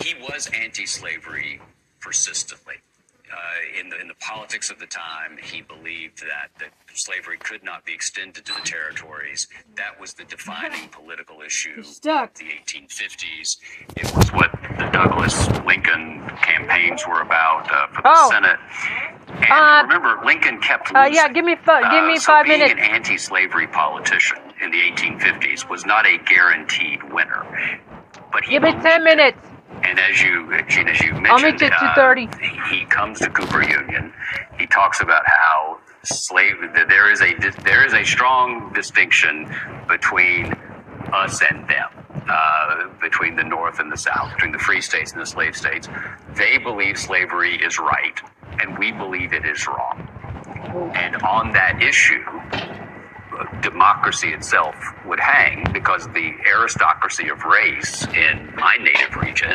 He 0.00 0.14
was 0.20 0.50
anti 0.52 0.86
slavery 0.86 1.60
persistently. 2.02 2.74
Uh, 3.32 3.80
in 3.80 3.88
the 3.88 3.98
in 3.98 4.08
the 4.08 4.14
politics 4.20 4.70
of 4.70 4.78
the 4.78 4.84
time, 4.86 5.38
he 5.42 5.62
believed 5.62 6.18
that 6.20 6.48
that 6.60 6.68
slavery 6.92 7.38
could 7.38 7.64
not 7.64 7.82
be 7.86 7.94
extended 7.94 8.44
to 8.44 8.52
the 8.52 8.60
territories. 8.60 9.48
That 9.76 9.98
was 9.98 10.12
the 10.12 10.24
defining 10.24 10.88
political 10.90 11.40
issue 11.40 11.82
stuck. 11.82 12.32
of 12.32 12.38
the 12.40 12.44
1850s. 12.44 13.56
It 13.96 14.14
was 14.14 14.30
what 14.34 14.50
the 14.78 14.86
Douglas 14.92 15.48
Lincoln 15.64 16.28
campaigns 16.42 17.06
were 17.08 17.22
about 17.22 17.72
uh, 17.72 17.86
for 17.94 18.02
the 18.02 18.08
Oh. 18.14 18.28
Senate. 18.30 18.58
And 19.28 19.50
Uh, 19.50 19.82
remember, 19.84 20.22
Lincoln 20.26 20.60
kept 20.60 20.94
Uh, 20.94 20.98
losing. 21.04 21.14
yeah, 21.14 21.28
give 21.28 21.46
me 21.46 21.56
fi- 21.56 21.88
give 21.90 22.04
me 22.04 22.16
Uh, 22.16 22.20
so 22.20 22.32
five 22.32 22.44
being 22.44 22.58
minutes. 22.60 22.74
an 22.74 22.94
anti-slavery 22.96 23.66
politician 23.68 24.38
in 24.60 24.70
the 24.70 24.80
1850s 24.82 25.66
was 25.70 25.86
not 25.86 26.04
a 26.04 26.18
guaranteed 26.18 27.02
winner. 27.04 27.46
But 28.30 28.44
he 28.44 28.50
Give 28.50 28.62
me 28.62 28.72
ten 28.82 29.04
minutes. 29.04 29.38
And 29.84 29.98
as 29.98 30.22
you, 30.22 30.48
Gene, 30.68 30.88
as 30.88 31.00
you 31.00 31.12
mentioned, 31.12 31.26
I'll 31.28 31.40
meet 31.42 31.60
you 31.60 31.66
at 31.66 31.72
uh, 31.72 31.94
he 32.70 32.84
comes 32.86 33.18
to 33.20 33.30
Cooper 33.30 33.62
Union. 33.62 34.12
He 34.58 34.66
talks 34.66 35.00
about 35.00 35.22
how 35.26 35.78
slave 36.04 36.56
there 36.74 37.10
is 37.12 37.20
a 37.22 37.34
there 37.64 37.84
is 37.84 37.94
a 37.94 38.04
strong 38.04 38.72
distinction 38.72 39.52
between 39.88 40.52
us 41.12 41.42
and 41.48 41.68
them, 41.68 41.88
uh, 42.28 42.88
between 43.00 43.36
the 43.36 43.44
North 43.44 43.78
and 43.80 43.90
the 43.90 43.96
South, 43.96 44.32
between 44.34 44.52
the 44.52 44.58
free 44.58 44.80
states 44.80 45.12
and 45.12 45.20
the 45.20 45.26
slave 45.26 45.56
states. 45.56 45.88
They 46.34 46.58
believe 46.58 46.98
slavery 46.98 47.56
is 47.56 47.78
right, 47.78 48.20
and 48.60 48.78
we 48.78 48.92
believe 48.92 49.32
it 49.32 49.44
is 49.46 49.66
wrong. 49.66 50.08
And 50.94 51.16
on 51.22 51.52
that 51.52 51.82
issue, 51.82 52.24
democracy 53.62 54.28
itself 54.28 54.74
would 55.06 55.20
hang 55.20 55.64
because 55.72 56.06
the 56.08 56.32
aristocracy 56.46 57.28
of 57.28 57.42
race 57.44 58.06
in 58.08 58.54
my 58.56 58.76
native 58.80 59.16
region 59.16 59.50